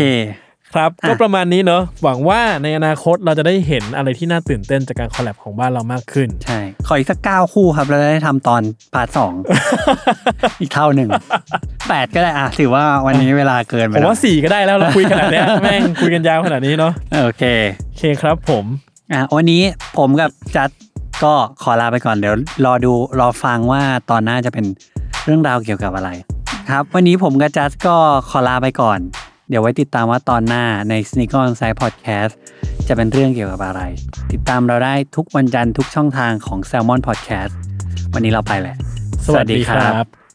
[0.78, 8.62] ครับอะก็ประมาณนี้เนอะหวังว่าในอนาคตเราจะได้เห็นอะไรที่น่าตื่นเต้นจากการ collab ของบ้านเรามากขึ้น ใช่ ขออีกสักเก้าคู่ครับแล้วได้ทำตอน
[8.94, 9.34] part สอง
[10.62, 11.10] อีกเท่าหนึ่ง
[11.90, 16.94] แปดก็ได้อะถือว่าวันนี้เวลาเกินไปผมแล้วว่าสี่ก็ได้แล้วเราคุยขนาดเนี้ยแม่งคุยกันยาวขนาดนี้เนาะ
[17.24, 17.44] โอเค
[17.84, 18.66] โอเคครับผม
[19.14, 19.62] อะวันนี้
[19.98, 20.70] ผมกับจัด
[21.24, 21.34] ก็
[21.64, 22.36] ขอลาไปก่อนเดี๋ยว
[22.66, 23.82] รอดูรอฟังว่า
[24.12, 24.66] ตอนหน้าจะเป็น
[25.26, 26.10] เรื่องราวเกี่ยวกับอะไร
[26.72, 27.96] ครับ วันนี้ผมกับจัดก็
[28.30, 29.00] ขอลาไปก่อน
[29.50, 32.34] เดี๋ยวไว้ติดตามว่าตอนหน้าใน s n e a k On Side Podcast
[32.88, 33.82] จะเป็นเรื่องเกี่ยวกับอะไร
[34.32, 37.54] ติดตามเราได้ทุกวันจันทร์ทุกช่องทางของ Salmon Podcast
[38.14, 38.76] วันนี้เราไปแหละ
[39.26, 40.27] สวัสดีครับ